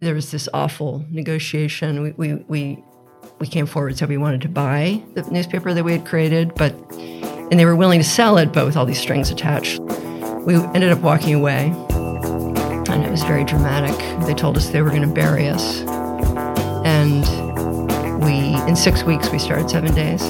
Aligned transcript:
there 0.00 0.14
was 0.14 0.30
this 0.30 0.48
awful 0.54 1.04
negotiation. 1.10 2.02
We, 2.02 2.10
we, 2.12 2.34
we, 2.48 2.84
we 3.38 3.46
came 3.46 3.66
forward, 3.66 3.96
said 3.98 4.08
we 4.08 4.16
wanted 4.16 4.40
to 4.42 4.48
buy 4.48 5.02
the 5.14 5.22
newspaper 5.30 5.74
that 5.74 5.84
we 5.84 5.92
had 5.92 6.06
created, 6.06 6.54
but 6.54 6.74
and 6.92 7.58
they 7.58 7.64
were 7.64 7.76
willing 7.76 8.00
to 8.00 8.04
sell 8.04 8.38
it, 8.38 8.52
but 8.52 8.64
with 8.64 8.76
all 8.76 8.86
these 8.86 9.00
strings 9.00 9.30
attached. 9.30 9.80
We 9.80 10.54
ended 10.54 10.90
up 10.90 11.00
walking 11.00 11.34
away, 11.34 11.66
and 11.90 13.04
it 13.04 13.10
was 13.10 13.22
very 13.24 13.44
dramatic. 13.44 13.96
They 14.26 14.34
told 14.34 14.56
us 14.56 14.68
they 14.68 14.82
were 14.82 14.90
going 14.90 15.02
to 15.02 15.08
bury 15.08 15.48
us, 15.48 15.80
and 16.86 17.24
we 18.24 18.54
in 18.68 18.76
six 18.76 19.02
weeks 19.02 19.30
we 19.30 19.38
started 19.38 19.68
Seven 19.68 19.94
Days. 19.94 20.22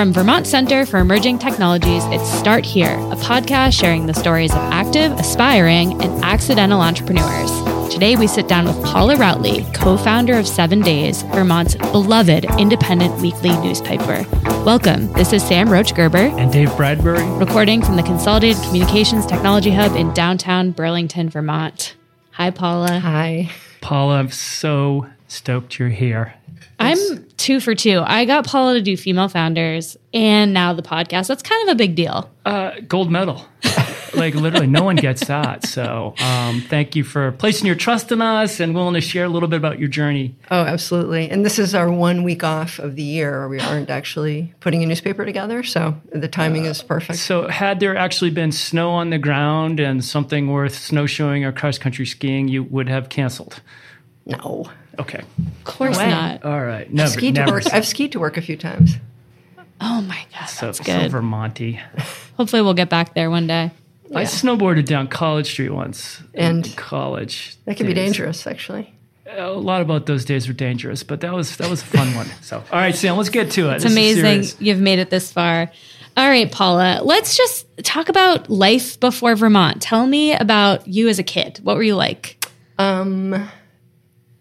From 0.00 0.14
Vermont 0.14 0.46
Center 0.46 0.86
for 0.86 0.96
Emerging 0.96 1.40
Technologies, 1.40 2.02
it's 2.06 2.26
Start 2.32 2.64
Here, 2.64 2.94
a 2.94 3.16
podcast 3.16 3.78
sharing 3.78 4.06
the 4.06 4.14
stories 4.14 4.50
of 4.50 4.56
active, 4.72 5.12
aspiring, 5.12 6.02
and 6.02 6.24
accidental 6.24 6.80
entrepreneurs. 6.80 7.50
Today, 7.92 8.16
we 8.16 8.26
sit 8.26 8.48
down 8.48 8.64
with 8.64 8.82
Paula 8.82 9.16
Routly, 9.16 9.62
co 9.74 9.98
founder 9.98 10.38
of 10.38 10.48
Seven 10.48 10.80
Days, 10.80 11.20
Vermont's 11.24 11.74
beloved 11.74 12.46
independent 12.58 13.20
weekly 13.20 13.50
newspaper. 13.58 14.24
Welcome. 14.64 15.12
This 15.12 15.34
is 15.34 15.46
Sam 15.46 15.68
Roach 15.68 15.94
Gerber 15.94 16.16
and 16.16 16.50
Dave 16.50 16.74
Bradbury, 16.78 17.28
recording 17.38 17.82
from 17.82 17.96
the 17.96 18.02
Consolidated 18.02 18.62
Communications 18.62 19.26
Technology 19.26 19.70
Hub 19.70 19.94
in 19.96 20.14
downtown 20.14 20.70
Burlington, 20.70 21.28
Vermont. 21.28 21.94
Hi, 22.30 22.50
Paula. 22.50 23.00
Hi. 23.00 23.50
Paula, 23.82 24.14
I'm 24.14 24.30
so 24.30 25.10
stoked 25.28 25.78
you're 25.78 25.90
here. 25.90 26.36
I'm 26.78 27.26
two 27.40 27.58
for 27.58 27.74
two. 27.74 28.02
I 28.04 28.24
got 28.24 28.46
Paula 28.46 28.74
to 28.74 28.82
do 28.82 28.96
female 28.96 29.28
founders 29.28 29.96
and 30.12 30.52
now 30.52 30.74
the 30.74 30.82
podcast. 30.82 31.28
That's 31.28 31.42
kind 31.42 31.68
of 31.68 31.72
a 31.72 31.76
big 31.76 31.94
deal. 31.94 32.30
Uh, 32.44 32.72
gold 32.86 33.10
medal. 33.10 33.46
like 34.14 34.34
literally, 34.34 34.66
no 34.66 34.84
one 34.84 34.96
gets 34.96 35.26
that. 35.26 35.64
So 35.64 36.14
um, 36.20 36.60
thank 36.60 36.94
you 36.94 37.02
for 37.04 37.32
placing 37.32 37.66
your 37.66 37.76
trust 37.76 38.12
in 38.12 38.20
us 38.20 38.60
and 38.60 38.74
willing 38.74 38.94
to 38.94 39.00
share 39.00 39.24
a 39.24 39.28
little 39.28 39.48
bit 39.48 39.56
about 39.56 39.78
your 39.78 39.88
journey. 39.88 40.34
Oh, 40.50 40.60
absolutely. 40.62 41.30
And 41.30 41.44
this 41.44 41.58
is 41.58 41.74
our 41.74 41.90
one 41.90 42.22
week 42.22 42.44
off 42.44 42.78
of 42.78 42.96
the 42.96 43.02
year 43.02 43.40
where 43.40 43.48
we 43.48 43.60
aren't 43.60 43.90
actually 43.90 44.54
putting 44.60 44.82
a 44.82 44.86
newspaper 44.86 45.24
together. 45.24 45.62
So 45.62 46.00
the 46.12 46.28
timing 46.28 46.66
uh, 46.66 46.70
is 46.70 46.82
perfect. 46.82 47.18
So, 47.18 47.48
had 47.48 47.80
there 47.80 47.96
actually 47.96 48.30
been 48.30 48.52
snow 48.52 48.90
on 48.90 49.10
the 49.10 49.18
ground 49.18 49.80
and 49.80 50.04
something 50.04 50.48
worth 50.48 50.74
snowshoeing 50.74 51.44
or 51.44 51.52
cross 51.52 51.78
country 51.78 52.06
skiing, 52.06 52.48
you 52.48 52.64
would 52.64 52.88
have 52.88 53.08
canceled? 53.08 53.62
No. 54.26 54.70
Okay. 55.00 55.18
Of 55.20 55.64
course 55.64 55.98
no 55.98 56.08
not. 56.08 56.44
All 56.44 56.60
right. 56.60 56.92
Never, 56.92 57.06
I've 57.06 57.12
skied 57.12 57.34
never 57.34 57.46
to 57.46 57.52
work. 57.52 57.74
I've 57.74 57.86
skied 57.86 58.12
to 58.12 58.20
work 58.20 58.36
a 58.36 58.42
few 58.42 58.56
times. 58.56 58.96
Oh 59.80 60.02
my 60.02 60.26
god, 60.38 60.46
so, 60.46 60.66
that's 60.66 60.78
good. 60.78 61.10
So 61.10 61.18
Vermonty. 61.18 61.80
Hopefully, 62.36 62.62
we'll 62.62 62.74
get 62.74 62.90
back 62.90 63.14
there 63.14 63.30
one 63.30 63.46
day. 63.46 63.70
Yeah. 64.08 64.18
I 64.18 64.24
snowboarded 64.24 64.84
down 64.84 65.08
College 65.08 65.46
Street 65.46 65.70
once. 65.70 66.22
And 66.34 66.76
college. 66.76 67.56
That 67.64 67.76
could 67.76 67.86
days. 67.86 67.94
be 67.94 67.94
dangerous, 67.94 68.46
actually. 68.46 68.92
A 69.26 69.48
lot 69.48 69.80
about 69.80 70.06
those 70.06 70.24
days 70.24 70.48
were 70.48 70.54
dangerous, 70.54 71.02
but 71.02 71.20
that 71.20 71.32
was 71.32 71.56
that 71.58 71.70
was 71.70 71.82
a 71.82 71.86
fun 71.86 72.14
one. 72.14 72.26
So, 72.42 72.58
all 72.58 72.78
right, 72.78 72.94
Sam, 72.94 73.16
let's 73.16 73.28
get 73.28 73.52
to 73.52 73.70
it. 73.70 73.76
It's 73.76 73.84
this 73.84 73.92
amazing 73.92 74.56
you've 74.58 74.80
made 74.80 74.98
it 74.98 75.08
this 75.08 75.32
far. 75.32 75.70
All 76.16 76.28
right, 76.28 76.50
Paula, 76.50 77.00
let's 77.04 77.36
just 77.36 77.66
talk 77.84 78.08
about 78.08 78.50
life 78.50 78.98
before 78.98 79.36
Vermont. 79.36 79.80
Tell 79.80 80.06
me 80.06 80.34
about 80.34 80.88
you 80.88 81.08
as 81.08 81.20
a 81.20 81.22
kid. 81.22 81.60
What 81.62 81.76
were 81.76 81.82
you 81.84 81.94
like? 81.94 82.44
Um, 82.78 83.48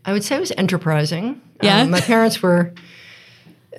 I 0.06 0.14
would 0.14 0.24
say 0.24 0.36
I 0.36 0.40
was 0.40 0.52
enterprising. 0.58 1.42
Yeah. 1.62 1.82
Um, 1.82 1.92
my 1.92 2.02
parents 2.02 2.42
were, 2.42 2.74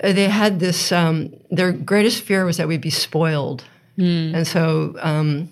they 0.03 0.27
had 0.27 0.59
this, 0.59 0.91
um, 0.91 1.33
their 1.49 1.71
greatest 1.71 2.23
fear 2.23 2.45
was 2.45 2.57
that 2.57 2.67
we'd 2.67 2.81
be 2.81 2.89
spoiled. 2.91 3.63
Mm. 3.97 4.35
And 4.35 4.47
so 4.47 4.95
um, 4.99 5.49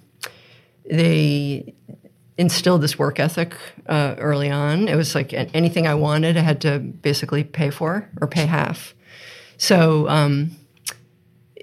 they 0.90 1.74
instilled 2.38 2.82
this 2.82 2.98
work 2.98 3.20
ethic 3.20 3.56
uh, 3.88 4.16
early 4.18 4.50
on. 4.50 4.88
It 4.88 4.96
was 4.96 5.14
like 5.14 5.34
anything 5.34 5.88
I 5.88 5.96
wanted, 5.96 6.38
I 6.38 6.42
had 6.42 6.62
to 6.62 6.80
basically 6.80 7.44
pay 7.44 7.70
for 7.70 8.10
or 8.22 8.28
pay 8.28 8.46
half. 8.46 8.94
So, 9.58 10.08
um, 10.08 10.52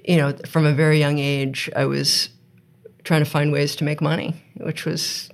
you 0.03 0.17
know, 0.17 0.33
from 0.45 0.65
a 0.65 0.73
very 0.73 0.99
young 0.99 1.17
age, 1.17 1.69
I 1.75 1.85
was 1.85 2.29
trying 3.03 3.23
to 3.23 3.29
find 3.29 3.51
ways 3.51 3.75
to 3.77 3.83
make 3.83 4.01
money, 4.01 4.35
which 4.57 4.85
was, 4.85 5.29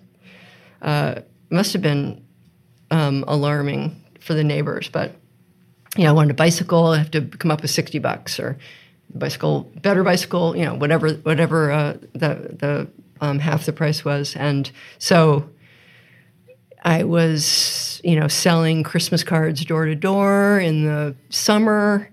uh, 0.82 1.16
must 1.50 1.74
have 1.74 1.82
been 1.82 2.23
um, 2.94 3.26
alarming 3.28 4.00
for 4.20 4.36
the 4.36 4.44
neighbors. 4.44 4.88
But 4.88 5.16
you 5.98 6.04
know, 6.04 6.12
I 6.12 6.14
wanted 6.14 6.32
a 6.32 6.36
bicycle. 6.36 6.88
I 6.88 7.00
have 7.00 7.12
to 7.12 7.22
come 7.22 7.52
up 7.52 7.64
with 7.64 7.72
sixty 7.72 8.00
bucks 8.00 8.40
or 8.40 8.58
bicycle, 9.14 9.72
better 9.82 10.04
bicycle. 10.04 10.56
You 10.56 10.66
know, 10.66 10.76
whatever 10.76 11.10
whatever 11.14 11.72
uh, 11.72 11.94
the 12.14 12.56
the 12.60 12.88
um, 13.20 13.40
half 13.40 13.66
the 13.66 13.74
price 13.74 14.06
was, 14.06 14.36
and 14.36 14.72
so 15.00 15.50
I 16.84 17.04
was 17.04 18.00
you 18.04 18.18
know 18.18 18.28
selling 18.28 18.84
Christmas 18.84 19.24
cards 19.24 19.66
door 19.66 19.86
to 19.86 19.96
door 19.96 20.60
in 20.60 20.86
the 20.86 21.16
summer 21.30 22.12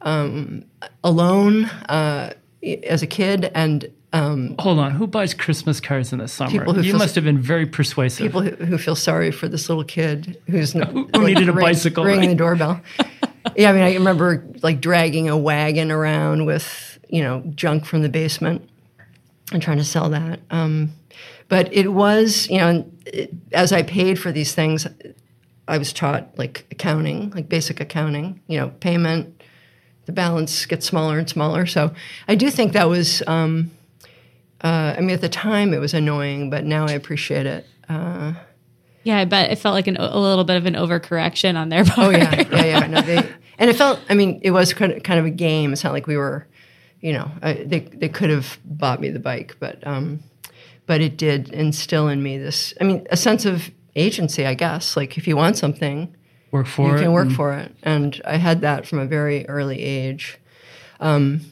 um, 0.00 0.64
alone 1.04 1.66
uh, 1.66 2.32
as 2.62 3.02
a 3.02 3.06
kid, 3.06 3.50
and 3.54 3.92
um, 4.12 4.54
Hold 4.58 4.78
on, 4.78 4.90
who 4.92 5.06
buys 5.06 5.32
Christmas 5.32 5.80
cards 5.80 6.12
in 6.12 6.18
the 6.18 6.28
summer? 6.28 6.50
People 6.50 6.84
you 6.84 6.94
must 6.94 7.14
have 7.14 7.24
been 7.24 7.38
very 7.38 7.64
persuasive. 7.64 8.26
People 8.26 8.42
who, 8.42 8.50
who, 8.50 8.76
feel 8.76 8.94
sorry 8.94 9.30
for 9.30 9.48
this 9.48 9.70
little 9.70 9.84
kid 9.84 10.38
who's 10.48 10.74
no, 10.74 10.84
who, 10.84 11.04
who 11.04 11.22
like, 11.22 11.22
needed 11.22 11.48
a 11.48 11.52
ring, 11.52 11.64
bicycle, 11.64 12.04
ringing 12.04 12.20
right? 12.20 12.28
the 12.28 12.34
doorbell. 12.34 12.80
yeah, 13.56 13.70
I 13.70 13.72
mean, 13.72 13.82
I 13.82 13.94
remember 13.94 14.46
like 14.62 14.82
dragging 14.82 15.30
a 15.30 15.36
wagon 15.36 15.90
around 15.90 16.44
with 16.44 16.98
you 17.08 17.22
know 17.22 17.42
junk 17.54 17.86
from 17.86 18.02
the 18.02 18.10
basement 18.10 18.68
and 19.50 19.62
trying 19.62 19.78
to 19.78 19.84
sell 19.84 20.10
that. 20.10 20.40
Um, 20.50 20.92
but 21.48 21.72
it 21.72 21.88
was 21.88 22.48
you 22.50 22.58
know, 22.58 22.84
it, 23.06 23.32
as 23.52 23.72
I 23.72 23.82
paid 23.82 24.18
for 24.18 24.30
these 24.30 24.54
things, 24.54 24.86
I 25.66 25.78
was 25.78 25.90
taught 25.90 26.36
like 26.36 26.66
accounting, 26.70 27.30
like 27.30 27.48
basic 27.48 27.80
accounting. 27.80 28.42
You 28.46 28.60
know, 28.60 28.68
payment, 28.80 29.42
the 30.04 30.12
balance 30.12 30.66
gets 30.66 30.84
smaller 30.84 31.18
and 31.18 31.30
smaller. 31.30 31.64
So 31.64 31.94
I 32.28 32.34
do 32.34 32.50
think 32.50 32.74
that 32.74 32.90
was. 32.90 33.22
Um, 33.26 33.70
uh, 34.62 34.94
I 34.96 35.00
mean, 35.00 35.10
at 35.10 35.20
the 35.20 35.28
time 35.28 35.74
it 35.74 35.78
was 35.78 35.94
annoying, 35.94 36.50
but 36.50 36.64
now 36.64 36.86
I 36.86 36.92
appreciate 36.92 37.46
it. 37.46 37.66
Uh, 37.88 38.34
yeah, 39.04 39.18
I 39.18 39.24
bet 39.24 39.50
it 39.50 39.56
felt 39.56 39.74
like 39.74 39.88
an, 39.88 39.96
a 39.96 40.18
little 40.18 40.44
bit 40.44 40.56
of 40.56 40.66
an 40.66 40.74
overcorrection 40.74 41.56
on 41.56 41.68
their 41.68 41.84
part. 41.84 42.06
Oh 42.06 42.10
yeah, 42.10 42.40
yeah, 42.50 42.64
yeah. 42.64 42.86
No, 42.86 43.00
they, 43.00 43.16
and 43.58 43.68
it 43.68 43.76
felt. 43.76 44.00
I 44.08 44.14
mean, 44.14 44.40
it 44.42 44.52
was 44.52 44.72
kind 44.72 44.92
of, 44.92 45.02
kind 45.02 45.18
of 45.18 45.26
a 45.26 45.30
game. 45.30 45.72
It's 45.72 45.82
not 45.82 45.92
like 45.92 46.06
we 46.06 46.16
were, 46.16 46.46
you 47.00 47.12
know, 47.12 47.30
I, 47.42 47.54
they 47.54 47.80
they 47.80 48.08
could 48.08 48.30
have 48.30 48.58
bought 48.64 49.00
me 49.00 49.08
the 49.10 49.18
bike, 49.18 49.56
but 49.58 49.84
um, 49.86 50.22
but 50.86 51.00
it 51.00 51.16
did 51.16 51.48
instill 51.50 52.08
in 52.08 52.22
me 52.22 52.38
this. 52.38 52.72
I 52.80 52.84
mean, 52.84 53.06
a 53.10 53.16
sense 53.16 53.44
of 53.44 53.70
agency, 53.96 54.46
I 54.46 54.54
guess. 54.54 54.96
Like 54.96 55.18
if 55.18 55.26
you 55.26 55.36
want 55.36 55.56
something, 55.56 56.14
work 56.52 56.68
for 56.68 56.88
you 56.88 56.94
it. 56.94 56.98
You 56.98 57.02
can 57.04 57.12
work 57.12 57.30
for 57.30 57.52
it, 57.52 57.74
and 57.82 58.20
I 58.24 58.36
had 58.36 58.60
that 58.60 58.86
from 58.86 59.00
a 59.00 59.06
very 59.06 59.48
early 59.48 59.80
age. 59.80 60.38
Um, 61.00 61.51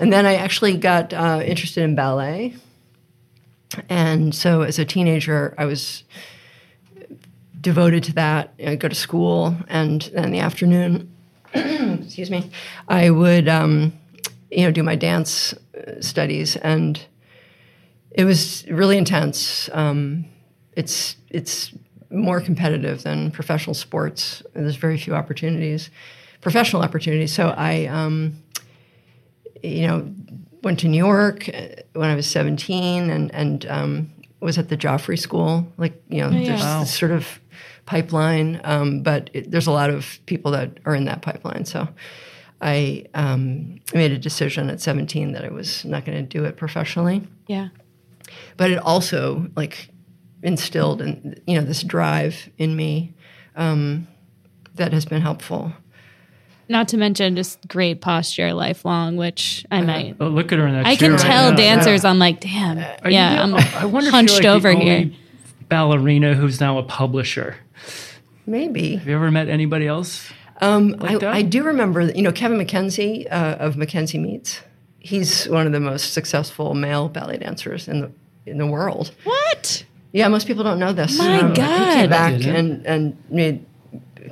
and 0.00 0.12
then 0.12 0.26
I 0.26 0.36
actually 0.36 0.76
got 0.76 1.12
uh, 1.12 1.42
interested 1.44 1.82
in 1.82 1.94
ballet. 1.94 2.56
And 3.88 4.34
so 4.34 4.62
as 4.62 4.78
a 4.78 4.84
teenager, 4.84 5.54
I 5.58 5.64
was 5.64 6.04
devoted 7.60 8.04
to 8.04 8.12
that. 8.14 8.54
I'd 8.64 8.80
go 8.80 8.88
to 8.88 8.94
school, 8.94 9.56
and 9.68 10.02
then 10.14 10.24
in 10.24 10.30
the 10.30 10.38
afternoon, 10.40 11.12
excuse 11.54 12.30
me, 12.30 12.50
I 12.88 13.10
would, 13.10 13.48
um, 13.48 13.92
you 14.50 14.64
know, 14.64 14.70
do 14.70 14.82
my 14.82 14.96
dance 14.96 15.52
uh, 15.52 16.00
studies, 16.00 16.56
and 16.56 17.04
it 18.10 18.24
was 18.24 18.66
really 18.68 18.96
intense. 18.96 19.68
Um, 19.72 20.26
it's 20.76 21.16
it's 21.30 21.72
more 22.10 22.40
competitive 22.40 23.02
than 23.02 23.30
professional 23.30 23.74
sports. 23.74 24.42
There's 24.54 24.76
very 24.76 24.96
few 24.96 25.14
opportunities, 25.14 25.90
professional 26.40 26.82
opportunities. 26.82 27.32
So 27.32 27.54
I. 27.56 27.86
Um, 27.86 28.42
you 29.62 29.86
know, 29.86 30.12
went 30.62 30.80
to 30.80 30.88
New 30.88 30.98
York 30.98 31.48
uh, 31.48 31.82
when 31.94 32.10
I 32.10 32.14
was 32.14 32.26
17 32.26 33.10
and, 33.10 33.34
and 33.34 33.66
um, 33.66 34.10
was 34.40 34.58
at 34.58 34.68
the 34.68 34.76
Joffrey 34.76 35.18
School. 35.18 35.70
Like, 35.76 36.02
you 36.08 36.20
know, 36.20 36.28
oh, 36.28 36.32
yeah. 36.32 36.48
there's 36.48 36.60
wow. 36.60 36.80
this 36.80 36.94
sort 36.94 37.12
of 37.12 37.40
pipeline, 37.86 38.60
um, 38.64 39.02
but 39.02 39.30
it, 39.32 39.50
there's 39.50 39.66
a 39.66 39.72
lot 39.72 39.90
of 39.90 40.18
people 40.26 40.52
that 40.52 40.78
are 40.84 40.94
in 40.94 41.06
that 41.06 41.22
pipeline. 41.22 41.64
So 41.64 41.88
I 42.60 43.06
um, 43.14 43.80
made 43.94 44.12
a 44.12 44.18
decision 44.18 44.68
at 44.70 44.80
17 44.80 45.32
that 45.32 45.44
I 45.44 45.48
was 45.48 45.84
not 45.84 46.04
going 46.04 46.18
to 46.18 46.22
do 46.22 46.44
it 46.44 46.56
professionally. 46.56 47.26
Yeah. 47.46 47.68
But 48.56 48.70
it 48.70 48.78
also, 48.78 49.48
like, 49.56 49.88
instilled, 50.42 51.00
in, 51.00 51.40
you 51.46 51.58
know, 51.58 51.66
this 51.66 51.82
drive 51.82 52.50
in 52.58 52.76
me 52.76 53.14
um, 53.56 54.06
that 54.74 54.92
has 54.92 55.04
been 55.04 55.22
helpful. 55.22 55.72
Not 56.68 56.88
to 56.88 56.96
mention 56.96 57.34
just 57.34 57.66
great 57.66 58.00
posture 58.00 58.52
lifelong, 58.52 59.16
which 59.16 59.64
I 59.70 59.80
might. 59.80 60.16
Oh, 60.20 60.28
look 60.28 60.52
at 60.52 60.58
her 60.58 60.66
in 60.66 60.74
that 60.74 60.86
I 60.86 60.96
chair 60.96 61.08
can 61.08 61.12
right 61.12 61.20
tell 61.20 61.50
now. 61.50 61.56
dancers. 61.56 62.04
Yeah. 62.04 62.10
I'm 62.10 62.18
like, 62.18 62.40
damn. 62.40 62.78
Are 62.78 63.10
yeah, 63.10 63.46
you, 63.46 63.54
I'm 63.54 63.54
I 63.54 63.84
wonder 63.86 64.10
hunched 64.10 64.34
if 64.34 64.42
you're 64.42 64.52
like 64.52 64.56
over 64.56 64.74
the 64.74 64.80
here. 64.80 64.96
only 64.96 65.18
ballerina 65.68 66.34
who's 66.34 66.60
now 66.60 66.78
a 66.78 66.82
publisher. 66.82 67.56
Maybe. 68.46 68.96
Have 68.96 69.06
you 69.06 69.14
ever 69.14 69.30
met 69.30 69.48
anybody 69.48 69.86
else? 69.86 70.30
Um, 70.60 70.90
like 70.98 71.22
I, 71.22 71.38
I, 71.38 71.42
do 71.42 71.62
remember, 71.62 72.02
you 72.02 72.22
know, 72.22 72.32
Kevin 72.32 72.58
McKenzie 72.58 73.26
uh, 73.30 73.56
of 73.60 73.76
McKenzie 73.76 74.20
Meets. 74.20 74.60
He's 74.98 75.46
one 75.48 75.66
of 75.66 75.72
the 75.72 75.80
most 75.80 76.12
successful 76.12 76.74
male 76.74 77.08
ballet 77.08 77.38
dancers 77.38 77.86
in 77.86 78.00
the 78.00 78.12
in 78.44 78.58
the 78.58 78.66
world. 78.66 79.14
What? 79.24 79.84
Yeah, 80.12 80.26
most 80.28 80.46
people 80.46 80.64
don't 80.64 80.78
know 80.78 80.92
this. 80.92 81.18
Um, 81.20 81.26
My 81.26 81.48
he 81.48 81.54
God. 81.54 81.94
came 81.94 82.10
back 82.10 82.32
Didn't. 82.38 82.56
and 82.56 82.86
and 82.86 83.24
made 83.30 83.64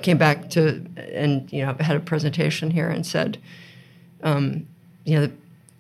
came 0.03 0.19
back 0.19 0.51
to 0.51 0.85
and 1.13 1.51
you 1.53 1.65
know 1.65 1.75
had 1.81 1.97
a 1.97 2.01
presentation 2.01 2.71
here 2.71 2.89
and 2.89 3.07
said, 3.07 3.39
um, 4.23 4.67
you 5.05 5.19
know, 5.21 5.31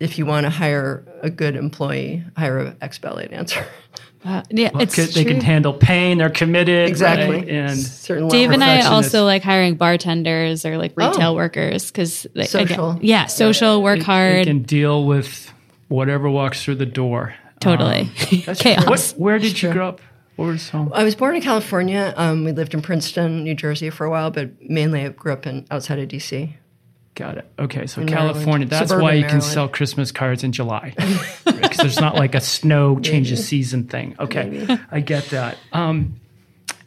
if 0.00 0.18
you 0.18 0.26
want 0.26 0.44
to 0.44 0.50
hire 0.50 1.04
a 1.22 1.30
good 1.30 1.56
employee, 1.56 2.22
hire 2.36 2.58
an 2.58 2.76
ex 2.80 2.98
ballet 2.98 3.28
dancer. 3.28 3.66
Wow. 4.24 4.42
Yeah, 4.50 4.70
Well, 4.74 4.82
it's 4.82 4.94
c- 4.96 5.04
they 5.04 5.22
true. 5.22 5.32
can 5.34 5.40
handle 5.40 5.72
pain. 5.72 6.18
They're 6.18 6.30
committed. 6.30 6.88
Exactly. 6.88 7.36
right? 7.36 7.48
And 7.48 7.78
certain 7.78 8.26
Dave 8.28 8.50
and 8.50 8.64
I 8.64 8.80
also 8.86 9.24
like 9.24 9.42
hiring 9.44 9.76
bartenders 9.76 10.64
or 10.66 10.78
like 10.78 10.92
retail 10.96 11.30
Oh. 11.30 11.34
workers 11.34 11.92
because 11.92 12.26
Social. 12.44 12.98
yeah, 13.00 13.26
social, 13.26 13.82
work 13.84 13.98
they 14.00 14.04
hard, 14.04 14.46
can 14.46 14.62
deal 14.62 15.04
with 15.04 15.52
whatever 15.88 16.28
walks 16.28 16.64
through 16.64 16.74
the 16.76 16.86
door. 16.86 17.34
totally 17.60 18.04
What, 18.46 18.58
chaos. 18.58 19.12
where 19.12 19.38
did 19.38 19.62
you 19.62 19.70
grow 19.72 19.88
up? 19.90 20.00
Where 20.36 20.48
was 20.48 20.68
home? 20.68 20.92
I 20.94 21.02
was 21.04 21.14
born 21.14 21.34
in 21.36 21.42
California. 21.42 22.12
Um, 22.16 22.44
we 22.44 22.52
lived 22.52 22.74
in 22.74 22.82
Princeton, 22.82 23.42
New 23.44 23.54
Jersey 23.54 23.88
for 23.90 24.04
a 24.04 24.10
while, 24.10 24.30
but 24.30 24.50
mainly 24.62 25.04
I 25.04 25.08
grew 25.08 25.32
up 25.32 25.46
in 25.46 25.66
outside 25.70 25.98
of 25.98 26.08
DC. 26.08 26.52
Got 27.14 27.38
it. 27.38 27.50
Okay, 27.58 27.86
so 27.86 28.02
In 28.02 28.06
California. 28.08 28.44
Maryland. 28.66 28.70
That's 28.70 28.88
Suburban 28.90 29.02
why 29.04 29.12
you 29.14 29.24
can 29.24 29.40
sell 29.40 29.68
Christmas 29.68 30.12
cards 30.12 30.44
in 30.44 30.52
July 30.52 30.92
because 31.46 31.78
there's 31.78 31.98
not 32.00 32.14
like 32.14 32.34
a 32.34 32.42
snow 32.42 33.00
changes 33.00 33.46
season 33.48 33.84
thing. 33.84 34.14
Okay, 34.20 34.78
I 34.90 35.00
get 35.00 35.24
that. 35.30 35.56
Um, 35.72 36.20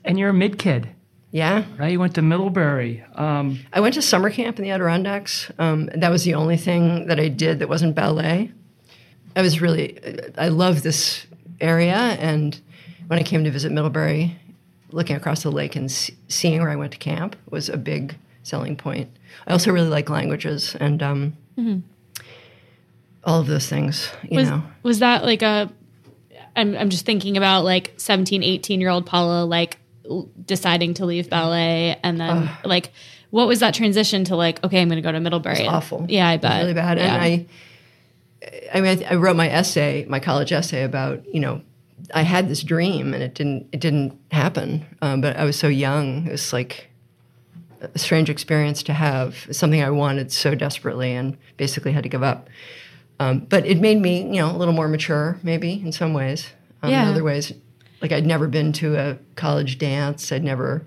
and 0.05 0.19
you're 0.19 0.29
a 0.29 0.33
mid 0.33 0.59
kid, 0.59 0.87
Yeah, 1.31 1.63
right? 1.79 1.91
You 1.91 1.99
went 1.99 2.13
to 2.15 2.21
Middlebury. 2.21 3.03
Um, 3.15 3.59
I 3.73 3.79
went 3.79 3.95
to 3.95 4.03
summer 4.03 4.29
camp 4.29 4.59
in 4.59 4.63
the 4.65 4.69
Adirondacks. 4.69 5.51
Um, 5.57 5.87
that 5.95 6.11
was 6.11 6.23
the 6.23 6.35
only 6.35 6.57
thing 6.57 7.07
that 7.07 7.19
I 7.19 7.27
did 7.29 7.57
that 7.59 7.67
wasn't 7.69 7.95
ballet. 7.95 8.51
I 9.35 9.41
was 9.41 9.59
really, 9.61 9.97
I 10.37 10.49
love 10.49 10.83
this 10.83 11.25
area. 11.59 11.95
And 11.95 12.59
when 13.09 13.17
I 13.17 13.23
came 13.23 13.43
to 13.43 13.49
visit 13.49 13.71
Middlebury, 13.71 14.37
looking 14.91 15.15
across 15.15 15.41
the 15.41 15.51
lake 15.51 15.75
and 15.75 15.91
see, 15.91 16.15
seeing 16.27 16.61
where 16.61 16.69
I 16.69 16.75
went 16.75 16.91
to 16.91 16.99
camp 16.99 17.35
was 17.49 17.67
a 17.67 17.75
big 17.75 18.15
selling 18.43 18.75
point. 18.75 19.09
I 19.47 19.51
also 19.51 19.71
really 19.71 19.87
like 19.87 20.11
languages 20.11 20.75
and 20.79 21.01
um, 21.01 21.33
all 23.23 23.39
of 23.39 23.47
those 23.47 23.67
things, 23.67 24.11
you 24.29 24.37
was, 24.37 24.49
know. 24.49 24.61
was 24.83 24.99
that 24.99 25.23
like 25.23 25.41
a 25.41 25.71
I'm, 26.55 26.75
I'm 26.75 26.89
just 26.91 27.03
thinking 27.03 27.35
about 27.35 27.63
like 27.63 27.93
17 27.97 28.43
18 28.43 28.79
year 28.79 28.91
old 28.91 29.07
paula 29.07 29.43
like 29.43 29.79
l- 30.07 30.29
deciding 30.45 30.93
to 30.95 31.05
leave 31.05 31.31
ballet 31.31 31.99
and 32.03 32.19
then 32.19 32.47
like 32.63 32.91
what 33.31 33.47
was 33.47 33.59
that 33.61 33.73
transition 33.73 34.23
to 34.25 34.35
like 34.35 34.63
okay 34.63 34.81
i'm 34.81 34.89
gonna 34.89 35.01
go 35.01 35.11
to 35.11 35.19
middlebury 35.19 35.65
awful. 35.67 36.05
yeah 36.09 36.27
i 36.27 36.37
bet 36.37 36.61
really 36.61 36.73
bad. 36.73 36.97
Yeah. 36.97 37.15
And 37.15 37.23
I, 37.23 37.45
I 38.73 38.81
mean, 38.81 39.03
I, 39.03 39.13
I 39.13 39.15
wrote 39.15 39.35
my 39.35 39.49
essay, 39.49 40.05
my 40.07 40.19
college 40.19 40.51
essay 40.51 40.83
about 40.83 41.33
you 41.33 41.39
know, 41.39 41.61
I 42.13 42.21
had 42.23 42.49
this 42.49 42.63
dream 42.63 43.13
and 43.13 43.21
it 43.23 43.33
didn't 43.35 43.67
it 43.71 43.79
didn't 43.79 44.17
happen. 44.31 44.85
Um, 45.01 45.21
but 45.21 45.35
I 45.37 45.43
was 45.45 45.57
so 45.57 45.67
young. 45.67 46.25
It 46.27 46.31
was 46.31 46.51
like 46.53 46.87
a 47.81 47.97
strange 47.97 48.29
experience 48.29 48.83
to 48.83 48.93
have. 48.93 49.47
Something 49.51 49.81
I 49.83 49.89
wanted 49.89 50.31
so 50.31 50.55
desperately 50.55 51.13
and 51.13 51.37
basically 51.57 51.91
had 51.91 52.03
to 52.03 52.09
give 52.09 52.23
up. 52.23 52.49
Um, 53.19 53.39
but 53.39 53.65
it 53.65 53.79
made 53.79 53.99
me, 54.01 54.21
you 54.21 54.41
know, 54.41 54.49
a 54.49 54.57
little 54.57 54.73
more 54.73 54.87
mature, 54.87 55.37
maybe 55.43 55.73
in 55.73 55.91
some 55.91 56.13
ways. 56.13 56.47
Um, 56.81 56.89
Yeah. 56.89 57.03
In 57.03 57.09
other 57.09 57.23
ways, 57.23 57.51
like 58.01 58.11
I'd 58.11 58.25
never 58.25 58.47
been 58.47 58.71
to 58.73 58.95
a 58.97 59.17
college 59.35 59.77
dance. 59.77 60.31
I'd 60.31 60.43
never 60.43 60.85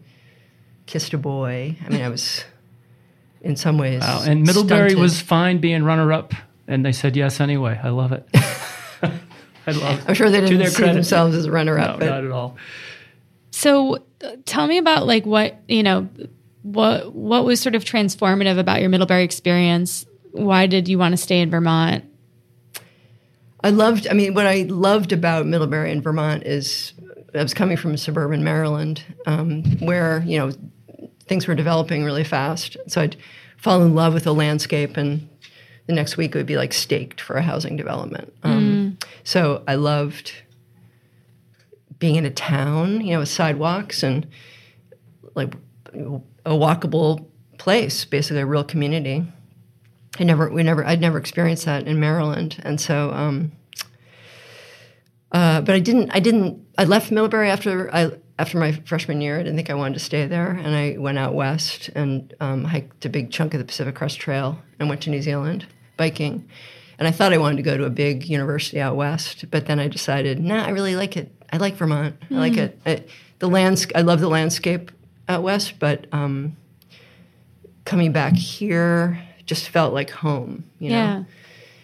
kissed 0.86 1.12
a 1.14 1.19
boy. 1.19 1.76
I 1.84 1.88
mean, 1.90 2.00
I 2.02 2.08
was 2.08 2.44
in 3.42 3.56
some 3.56 3.76
ways. 3.76 4.00
wow. 4.00 4.22
And 4.26 4.42
Middlebury 4.42 4.90
stunted. 4.90 4.98
was 4.98 5.20
fine 5.20 5.58
being 5.58 5.84
runner 5.84 6.12
up, 6.12 6.32
and 6.66 6.84
they 6.84 6.92
said 6.92 7.16
yes 7.16 7.40
anyway. 7.40 7.78
I 7.82 7.90
love 7.90 8.12
it. 8.12 8.26
I 9.66 9.70
love 9.72 9.98
it. 10.00 10.04
I'm 10.08 10.14
sure 10.14 10.30
they 10.30 10.40
didn't 10.40 10.58
their 10.58 10.68
see 10.68 10.76
credit. 10.76 10.94
themselves 10.94 11.36
as 11.36 11.46
a 11.46 11.50
runner-up, 11.50 12.00
but 12.00 12.06
not 12.06 12.24
at 12.24 12.30
all. 12.30 12.56
So, 13.50 13.96
uh, 14.24 14.36
tell 14.44 14.66
me 14.66 14.78
about 14.78 15.06
like 15.06 15.26
what 15.26 15.60
you 15.68 15.82
know, 15.82 16.08
what 16.62 17.14
what 17.14 17.44
was 17.44 17.60
sort 17.60 17.74
of 17.74 17.84
transformative 17.84 18.58
about 18.58 18.80
your 18.80 18.88
Middlebury 18.88 19.24
experience? 19.24 20.06
Why 20.32 20.66
did 20.66 20.88
you 20.88 20.98
want 20.98 21.12
to 21.12 21.16
stay 21.16 21.40
in 21.40 21.50
Vermont? 21.50 22.04
I 23.62 23.70
loved. 23.70 24.08
I 24.08 24.14
mean, 24.14 24.34
what 24.34 24.46
I 24.46 24.62
loved 24.62 25.12
about 25.12 25.46
Middlebury 25.46 25.92
in 25.92 26.02
Vermont 26.02 26.44
is 26.44 26.92
I 27.34 27.42
was 27.42 27.54
coming 27.54 27.76
from 27.76 27.96
suburban 27.96 28.42
Maryland, 28.42 29.04
um, 29.26 29.62
where 29.78 30.22
you 30.26 30.38
know 30.38 30.52
things 31.26 31.46
were 31.46 31.54
developing 31.54 32.04
really 32.04 32.24
fast. 32.24 32.76
So 32.88 33.02
I'd 33.02 33.16
fall 33.56 33.82
in 33.82 33.94
love 33.94 34.14
with 34.14 34.24
the 34.24 34.34
landscape, 34.34 34.96
and 34.96 35.28
the 35.86 35.92
next 35.92 36.16
week 36.16 36.34
it 36.34 36.38
would 36.38 36.46
be 36.46 36.56
like 36.56 36.72
staked 36.72 37.20
for 37.20 37.36
a 37.36 37.42
housing 37.42 37.76
development. 37.76 38.32
Um, 38.42 38.81
So 39.24 39.62
I 39.66 39.74
loved 39.74 40.32
being 41.98 42.16
in 42.16 42.24
a 42.24 42.30
town, 42.30 43.00
you 43.00 43.12
know, 43.12 43.20
with 43.20 43.28
sidewalks 43.28 44.02
and 44.02 44.26
like 45.34 45.54
a 46.44 46.50
walkable 46.50 47.26
place, 47.58 48.04
basically 48.04 48.40
a 48.40 48.46
real 48.46 48.64
community. 48.64 49.24
I 50.18 50.24
never, 50.24 50.50
we 50.50 50.62
never, 50.62 50.84
I'd 50.84 51.00
never 51.00 51.18
experienced 51.18 51.64
that 51.64 51.86
in 51.86 52.00
Maryland, 52.00 52.60
and 52.64 52.80
so, 52.80 53.12
um, 53.12 53.52
uh, 55.30 55.62
but 55.62 55.74
I 55.74 55.78
didn't, 55.78 56.10
I 56.10 56.20
didn't, 56.20 56.66
I 56.76 56.84
left 56.84 57.10
Middlebury 57.10 57.48
after 57.48 57.94
I 57.94 58.10
after 58.38 58.58
my 58.58 58.72
freshman 58.72 59.20
year. 59.20 59.38
I 59.38 59.42
didn't 59.42 59.56
think 59.56 59.70
I 59.70 59.74
wanted 59.74 59.94
to 59.94 60.00
stay 60.00 60.26
there, 60.26 60.50
and 60.50 60.74
I 60.74 60.98
went 60.98 61.18
out 61.18 61.34
west 61.34 61.88
and 61.94 62.34
um, 62.40 62.64
hiked 62.64 63.04
a 63.04 63.08
big 63.08 63.30
chunk 63.30 63.54
of 63.54 63.58
the 63.58 63.64
Pacific 63.64 63.94
Crest 63.94 64.18
Trail 64.18 64.58
and 64.78 64.88
went 64.88 65.00
to 65.02 65.10
New 65.10 65.22
Zealand 65.22 65.66
biking. 65.96 66.48
And 67.02 67.08
I 67.08 67.10
thought 67.10 67.32
I 67.32 67.38
wanted 67.38 67.56
to 67.56 67.64
go 67.64 67.76
to 67.76 67.84
a 67.84 67.90
big 67.90 68.28
university 68.28 68.81
out 68.81 68.94
west, 68.94 69.46
but 69.50 69.66
then 69.66 69.81
I 69.81 69.88
decided, 69.88 70.38
nah, 70.38 70.64
I 70.64 70.69
really 70.69 70.94
like 70.94 71.16
it. 71.16 71.34
I 71.52 71.56
like 71.56 71.75
Vermont. 71.75 72.14
I 72.31 72.34
like 72.34 72.56
it. 72.56 72.78
I, 72.87 73.02
the 73.40 73.49
lands, 73.49 73.88
I 73.96 74.02
love 74.02 74.20
the 74.20 74.28
landscape 74.28 74.93
out 75.28 75.43
west, 75.43 75.81
but 75.81 76.06
um, 76.12 76.56
coming 77.84 78.12
back 78.12 78.34
here 78.34 79.20
just 79.46 79.69
felt 79.69 79.93
like 79.93 80.10
home. 80.10 80.62
You 80.78 80.90
know? 80.90 80.94
Yeah. 80.94 81.25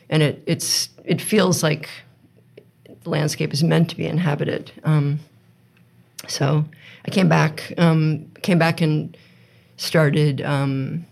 and 0.08 0.22
it 0.22 0.44
it's 0.46 0.88
it 1.04 1.20
feels 1.20 1.64
like 1.64 1.88
the 3.02 3.10
landscape 3.10 3.52
is 3.52 3.64
meant 3.64 3.90
to 3.90 3.96
be 3.96 4.06
inhabited. 4.06 4.70
Um, 4.84 5.18
so 6.28 6.64
I 7.04 7.10
came 7.10 7.28
back, 7.28 7.74
um, 7.76 8.30
came 8.42 8.60
back 8.60 8.80
and 8.80 9.16
started 9.78 10.42
um, 10.42 11.06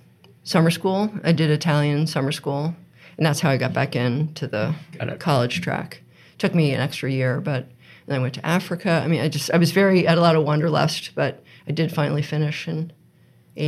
summer 0.44 0.70
school. 0.70 1.11
I 1.25 1.32
did 1.32 1.50
Italian 1.50 2.06
summer 2.06 2.31
school, 2.31 2.73
and 3.16 3.26
that's 3.26 3.40
how 3.40 3.50
I 3.50 3.56
got 3.56 3.72
back 3.72 3.96
into 3.96 4.46
the 4.46 4.74
college 5.18 5.60
track. 5.60 6.02
Took 6.38 6.54
me 6.54 6.72
an 6.72 6.80
extra 6.80 7.10
year, 7.10 7.40
but 7.40 7.68
then 8.06 8.16
I 8.16 8.22
went 8.22 8.34
to 8.34 8.46
Africa. 8.46 9.00
I 9.04 9.08
mean, 9.08 9.20
I 9.20 9.28
just 9.28 9.50
I 9.50 9.56
was 9.56 9.72
very 9.72 10.06
I 10.06 10.10
had 10.10 10.18
a 10.18 10.20
lot 10.20 10.36
of 10.36 10.44
wanderlust, 10.44 11.12
but 11.14 11.42
I 11.66 11.72
did 11.72 11.92
finally 11.92 12.22
finish 12.22 12.68
in 12.68 12.92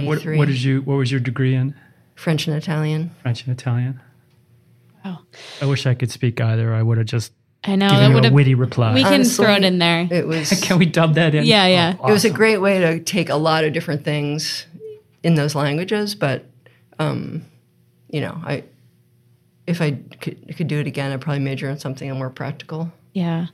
What, 0.04 0.18
'83. 0.18 0.38
what 0.38 0.48
did 0.48 0.62
you? 0.62 0.82
What 0.82 0.96
was 0.96 1.10
your 1.10 1.20
degree 1.20 1.54
in? 1.54 1.74
French 2.14 2.46
and 2.46 2.56
Italian. 2.56 3.10
French 3.22 3.46
and 3.46 3.58
Italian. 3.58 4.00
Oh, 5.04 5.18
I 5.62 5.66
wish 5.66 5.86
I 5.86 5.94
could 5.94 6.10
speak 6.10 6.40
either. 6.40 6.74
I 6.74 6.82
would 6.82 6.98
have 6.98 7.06
just 7.06 7.32
I 7.64 7.76
know 7.76 7.88
given 7.88 8.12
that 8.12 8.14
would 8.22 8.24
a 8.32 8.34
witty 8.34 8.54
reply. 8.54 8.92
We 8.94 9.02
can 9.02 9.14
Honestly, 9.14 9.44
throw 9.44 9.54
it 9.54 9.64
in 9.64 9.78
there. 9.78 10.06
It 10.10 10.26
was 10.26 10.50
Can 10.62 10.78
we 10.78 10.86
dub 10.86 11.14
that 11.14 11.34
in? 11.34 11.44
Yeah, 11.44 11.66
yeah. 11.66 11.94
Oh, 12.00 12.08
It 12.08 12.12
was 12.12 12.24
a 12.24 12.30
great 12.30 12.58
way 12.58 12.80
to 12.80 13.00
take 13.00 13.28
a 13.30 13.36
lot 13.36 13.64
of 13.64 13.72
different 13.72 14.04
things 14.04 14.66
in 15.22 15.34
those 15.36 15.54
languages, 15.54 16.14
but 16.14 16.44
um, 16.98 17.44
you 18.10 18.20
know, 18.20 18.40
I 18.44 18.64
if 19.68 19.80
I 19.82 19.92
could, 20.20 20.56
could 20.56 20.66
do 20.68 20.78
it 20.80 20.86
again, 20.86 21.12
I'd 21.12 21.20
probably 21.20 21.40
major 21.40 21.68
in 21.68 21.78
something 21.78 22.10
more 22.16 22.30
practical. 22.30 22.90
Yeah. 23.12 23.46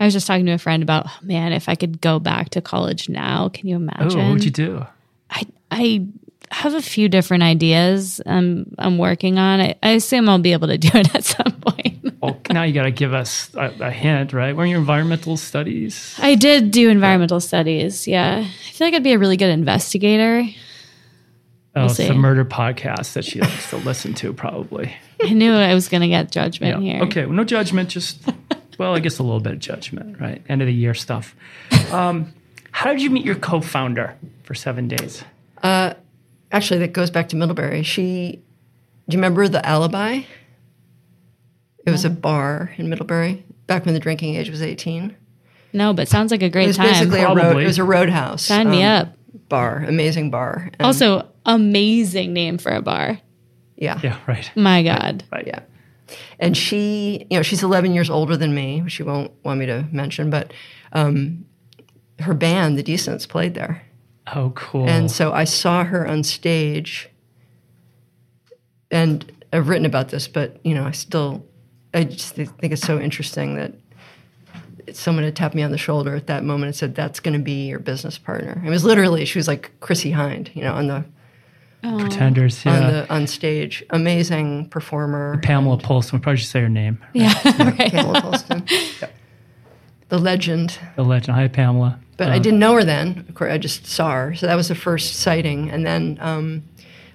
I 0.00 0.04
was 0.04 0.14
just 0.14 0.26
talking 0.26 0.46
to 0.46 0.52
a 0.52 0.58
friend 0.58 0.82
about, 0.82 1.06
oh, 1.08 1.18
man, 1.22 1.52
if 1.52 1.68
I 1.68 1.74
could 1.74 2.00
go 2.00 2.18
back 2.18 2.50
to 2.50 2.60
college 2.60 3.08
now, 3.08 3.48
can 3.48 3.66
you 3.68 3.74
Oh, 3.74 3.78
imagine? 3.78 4.18
what 4.24 4.32
would 4.32 4.44
you 4.44 4.50
do? 4.50 4.86
I 5.30 5.42
I 5.70 6.06
have 6.50 6.72
a 6.74 6.80
few 6.80 7.08
different 7.10 7.42
ideas 7.42 8.20
I'm 8.24 8.74
I'm 8.78 8.96
working 8.96 9.38
on. 9.38 9.60
I, 9.60 9.74
I 9.82 9.90
assume 9.90 10.28
I'll 10.28 10.38
be 10.38 10.52
able 10.52 10.68
to 10.68 10.78
do 10.78 10.88
it 10.94 11.14
at 11.14 11.24
some 11.24 11.52
point. 11.60 12.14
Well, 12.22 12.40
now 12.50 12.62
you 12.64 12.72
got 12.72 12.84
to 12.84 12.90
give 12.90 13.12
us 13.14 13.50
a, 13.54 13.72
a 13.80 13.90
hint, 13.90 14.32
right? 14.32 14.54
Were 14.56 14.66
your 14.66 14.78
environmental 14.78 15.36
studies? 15.36 16.14
I 16.18 16.34
did 16.36 16.70
do 16.70 16.88
environmental 16.88 17.40
studies. 17.40 18.08
Yeah, 18.08 18.38
I 18.46 18.70
feel 18.72 18.86
like 18.86 18.94
I'd 18.94 19.02
be 19.04 19.12
a 19.12 19.18
really 19.18 19.36
good 19.36 19.50
investigator. 19.50 20.44
Oh, 21.82 21.84
it's 21.86 21.94
see. 21.96 22.08
the 22.08 22.14
murder 22.14 22.44
podcast 22.44 23.12
that 23.14 23.24
she 23.24 23.40
likes 23.40 23.70
to 23.70 23.76
listen 23.78 24.14
to, 24.14 24.32
probably. 24.32 24.94
I 25.22 25.32
knew 25.32 25.52
I 25.52 25.74
was 25.74 25.88
going 25.88 26.00
to 26.02 26.08
get 26.08 26.30
judgment 26.30 26.82
Yeah. 26.82 26.92
here. 26.92 27.02
Okay. 27.04 27.26
Well, 27.26 27.34
no 27.34 27.44
judgment. 27.44 27.88
Just 27.88 28.20
well, 28.78 28.94
I 28.94 29.00
guess 29.00 29.18
a 29.18 29.22
little 29.22 29.40
bit 29.40 29.52
of 29.54 29.58
judgment, 29.58 30.20
right? 30.20 30.42
End 30.48 30.62
of 30.62 30.66
the 30.66 30.74
year 30.74 30.94
stuff. 30.94 31.34
Um, 31.92 32.32
how 32.70 32.92
did 32.92 33.02
you 33.02 33.10
meet 33.10 33.24
your 33.24 33.34
co-founder 33.34 34.16
for 34.44 34.54
seven 34.54 34.88
days? 34.88 35.24
Actually, 36.50 36.80
that 36.80 36.92
goes 36.92 37.10
back 37.10 37.28
to 37.30 37.36
Middlebury. 37.36 37.82
She, 37.82 38.40
do 39.08 39.14
you 39.14 39.18
remember 39.18 39.48
the 39.48 39.64
Alibi? 39.66 40.22
It 41.84 41.90
was 41.90 42.04
a 42.04 42.10
bar 42.10 42.72
in 42.76 42.88
Middlebury 42.88 43.44
back 43.66 43.84
when 43.84 43.94
the 43.94 44.00
drinking 44.00 44.36
age 44.36 44.50
was 44.50 44.62
eighteen. 44.62 45.16
No, 45.72 45.92
but 45.92 46.08
sounds 46.08 46.30
like 46.30 46.42
a 46.42 46.46
It 46.46 46.52
great 46.52 46.66
was 46.66 46.76
time. 46.76 46.86
basically 46.90 47.20
a 47.20 47.34
road. 47.34 47.58
It 47.62 47.66
was 47.66 47.78
a 47.78 47.84
roadhouse. 47.84 48.44
Sign 48.44 48.70
me 48.70 48.82
um, 48.84 49.02
up. 49.02 49.17
Bar, 49.48 49.84
amazing 49.86 50.30
bar. 50.30 50.70
And- 50.78 50.86
Also, 50.86 51.28
amazing 51.46 52.32
name 52.32 52.58
for 52.58 52.72
a 52.72 52.82
bar. 52.82 53.18
yeah, 53.76 54.00
Yeah. 54.02 54.18
Right. 54.26 54.50
My 54.56 54.82
God. 54.82 55.24
Right. 55.32 55.46
yeah. 55.46 55.60
and 56.38 56.56
she, 56.56 57.26
you 57.30 57.36
know, 57.38 57.42
she's 57.42 57.62
11 57.62 57.92
years 57.92 58.08
older 58.10 58.36
than 58.36 58.54
me. 58.54 58.82
She 58.88 59.02
won't 59.02 59.30
want 59.44 59.60
me 59.60 59.66
to 59.66 59.86
mention, 59.92 60.30
but 60.30 60.52
um, 60.92 61.44
her 62.20 62.32
band, 62.34 62.78
the 62.78 62.82
Decents, 62.82 63.26
played 63.26 63.54
there. 63.54 63.82
Oh, 64.34 64.50
cool. 64.54 64.88
And 64.88 65.10
so 65.10 65.32
I 65.32 65.44
saw 65.44 65.84
her 65.84 66.06
on 66.06 66.22
stage, 66.24 67.08
and 68.90 69.30
I've 69.52 69.68
written 69.68 69.86
about 69.86 70.08
this, 70.08 70.28
but 70.28 70.58
you 70.64 70.74
know, 70.74 70.84
I 70.84 70.90
still, 70.92 71.44
I 71.94 72.04
just 72.04 72.34
think 72.34 72.50
it's 72.62 72.82
so 72.82 72.98
interesting 72.98 73.56
that 73.56 73.72
someone 74.96 75.24
had 75.24 75.36
tapped 75.36 75.54
me 75.54 75.62
on 75.62 75.70
the 75.70 75.78
shoulder 75.78 76.14
at 76.14 76.26
that 76.26 76.44
moment 76.44 76.68
and 76.68 76.76
said, 76.76 76.94
"That's 76.94 77.20
going 77.20 77.36
to 77.36 77.42
be 77.42 77.68
your 77.68 77.78
business 77.78 78.18
partner." 78.18 78.62
It 78.64 78.70
was 78.70 78.84
literally 78.84 79.24
she 79.24 79.38
was 79.38 79.48
like 79.48 79.70
Chrissie 79.80 80.12
Hynde, 80.12 80.54
you 80.54 80.62
know, 80.62 80.74
on 80.74 80.86
the 80.86 81.04
Pretenders, 81.80 82.64
yeah. 82.64 82.76
on 82.76 82.92
the 82.92 83.14
on 83.14 83.26
stage, 83.28 83.84
amazing 83.90 84.68
performer, 84.68 85.38
Pamela 85.42 85.78
Polson. 85.78 86.18
We 86.18 86.22
probably 86.22 86.38
should 86.38 86.48
say 86.48 86.60
her 86.60 86.68
name. 86.68 86.98
Yeah. 87.12 87.32
right. 87.44 87.92
Pamela 87.92 88.20
Polson, 88.20 88.66
the 90.08 90.18
legend. 90.18 90.76
The 90.96 91.04
legend. 91.04 91.36
Hi, 91.36 91.46
Pamela. 91.46 92.00
But 92.16 92.30
I 92.30 92.40
didn't 92.40 92.58
know 92.58 92.74
her 92.74 92.82
then. 92.82 93.24
Of 93.28 93.36
course, 93.36 93.52
I 93.52 93.58
just 93.58 93.86
saw 93.86 94.10
her. 94.10 94.34
So 94.34 94.48
that 94.48 94.56
was 94.56 94.66
the 94.66 94.74
first 94.74 95.20
sighting. 95.20 95.70
And 95.70 95.86
then 95.86 96.18
um, 96.20 96.64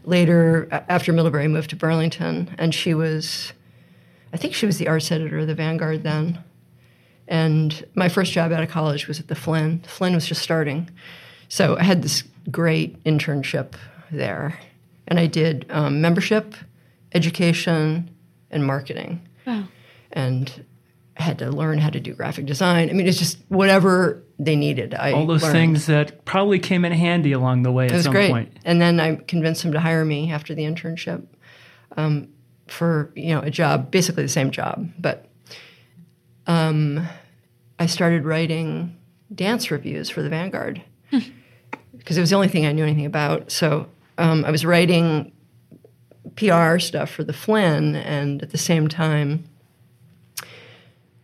later, 0.05 0.69
after 0.87 1.11
Middlebury, 1.11 1.49
moved 1.49 1.71
to 1.71 1.75
Burlington, 1.75 2.55
and 2.57 2.73
she 2.73 2.93
was, 2.93 3.51
I 4.31 4.37
think 4.37 4.53
she 4.53 4.65
was 4.65 4.77
the 4.77 4.87
arts 4.87 5.11
editor 5.11 5.39
of 5.39 5.47
the 5.47 5.55
Vanguard 5.55 6.03
then. 6.03 6.41
And 7.33 7.83
my 7.95 8.09
first 8.09 8.31
job 8.31 8.51
out 8.51 8.61
of 8.61 8.69
college 8.69 9.07
was 9.07 9.19
at 9.19 9.27
the 9.27 9.33
Flynn. 9.35 9.79
Flynn 9.87 10.13
was 10.13 10.27
just 10.27 10.43
starting. 10.43 10.87
So 11.49 11.75
I 11.77 11.83
had 11.83 12.03
this 12.03 12.23
great 12.51 13.03
internship 13.05 13.73
there. 14.11 14.59
And 15.07 15.19
I 15.19 15.25
did 15.25 15.65
um, 15.71 15.99
membership, 15.99 16.53
education, 17.11 18.09
and 18.51 18.65
marketing 18.67 19.27
Wow. 19.47 19.63
and 20.11 20.63
I 21.17 21.23
had 21.23 21.39
to 21.39 21.49
learn 21.49 21.79
how 21.79 21.89
to 21.89 21.99
do 21.99 22.13
graphic 22.13 22.45
design. 22.45 22.89
I 22.89 22.93
mean, 22.93 23.07
it's 23.07 23.17
just 23.17 23.39
whatever 23.49 24.21
they 24.37 24.55
needed. 24.55 24.93
I 24.93 25.11
All 25.13 25.25
those 25.25 25.41
learned. 25.41 25.53
things 25.53 25.85
that 25.87 26.23
probably 26.25 26.59
came 26.59 26.85
in 26.85 26.91
handy 26.91 27.31
along 27.31 27.63
the 27.63 27.71
way 27.71 27.85
It 27.87 27.91
at 27.91 27.95
was 27.95 28.03
some 28.03 28.13
great. 28.13 28.29
point. 28.31 28.51
And 28.63 28.79
then 28.79 28.99
I 28.99 29.15
convinced 29.15 29.63
them 29.63 29.71
to 29.73 29.79
hire 29.79 30.05
me 30.05 30.31
after 30.31 30.53
the 30.53 30.63
internship 30.63 31.25
um, 31.97 32.27
for 32.67 33.11
you 33.15 33.33
know 33.33 33.41
a 33.41 33.49
job, 33.51 33.89
basically 33.91 34.21
the 34.23 34.29
same 34.29 34.51
job. 34.51 34.87
But 34.99 35.25
um, 36.47 37.07
I 37.83 37.85
started 37.85 38.23
writing 38.23 38.95
dance 39.35 39.69
reviews 39.69 40.09
for 40.09 40.21
the 40.21 40.29
Vanguard 40.29 40.81
because 41.97 42.17
it 42.17 42.21
was 42.21 42.29
the 42.29 42.35
only 42.37 42.47
thing 42.47 42.65
I 42.65 42.71
knew 42.71 42.85
anything 42.85 43.05
about. 43.05 43.51
So 43.51 43.87
um, 44.17 44.45
I 44.45 44.51
was 44.51 44.65
writing 44.65 45.33
PR 46.37 46.79
stuff 46.79 47.09
for 47.09 47.25
the 47.25 47.33
Flynn, 47.33 47.95
and 47.97 48.41
at 48.41 48.51
the 48.51 48.57
same 48.57 48.87
time 48.87 49.43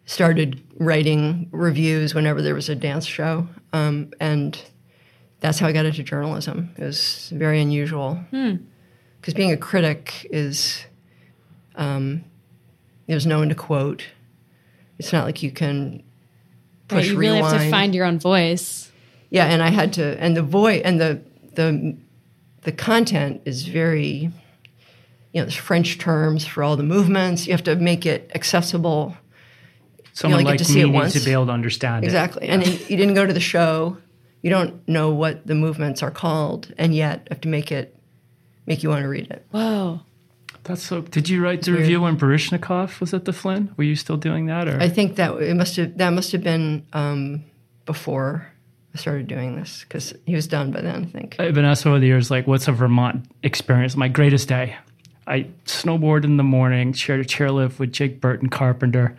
started 0.05 0.61
writing 0.75 1.47
reviews 1.51 2.13
whenever 2.13 2.41
there 2.41 2.55
was 2.55 2.67
a 2.67 2.75
dance 2.75 3.05
show, 3.05 3.47
um, 3.71 4.11
and 4.19 4.61
that's 5.39 5.59
how 5.59 5.67
I 5.67 5.71
got 5.71 5.85
into 5.85 6.03
journalism. 6.03 6.71
It 6.77 6.83
was 6.83 7.31
very 7.33 7.61
unusual 7.61 8.19
because 9.21 9.33
being 9.33 9.53
a 9.53 9.57
critic 9.57 10.27
is 10.29 10.83
um, 11.75 12.25
there's 13.07 13.25
no 13.25 13.39
one 13.39 13.47
to 13.47 13.55
quote. 13.55 14.07
It's 14.97 15.13
not 15.13 15.23
like 15.23 15.41
you 15.41 15.51
can 15.51 16.03
Right, 16.91 16.99
push 16.99 17.09
you 17.09 17.17
really 17.17 17.39
have 17.39 17.61
to 17.61 17.69
find 17.69 17.93
your 17.93 18.05
own 18.05 18.19
voice. 18.19 18.91
Yeah, 19.29 19.45
and 19.45 19.61
I 19.61 19.69
had 19.69 19.93
to, 19.93 20.19
and 20.19 20.35
the 20.35 20.41
voice 20.41 20.81
and 20.83 20.99
the 20.99 21.21
the 21.53 21.95
the 22.63 22.71
content 22.71 23.41
is 23.45 23.67
very, 23.67 24.07
you 24.07 24.31
know, 25.35 25.43
there's 25.43 25.55
French 25.55 25.99
terms 25.99 26.45
for 26.45 26.63
all 26.63 26.75
the 26.75 26.83
movements. 26.83 27.47
You 27.47 27.53
have 27.53 27.63
to 27.63 27.75
make 27.75 28.05
it 28.05 28.31
accessible. 28.33 29.15
Someone 30.13 30.39
only 30.39 30.43
get 30.45 30.49
like 30.51 30.57
to 30.59 30.65
see 30.65 30.75
me 30.75 30.81
it 30.81 30.85
needs 30.85 30.95
once. 30.95 31.13
to 31.13 31.19
be 31.21 31.31
able 31.31 31.45
to 31.45 31.51
understand 31.51 32.03
Exactly, 32.03 32.49
and 32.49 32.65
you 32.65 32.97
didn't 32.97 33.13
go 33.13 33.25
to 33.25 33.33
the 33.33 33.39
show. 33.39 33.97
You 34.41 34.49
don't 34.49 34.87
know 34.87 35.11
what 35.11 35.45
the 35.45 35.55
movements 35.55 36.01
are 36.01 36.11
called, 36.11 36.73
and 36.77 36.95
yet 36.95 37.27
have 37.29 37.41
to 37.41 37.47
make 37.47 37.71
it 37.71 37.95
make 38.65 38.83
you 38.83 38.89
want 38.89 39.03
to 39.03 39.07
read 39.07 39.29
it. 39.29 39.45
Whoa. 39.51 40.01
That's 40.69 40.83
so. 40.83 41.01
Did 41.01 41.27
you 41.27 41.43
write 41.43 41.63
the 41.63 41.71
review 41.73 41.99
when 42.01 42.15
Baryshnikov 42.15 42.99
was 42.99 43.11
at 43.15 43.25
the 43.25 43.33
Flynn? 43.33 43.73
Were 43.75 43.83
you 43.83 43.95
still 43.95 44.17
doing 44.17 44.45
that, 44.45 44.67
or 44.67 44.79
I 44.79 44.87
think 44.87 45.15
that 45.15 45.35
it 45.41 45.55
must 45.55 45.75
have 45.77 45.97
that 45.97 46.11
must 46.11 46.31
have 46.31 46.43
been 46.43 46.85
um, 46.93 47.43
before 47.87 48.47
I 48.93 48.97
started 48.99 49.27
doing 49.27 49.55
this 49.55 49.83
because 49.87 50.13
he 50.27 50.35
was 50.35 50.45
done 50.47 50.69
by 50.71 50.81
then. 50.81 51.05
I 51.05 51.07
think. 51.07 51.35
I've 51.39 51.55
been 51.55 51.65
asked 51.65 51.87
over 51.87 51.97
the 51.99 52.05
years, 52.05 52.29
like, 52.29 52.45
what's 52.45 52.67
a 52.67 52.71
Vermont 52.71 53.25
experience? 53.41 53.95
My 53.97 54.09
greatest 54.09 54.47
day. 54.47 54.75
I 55.25 55.47
snowboarded 55.65 56.25
in 56.25 56.37
the 56.37 56.43
morning, 56.43 56.93
shared 56.93 57.19
a 57.19 57.23
chairlift 57.25 57.79
with 57.79 57.91
Jake 57.91 58.21
Burton 58.21 58.49
Carpenter, 58.49 59.17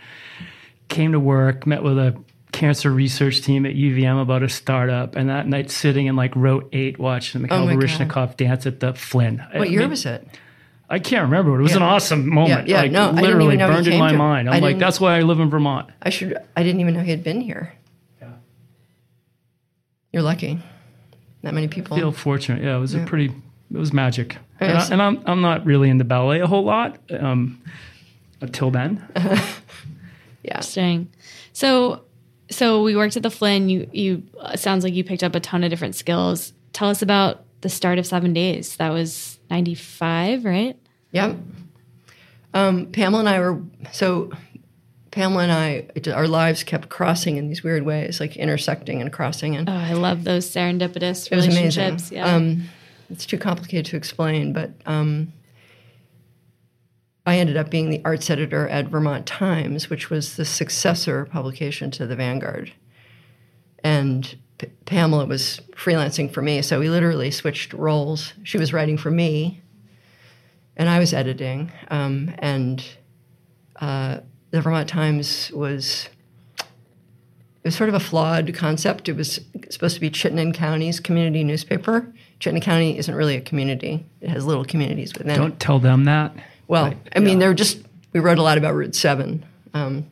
came 0.88 1.10
to 1.12 1.20
work, 1.20 1.66
met 1.66 1.82
with 1.82 1.98
a 1.98 2.16
cancer 2.52 2.92
research 2.92 3.42
team 3.42 3.66
at 3.66 3.74
UVM 3.74 4.22
about 4.22 4.44
a 4.44 4.48
startup, 4.48 5.16
and 5.16 5.28
that 5.30 5.48
night 5.48 5.68
sitting 5.70 6.06
in 6.06 6.14
like 6.14 6.34
row 6.36 6.62
eight 6.72 6.98
watching 7.00 7.42
Mikhail 7.42 7.68
Oh. 7.68 7.76
Baryshnikov 7.76 8.36
dance 8.36 8.66
at 8.66 8.78
the 8.78 8.94
Flynn. 8.94 9.44
I 9.52 9.58
What 9.58 9.70
year 9.70 9.80
mean, 9.80 9.90
was 9.90 10.06
it? 10.06 10.26
I 10.92 10.98
can't 10.98 11.22
remember. 11.22 11.52
What 11.52 11.60
it 11.60 11.62
was 11.62 11.76
an 11.76 11.82
awesome 11.82 12.28
moment. 12.28 12.66
Yeah, 12.68 12.76
yeah, 12.76 12.82
like, 12.82 12.90
no, 12.92 13.02
I 13.02 13.06
didn't 13.06 13.22
literally 13.22 13.54
even 13.54 13.58
know 13.58 13.68
he 13.68 13.74
burned 13.74 13.86
in 13.86 13.92
came 13.92 14.00
my 14.00 14.12
to- 14.12 14.18
mind. 14.18 14.50
I 14.50 14.56
I'm 14.56 14.60
like, 14.62 14.70
didn't- 14.70 14.80
that's 14.80 15.00
why 15.00 15.16
I 15.16 15.22
live 15.22 15.38
in 15.38 15.48
Vermont. 15.48 15.88
I 16.02 16.10
should. 16.10 16.36
I 16.56 16.62
didn't 16.64 16.80
even 16.80 16.94
know 16.94 17.00
he 17.00 17.10
had 17.12 17.22
been 17.22 17.40
here. 17.40 17.72
Yeah. 18.20 18.32
You're 20.12 20.22
lucky. 20.22 20.58
Not 21.42 21.54
many 21.54 21.68
people. 21.68 21.96
feel 21.96 22.12
fortunate. 22.12 22.62
Yeah, 22.62 22.76
it 22.76 22.80
was 22.80 22.94
a 22.94 23.04
pretty. 23.04 23.32
It 23.72 23.78
was 23.78 23.92
magic. 23.92 24.36
And, 24.58 24.76
I, 24.76 24.88
and 24.88 25.00
I'm 25.00 25.22
I'm 25.26 25.40
not 25.40 25.64
really 25.64 25.88
into 25.88 26.04
ballet 26.04 26.40
a 26.40 26.46
whole 26.46 26.64
lot 26.64 26.98
um, 27.18 27.62
until 28.40 28.70
then. 28.70 29.02
yeah. 29.16 29.50
Interesting. 30.44 31.08
So, 31.52 32.02
so 32.50 32.82
we 32.82 32.96
worked 32.96 33.16
at 33.16 33.22
the 33.22 33.30
Flynn. 33.30 33.68
You, 33.68 33.88
you 33.92 34.22
uh, 34.40 34.56
sounds 34.56 34.82
like 34.84 34.92
you 34.92 35.04
picked 35.04 35.22
up 35.22 35.34
a 35.34 35.40
ton 35.40 35.62
of 35.64 35.70
different 35.70 35.94
skills. 35.94 36.52
Tell 36.72 36.88
us 36.90 37.00
about 37.00 37.44
the 37.60 37.68
start 37.68 37.98
of 37.98 38.06
Seven 38.06 38.32
Days. 38.32 38.76
That 38.76 38.90
was 38.90 39.38
ninety 39.50 39.74
five, 39.74 40.44
right? 40.44 40.76
Yep. 41.12 41.36
Um, 42.54 42.86
Pamela 42.86 43.20
and 43.20 43.28
I 43.28 43.38
were 43.40 43.60
so. 43.92 44.30
Pamela 45.10 45.42
and 45.42 45.50
I, 45.50 45.88
our 46.12 46.28
lives 46.28 46.62
kept 46.62 46.88
crossing 46.88 47.36
in 47.36 47.48
these 47.48 47.64
weird 47.64 47.82
ways, 47.84 48.20
like 48.20 48.36
intersecting 48.36 49.00
and 49.00 49.12
crossing, 49.12 49.56
and 49.56 49.68
Oh, 49.68 49.72
I 49.72 49.92
love 49.94 50.22
those 50.22 50.48
serendipitous 50.48 51.30
it 51.32 51.34
was 51.34 51.48
relationships. 51.48 52.12
amazing. 52.12 52.16
Yeah. 52.16 52.34
Um, 52.36 52.62
it's 53.10 53.26
too 53.26 53.36
complicated 53.36 53.86
to 53.86 53.96
explain, 53.96 54.52
but 54.52 54.70
um, 54.86 55.32
I 57.26 57.38
ended 57.38 57.56
up 57.56 57.70
being 57.70 57.90
the 57.90 58.00
arts 58.04 58.30
editor 58.30 58.68
at 58.68 58.86
Vermont 58.86 59.26
Times, 59.26 59.90
which 59.90 60.10
was 60.10 60.36
the 60.36 60.44
successor 60.44 61.24
publication 61.24 61.90
to 61.90 62.06
the 62.06 62.14
Vanguard. 62.14 62.72
And 63.82 64.36
P- 64.60 64.68
Pamela 64.84 65.24
was 65.24 65.60
freelancing 65.72 66.30
for 66.30 66.42
me, 66.42 66.60
so 66.60 66.78
we 66.80 66.90
literally 66.90 67.30
switched 67.30 67.72
roles. 67.72 68.34
She 68.42 68.58
was 68.58 68.74
writing 68.74 68.98
for 68.98 69.10
me, 69.10 69.62
and 70.76 70.88
I 70.88 70.98
was 70.98 71.14
editing. 71.14 71.72
Um, 71.88 72.34
and 72.38 72.84
uh, 73.80 74.18
the 74.50 74.60
Vermont 74.60 74.86
Times 74.88 75.50
was 75.52 76.08
it 76.58 76.66
was 77.68 77.74
sort 77.74 77.88
of 77.88 77.94
a 77.94 78.00
flawed 78.00 78.52
concept. 78.54 79.08
It 79.08 79.16
was 79.16 79.40
supposed 79.70 79.94
to 79.94 80.00
be 80.00 80.10
Chittenden 80.10 80.52
County's 80.52 81.00
community 81.00 81.42
newspaper. 81.42 82.12
Chittenden 82.38 82.62
County 82.62 82.98
isn't 82.98 83.14
really 83.14 83.36
a 83.36 83.40
community; 83.40 84.04
it 84.20 84.28
has 84.28 84.44
little 84.44 84.64
communities 84.66 85.14
within. 85.14 85.30
it. 85.30 85.36
Don't 85.36 85.58
tell 85.58 85.78
them 85.78 86.04
that. 86.04 86.34
Well, 86.68 86.92
I 87.16 87.18
mean, 87.18 87.38
they're 87.38 87.54
just 87.54 87.78
we 88.12 88.20
wrote 88.20 88.38
a 88.38 88.42
lot 88.42 88.58
about 88.58 88.74
Route 88.74 88.94
Seven, 88.94 89.44
um, 89.72 90.06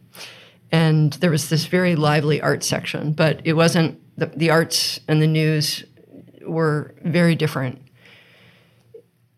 and 0.71 1.13
there 1.15 1.31
was 1.31 1.49
this 1.49 1.67
very 1.67 1.97
lively 1.97 2.41
art 2.41 2.63
section, 2.63 3.13
but 3.13 3.41
it 3.45 3.55
wasn't 3.55 4.01
the, 4.19 4.27
the 4.27 4.51
arts 4.51 5.01
and 5.09 5.23
the 5.23 5.27
news 5.27 5.85
were 6.47 6.95
very 7.03 7.35
different 7.35 7.81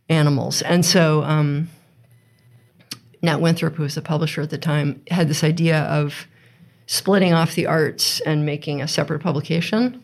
animals, 0.08 0.62
and 0.62 0.84
so 0.84 1.22
um, 1.22 1.68
Nat 3.22 3.40
Winthrop, 3.40 3.74
who 3.74 3.82
was 3.82 3.94
the 3.94 4.02
publisher 4.02 4.42
at 4.42 4.50
the 4.50 4.58
time, 4.58 5.02
had 5.10 5.28
this 5.28 5.44
idea 5.44 5.82
of 5.82 6.26
splitting 6.86 7.32
off 7.32 7.54
the 7.54 7.66
arts 7.66 8.20
and 8.20 8.44
making 8.44 8.82
a 8.82 8.88
separate 8.88 9.20
publication 9.20 10.00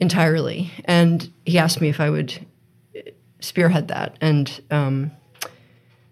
entirely, 0.00 0.70
and 0.84 1.30
he 1.46 1.58
asked 1.58 1.80
me 1.80 1.88
if 1.88 2.00
I 2.00 2.10
would 2.10 2.46
spearhead 3.40 3.88
that, 3.88 4.16
and. 4.20 4.60
Um, 4.70 5.12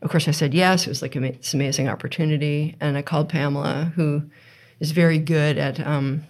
of 0.07 0.11
course, 0.13 0.29
I 0.29 0.31
said 0.31 0.55
yes. 0.55 0.87
It 0.87 0.89
was 0.89 1.03
like 1.03 1.15
this 1.15 1.53
amazing 1.53 1.89
opportunity, 1.89 2.77
and 2.81 2.97
I 2.97 3.03
called 3.03 3.29
Pamela, 3.29 3.93
who 3.97 4.23
is 4.79 4.93
very 4.93 5.19
good 5.19 5.59
at 5.59 5.85
um, 5.85 6.23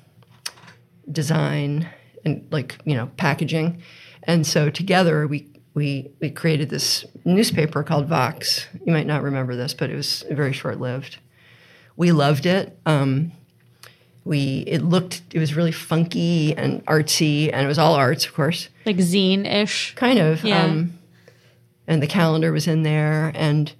design 1.12 1.86
and 2.24 2.46
like 2.50 2.78
you 2.86 2.96
know 2.96 3.10
packaging, 3.18 3.82
and 4.22 4.46
so 4.46 4.70
together 4.70 5.26
we 5.26 5.46
we 5.74 6.10
we 6.22 6.30
created 6.30 6.70
this 6.70 7.04
newspaper 7.26 7.82
called 7.82 8.06
Vox. 8.06 8.66
You 8.82 8.94
might 8.94 9.06
not 9.06 9.22
remember 9.22 9.54
this, 9.54 9.74
but 9.74 9.90
it 9.90 9.94
was 9.94 10.24
very 10.30 10.54
short 10.54 10.80
lived. 10.80 11.18
We 11.96 12.12
loved 12.12 12.46
it. 12.46 12.78
Um, 12.86 13.32
we 14.24 14.64
it 14.66 14.80
looked 14.80 15.20
it 15.34 15.38
was 15.38 15.54
really 15.54 15.70
funky 15.70 16.56
and 16.56 16.82
artsy, 16.86 17.50
and 17.52 17.62
it 17.62 17.68
was 17.68 17.78
all 17.78 17.92
arts, 17.92 18.24
of 18.24 18.32
course 18.32 18.70
like 18.86 18.96
zine 18.96 19.44
ish. 19.44 19.94
kind 19.96 20.18
of. 20.18 20.42
Yeah. 20.42 20.64
Um, 20.64 20.98
and 21.86 22.02
the 22.02 22.06
calendar 22.06 22.52
was 22.52 22.66
in 22.66 22.82
there, 22.82 23.32
and 23.34 23.72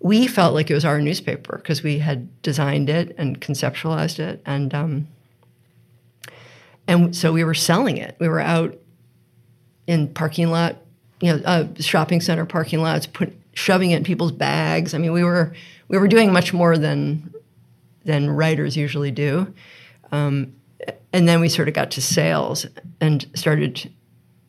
we 0.00 0.26
felt 0.26 0.54
like 0.54 0.70
it 0.70 0.74
was 0.74 0.84
our 0.84 1.00
newspaper 1.00 1.56
because 1.58 1.82
we 1.82 1.98
had 1.98 2.42
designed 2.42 2.88
it 2.88 3.14
and 3.18 3.40
conceptualized 3.40 4.18
it, 4.18 4.42
and 4.46 4.74
um, 4.74 5.08
and 6.86 7.14
so 7.14 7.32
we 7.32 7.44
were 7.44 7.54
selling 7.54 7.96
it. 7.96 8.16
We 8.18 8.28
were 8.28 8.40
out 8.40 8.78
in 9.86 10.08
parking 10.08 10.50
lot, 10.50 10.76
you 11.20 11.32
know, 11.32 11.42
uh, 11.44 11.66
shopping 11.78 12.20
center 12.20 12.46
parking 12.46 12.80
lots, 12.80 13.06
put 13.06 13.32
shoving 13.52 13.90
it 13.90 13.96
in 13.96 14.04
people's 14.04 14.32
bags. 14.32 14.94
I 14.94 14.98
mean, 14.98 15.12
we 15.12 15.24
were 15.24 15.54
we 15.88 15.98
were 15.98 16.08
doing 16.08 16.32
much 16.32 16.52
more 16.52 16.78
than 16.78 17.34
than 18.04 18.30
writers 18.30 18.76
usually 18.76 19.10
do. 19.10 19.52
Um, 20.12 20.54
and 21.12 21.28
then 21.28 21.40
we 21.40 21.48
sort 21.48 21.68
of 21.68 21.74
got 21.74 21.90
to 21.92 22.02
sales 22.02 22.66
and 23.00 23.26
started 23.34 23.92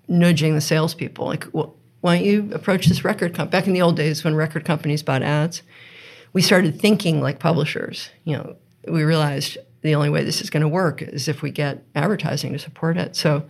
nudging 0.08 0.56
the 0.56 0.62
salespeople, 0.62 1.26
like, 1.26 1.48
well, 1.52 1.76
why 2.02 2.18
don't 2.18 2.26
you 2.26 2.50
approach 2.54 2.88
this 2.88 3.04
record 3.04 3.34
company? 3.34 3.52
Back 3.52 3.68
in 3.68 3.74
the 3.74 3.82
old 3.82 3.96
days 3.96 4.24
when 4.24 4.36
record 4.36 4.66
companies 4.66 5.04
bought 5.04 5.22
ads, 5.22 5.62
we 6.34 6.42
started 6.42 6.80
thinking 6.80 7.22
like 7.22 7.40
publishers. 7.40 8.10
You 8.24 8.38
know, 8.38 8.56
we 8.88 9.04
realized 9.04 9.58
the 9.82 9.96
only 9.96 10.10
way 10.10 10.24
this 10.24 10.42
is 10.42 10.50
going 10.50 10.62
to 10.62 10.68
work 10.68 11.02
is 11.02 11.28
if 11.28 11.42
we 11.42 11.52
get 11.52 11.84
advertising 11.96 12.54
to 12.54 12.60
support 12.60 12.98
it. 12.98 13.16
So 13.16 13.44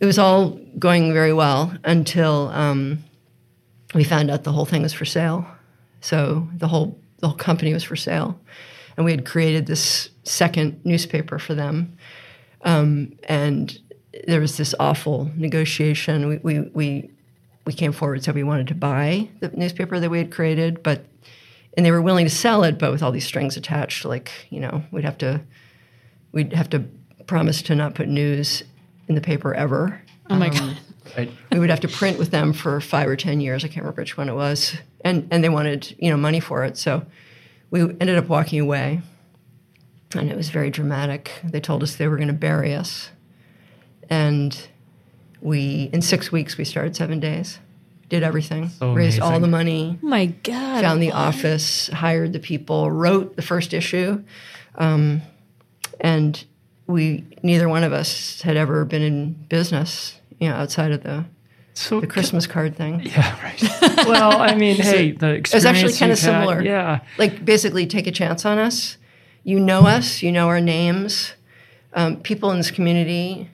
it 0.00 0.06
was 0.06 0.18
all 0.18 0.58
going 0.78 1.12
very 1.12 1.32
well 1.32 1.74
until 1.84 2.48
um, 2.48 3.04
we 3.94 4.04
found 4.04 4.30
out 4.30 4.44
the 4.44 4.52
whole 4.52 4.66
thing 4.66 4.82
was 4.82 4.92
for 4.92 5.04
sale. 5.04 5.46
So 6.00 6.48
the 6.54 6.68
whole 6.68 7.00
the 7.18 7.28
whole 7.28 7.36
company 7.36 7.72
was 7.72 7.82
for 7.82 7.96
sale, 7.96 8.38
and 8.96 9.06
we 9.06 9.10
had 9.10 9.24
created 9.24 9.66
this 9.66 10.10
second 10.24 10.78
newspaper 10.84 11.38
for 11.38 11.54
them, 11.54 11.96
um, 12.60 13.14
and 13.24 13.78
there 14.26 14.40
was 14.40 14.56
this 14.56 14.74
awful 14.78 15.30
negotiation. 15.36 16.28
We, 16.28 16.36
we 16.38 16.60
we 16.60 17.10
we 17.66 17.72
came 17.72 17.92
forward 17.92 18.22
said 18.22 18.34
we 18.34 18.42
wanted 18.42 18.68
to 18.68 18.74
buy 18.74 19.28
the 19.40 19.48
newspaper 19.48 19.98
that 19.98 20.10
we 20.10 20.18
had 20.18 20.30
created, 20.30 20.82
but 20.82 21.04
and 21.76 21.84
they 21.84 21.90
were 21.90 22.02
willing 22.02 22.24
to 22.24 22.30
sell 22.30 22.64
it, 22.64 22.78
but 22.78 22.90
with 22.90 23.02
all 23.02 23.12
these 23.12 23.26
strings 23.26 23.56
attached. 23.56 24.04
Like 24.04 24.30
you 24.50 24.60
know, 24.60 24.82
we'd 24.90 25.04
have 25.04 25.18
to 25.18 25.40
we'd 26.32 26.52
have 26.52 26.70
to 26.70 26.84
promise 27.26 27.62
to 27.62 27.74
not 27.74 27.94
put 27.94 28.08
news 28.08 28.62
in 29.08 29.14
the 29.14 29.20
paper 29.20 29.54
ever. 29.54 30.00
Oh 30.30 30.36
my 30.36 30.48
um, 30.48 30.54
god. 30.54 30.76
Right. 31.16 31.30
We 31.52 31.58
would 31.60 31.70
have 31.70 31.80
to 31.80 31.88
print 31.88 32.18
with 32.18 32.30
them 32.30 32.52
for 32.52 32.80
five 32.80 33.08
or 33.08 33.16
ten 33.16 33.40
years. 33.40 33.64
I 33.64 33.68
can't 33.68 33.78
remember 33.78 34.02
which 34.02 34.16
one 34.16 34.28
it 34.28 34.34
was, 34.34 34.76
and 35.02 35.28
and 35.30 35.42
they 35.42 35.48
wanted 35.48 35.94
you 35.98 36.10
know 36.10 36.16
money 36.16 36.40
for 36.40 36.64
it. 36.64 36.76
So 36.76 37.04
we 37.70 37.80
ended 37.80 38.16
up 38.16 38.28
walking 38.28 38.60
away, 38.60 39.02
and 40.14 40.30
it 40.30 40.36
was 40.36 40.50
very 40.50 40.70
dramatic. 40.70 41.32
They 41.44 41.60
told 41.60 41.82
us 41.82 41.96
they 41.96 42.08
were 42.08 42.16
going 42.16 42.28
to 42.28 42.34
bury 42.34 42.74
us, 42.74 43.10
and 44.10 44.68
we 45.40 45.90
in 45.92 46.02
six 46.02 46.30
weeks 46.32 46.56
we 46.56 46.64
started 46.64 46.96
seven 46.96 47.20
days, 47.20 47.58
did 48.08 48.22
everything, 48.22 48.68
So 48.70 48.92
raised 48.92 49.20
all 49.20 49.38
the 49.40 49.48
money, 49.48 49.98
Oh 50.02 50.06
my 50.06 50.26
god. 50.26 50.82
found 50.82 51.02
the 51.02 51.12
office, 51.12 51.88
hired 51.88 52.32
the 52.32 52.38
people, 52.40 52.90
wrote 52.90 53.36
the 53.36 53.42
first 53.42 53.74
issue, 53.74 54.22
um, 54.76 55.22
and 56.00 56.44
we 56.86 57.24
neither 57.42 57.68
one 57.68 57.82
of 57.84 57.92
us 57.92 58.42
had 58.42 58.56
ever 58.56 58.84
been 58.84 59.02
in 59.02 59.32
business, 59.48 60.20
you 60.38 60.48
know, 60.48 60.54
outside 60.54 60.92
of 60.92 61.02
the 61.02 61.24
So 61.74 62.00
the 62.00 62.06
Christmas 62.06 62.46
card 62.46 62.76
thing. 62.76 63.00
Yeah, 63.04 63.42
right. 63.42 63.62
well, 64.06 64.40
I 64.40 64.54
mean, 64.54 64.76
hey, 64.76 65.10
the 65.12 65.34
It 65.34 65.52
was 65.52 65.64
actually 65.64 65.92
kind 65.94 66.12
of 66.12 66.18
you've 66.18 66.32
had- 66.32 66.40
similar. 66.40 66.62
yeah. 66.62 67.00
Like 67.18 67.44
basically 67.44 67.86
take 67.86 68.06
a 68.06 68.12
chance 68.12 68.44
on 68.46 68.58
us. 68.58 68.96
You 69.44 69.60
know 69.60 69.80
us, 69.86 70.22
you 70.22 70.32
know 70.32 70.48
our 70.48 70.60
names. 70.60 71.34
Um, 71.92 72.16
people 72.20 72.50
in 72.50 72.58
this 72.58 72.70
community 72.70 73.48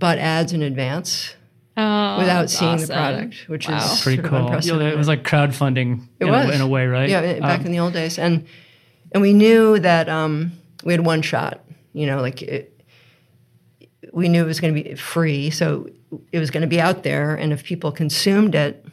bought 0.00 0.18
ads 0.18 0.52
in 0.52 0.62
advance 0.62 1.34
Oh, 1.76 2.18
without 2.18 2.40
that's 2.40 2.58
seeing 2.58 2.76
the 2.78 2.86
product, 2.88 3.44
which 3.48 3.68
Wow. 3.68 3.76
is 3.78 4.02
Pretty 4.02 4.16
sort 4.20 4.28
cool. 4.28 4.38
You 4.38 4.42
know, 4.42 4.46
unprecedented. 4.48 4.92
it 4.92 4.98
was 4.98 5.06
like 5.08 5.22
crowdfunding 5.22 6.02
It 6.18 6.24
in, 6.26 6.30
was 6.32 6.46
A, 6.50 6.52
in 6.56 6.60
a 6.60 6.66
way, 6.66 6.86
right? 6.88 7.08
Yeah, 7.08 7.38
back 7.38 7.60
Um, 7.60 7.66
in 7.66 7.72
the 7.72 7.78
old 7.78 7.92
days, 7.92 8.18
and 8.18 8.44
and 9.12 9.22
we 9.22 9.32
knew 9.32 9.78
that 9.78 10.08
um, 10.08 10.52
we 10.84 10.92
had 10.92 11.06
one 11.06 11.22
shot. 11.22 11.60
You 11.92 12.06
know, 12.06 12.20
like 12.20 12.42
it, 12.42 12.82
we 14.12 14.28
knew 14.28 14.42
it 14.42 14.46
was 14.46 14.60
going 14.60 14.74
to 14.74 14.82
be 14.82 14.94
free, 14.96 15.50
so 15.50 15.88
it 16.32 16.38
was 16.40 16.50
going 16.50 16.62
to 16.62 16.66
be 16.68 16.80
out 16.80 17.02
there, 17.04 17.34
and 17.36 17.52
if 17.52 17.62
people 17.64 17.92
consumed 17.92 18.54
it, 18.54 18.84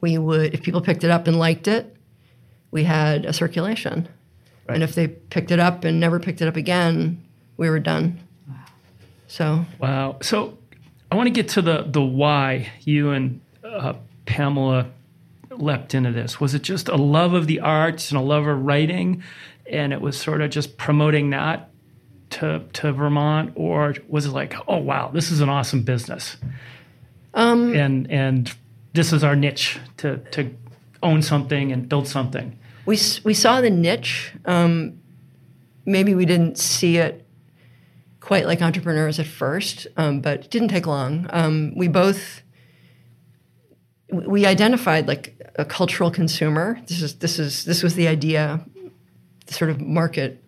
we 0.00 0.16
would. 0.16 0.54
If 0.54 0.62
people 0.62 0.80
picked 0.80 1.04
it 1.04 1.10
up 1.10 1.26
and 1.26 1.38
liked 1.38 1.66
it, 1.68 1.96
we 2.70 2.84
had 2.84 3.24
a 3.26 3.32
circulation, 3.32 4.08
and 4.68 4.82
if 4.82 4.94
they 4.94 5.08
picked 5.08 5.50
it 5.50 5.58
up 5.60 5.84
and 5.84 5.98
never 6.00 6.18
picked 6.20 6.40
it 6.40 6.48
up 6.48 6.56
again, 6.56 7.22
we 7.56 7.68
were 7.68 7.80
done. 7.80 8.20
So 9.28 9.64
Wow. 9.78 10.16
So 10.22 10.58
I 11.12 11.16
want 11.16 11.28
to 11.28 11.30
get 11.30 11.48
to 11.50 11.62
the 11.62 11.82
the 11.82 12.02
why 12.02 12.70
you 12.80 13.10
and 13.10 13.40
uh, 13.62 13.94
Pamela 14.26 14.90
leapt 15.50 15.94
into 15.94 16.12
this. 16.12 16.40
Was 16.40 16.54
it 16.54 16.62
just 16.62 16.88
a 16.88 16.96
love 16.96 17.34
of 17.34 17.46
the 17.46 17.60
arts 17.60 18.10
and 18.10 18.18
a 18.18 18.22
love 18.22 18.46
of 18.46 18.64
writing, 18.64 19.22
and 19.66 19.92
it 19.92 20.00
was 20.00 20.18
sort 20.18 20.40
of 20.40 20.50
just 20.50 20.76
promoting 20.76 21.30
that 21.30 21.70
to 22.30 22.62
to 22.74 22.92
Vermont, 22.92 23.52
or 23.54 23.94
was 24.08 24.26
it 24.26 24.32
like, 24.32 24.54
oh 24.66 24.78
wow, 24.78 25.08
this 25.08 25.30
is 25.30 25.40
an 25.40 25.48
awesome 25.48 25.82
business, 25.82 26.36
um, 27.34 27.74
and 27.74 28.10
and 28.10 28.54
this 28.94 29.12
is 29.12 29.22
our 29.22 29.36
niche 29.36 29.78
to 29.98 30.18
to 30.32 30.54
own 31.02 31.22
something 31.22 31.72
and 31.72 31.88
build 31.88 32.08
something. 32.08 32.58
we 32.86 32.98
we 33.24 33.34
saw 33.34 33.60
the 33.60 33.70
niche. 33.70 34.32
Um, 34.44 35.00
maybe 35.84 36.14
we 36.14 36.26
didn't 36.26 36.58
see 36.58 36.98
it 36.98 37.24
quite 38.28 38.44
like 38.44 38.60
entrepreneurs 38.60 39.18
at 39.18 39.26
first, 39.26 39.86
um, 39.96 40.20
but 40.20 40.40
it 40.44 40.50
didn't 40.50 40.68
take 40.68 40.86
long. 40.86 41.26
Um, 41.30 41.72
we 41.74 41.88
both 41.88 42.42
we- 44.12 44.44
identified 44.44 45.08
like 45.08 45.50
a 45.54 45.64
cultural 45.64 46.10
consumer. 46.10 46.78
This 46.88 47.00
is 47.00 47.14
this 47.14 47.38
is 47.38 47.64
this 47.64 47.82
was 47.82 47.94
the 47.94 48.06
idea, 48.06 48.62
the 49.46 49.54
sort 49.54 49.70
of 49.70 49.80
market. 49.80 50.44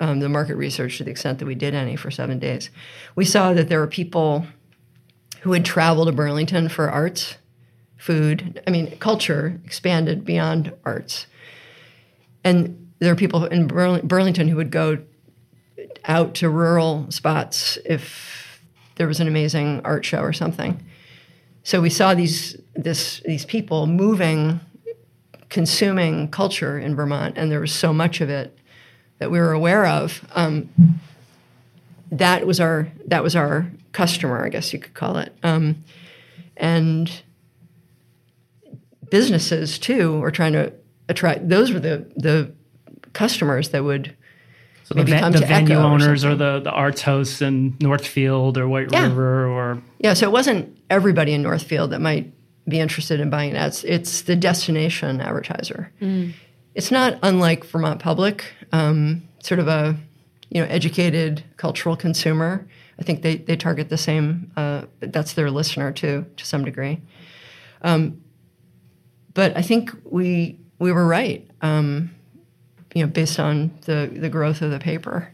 Um, 0.00 0.18
the 0.18 0.28
market 0.28 0.56
research, 0.56 0.96
to 0.98 1.04
the 1.04 1.10
extent 1.10 1.38
that 1.38 1.46
we 1.46 1.54
did 1.54 1.74
any 1.74 1.94
for 1.94 2.10
seven 2.10 2.38
days, 2.40 2.70
we 3.14 3.24
saw 3.24 3.52
that 3.52 3.68
there 3.68 3.78
were 3.78 3.86
people 3.86 4.46
who 5.42 5.50
would 5.50 5.64
travel 5.64 6.06
to 6.06 6.10
Burlington 6.10 6.68
for 6.68 6.90
arts, 6.90 7.36
food. 7.96 8.60
I 8.66 8.70
mean, 8.70 8.98
culture 8.98 9.60
expanded 9.64 10.24
beyond 10.24 10.72
arts. 10.84 11.26
And 12.42 12.90
there 12.98 13.12
are 13.12 13.16
people 13.16 13.44
in 13.44 13.66
Burl- 13.66 14.00
Burlington 14.02 14.48
who 14.48 14.56
would 14.56 14.70
go 14.70 14.98
out 16.04 16.34
to 16.36 16.48
rural 16.48 17.06
spots 17.10 17.78
if 17.84 18.62
there 18.96 19.06
was 19.06 19.20
an 19.20 19.28
amazing 19.28 19.80
art 19.84 20.04
show 20.04 20.20
or 20.20 20.32
something. 20.32 20.82
So 21.62 21.80
we 21.80 21.90
saw 21.90 22.14
these 22.14 22.56
this 22.74 23.20
these 23.24 23.44
people 23.44 23.86
moving, 23.86 24.60
consuming 25.48 26.28
culture 26.28 26.78
in 26.78 26.96
Vermont, 26.96 27.36
and 27.36 27.50
there 27.50 27.60
was 27.60 27.72
so 27.72 27.92
much 27.92 28.20
of 28.20 28.30
it 28.30 28.58
that 29.18 29.30
we 29.30 29.38
were 29.38 29.52
aware 29.52 29.86
of. 29.86 30.26
Um, 30.34 30.68
that 32.10 32.46
was 32.46 32.60
our 32.60 32.88
that 33.06 33.22
was 33.22 33.36
our 33.36 33.70
customer, 33.92 34.44
I 34.44 34.48
guess 34.48 34.72
you 34.72 34.78
could 34.78 34.94
call 34.94 35.16
it, 35.18 35.34
um, 35.42 35.84
and 36.56 37.22
businesses 39.10 39.78
too 39.78 40.18
were 40.20 40.30
trying 40.30 40.52
to 40.54 40.72
attract. 41.08 41.48
Those 41.48 41.72
were 41.72 41.80
the 41.80 42.10
the 42.16 42.52
customers 43.12 43.70
that 43.70 43.84
would 43.84 44.16
So 44.90 44.94
the, 44.94 45.04
Maybe 45.04 45.38
the 45.38 45.46
venue 45.46 45.76
Echo 45.76 45.84
owners 45.84 46.24
or 46.24 46.30
something. 46.30 46.38
the, 46.38 46.60
the 46.64 46.70
arts 46.72 47.02
house 47.02 47.40
in 47.40 47.76
Northfield 47.80 48.58
or 48.58 48.66
White 48.68 48.90
Yeah. 48.90 49.04
River 49.04 49.46
or 49.46 49.80
Yeah, 50.00 50.14
so 50.14 50.26
it 50.26 50.32
wasn't 50.32 50.76
everybody 50.90 51.32
in 51.32 51.42
Northfield 51.42 51.92
that 51.92 52.00
might 52.00 52.32
be 52.68 52.80
interested 52.80 53.20
in 53.20 53.30
buying 53.30 53.54
ads. 53.56 53.84
It's 53.84 54.22
the 54.22 54.34
destination 54.34 55.20
advertiser. 55.20 55.92
It's 56.74 56.90
not 56.90 57.18
unlike 57.22 57.64
Vermont 57.66 58.00
Public, 58.00 58.44
um, 58.72 59.22
sort 59.40 59.60
of 59.60 59.68
a 59.68 59.96
you 60.50 60.60
know 60.60 60.66
educated 60.68 61.44
cultural 61.56 61.96
consumer. 61.96 62.66
I 62.98 63.02
think 63.04 63.22
they, 63.22 63.36
they 63.36 63.56
target 63.56 63.90
the 63.90 63.96
same. 63.96 64.50
Uh, 64.56 64.82
that's 64.98 65.34
their 65.34 65.50
listener 65.52 65.92
too, 65.92 66.26
to 66.36 66.44
some 66.44 66.64
degree. 66.64 67.00
Um, 67.82 68.20
but 69.34 69.56
I 69.56 69.62
think 69.62 69.92
we 70.04 70.58
we 70.80 70.90
were 70.90 71.06
right. 71.06 71.48
Um, 71.62 72.10
you 72.94 73.02
know, 73.04 73.10
based 73.10 73.38
on 73.38 73.70
the 73.86 74.10
the 74.12 74.28
growth 74.28 74.62
of 74.62 74.70
the 74.70 74.78
paper. 74.78 75.30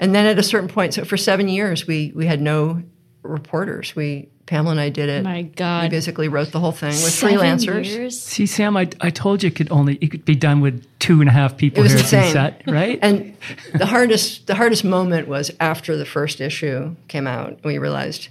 And 0.00 0.14
then 0.14 0.26
at 0.26 0.38
a 0.38 0.42
certain 0.42 0.68
point, 0.68 0.94
so 0.94 1.04
for 1.04 1.16
seven 1.16 1.48
years, 1.48 1.86
we 1.86 2.12
we 2.14 2.26
had 2.26 2.40
no 2.40 2.82
reporters. 3.22 3.94
We 3.96 4.28
Pamela 4.46 4.72
and 4.72 4.80
I 4.80 4.90
did 4.90 5.08
it. 5.08 5.24
My 5.24 5.42
God, 5.42 5.84
We 5.84 5.86
God. 5.86 5.90
basically 5.90 6.28
wrote 6.28 6.52
the 6.52 6.60
whole 6.60 6.72
thing 6.72 6.88
with 6.90 6.96
Seven 6.98 7.38
freelancers. 7.38 7.86
years? 7.86 8.20
See, 8.20 8.44
Sam, 8.44 8.76
I, 8.76 8.90
I 9.00 9.08
told 9.08 9.42
you 9.42 9.46
it 9.46 9.56
could 9.56 9.70
only 9.72 9.94
it 10.02 10.10
could 10.10 10.24
be 10.26 10.34
done 10.34 10.60
with 10.60 10.84
two 10.98 11.20
and 11.20 11.30
a 11.30 11.32
half 11.32 11.56
people 11.56 11.80
It 11.80 11.84
was 11.84 11.92
here 12.10 12.20
at 12.20 12.26
the 12.26 12.30
set, 12.32 12.62
right? 12.66 12.98
And 13.00 13.34
the 13.74 13.86
hardest 13.86 14.46
the 14.46 14.54
hardest 14.54 14.84
moment 14.84 15.28
was 15.28 15.50
after 15.60 15.96
the 15.96 16.04
first 16.04 16.40
issue 16.42 16.94
came 17.08 17.26
out. 17.26 17.58
We 17.64 17.78
realized, 17.78 18.28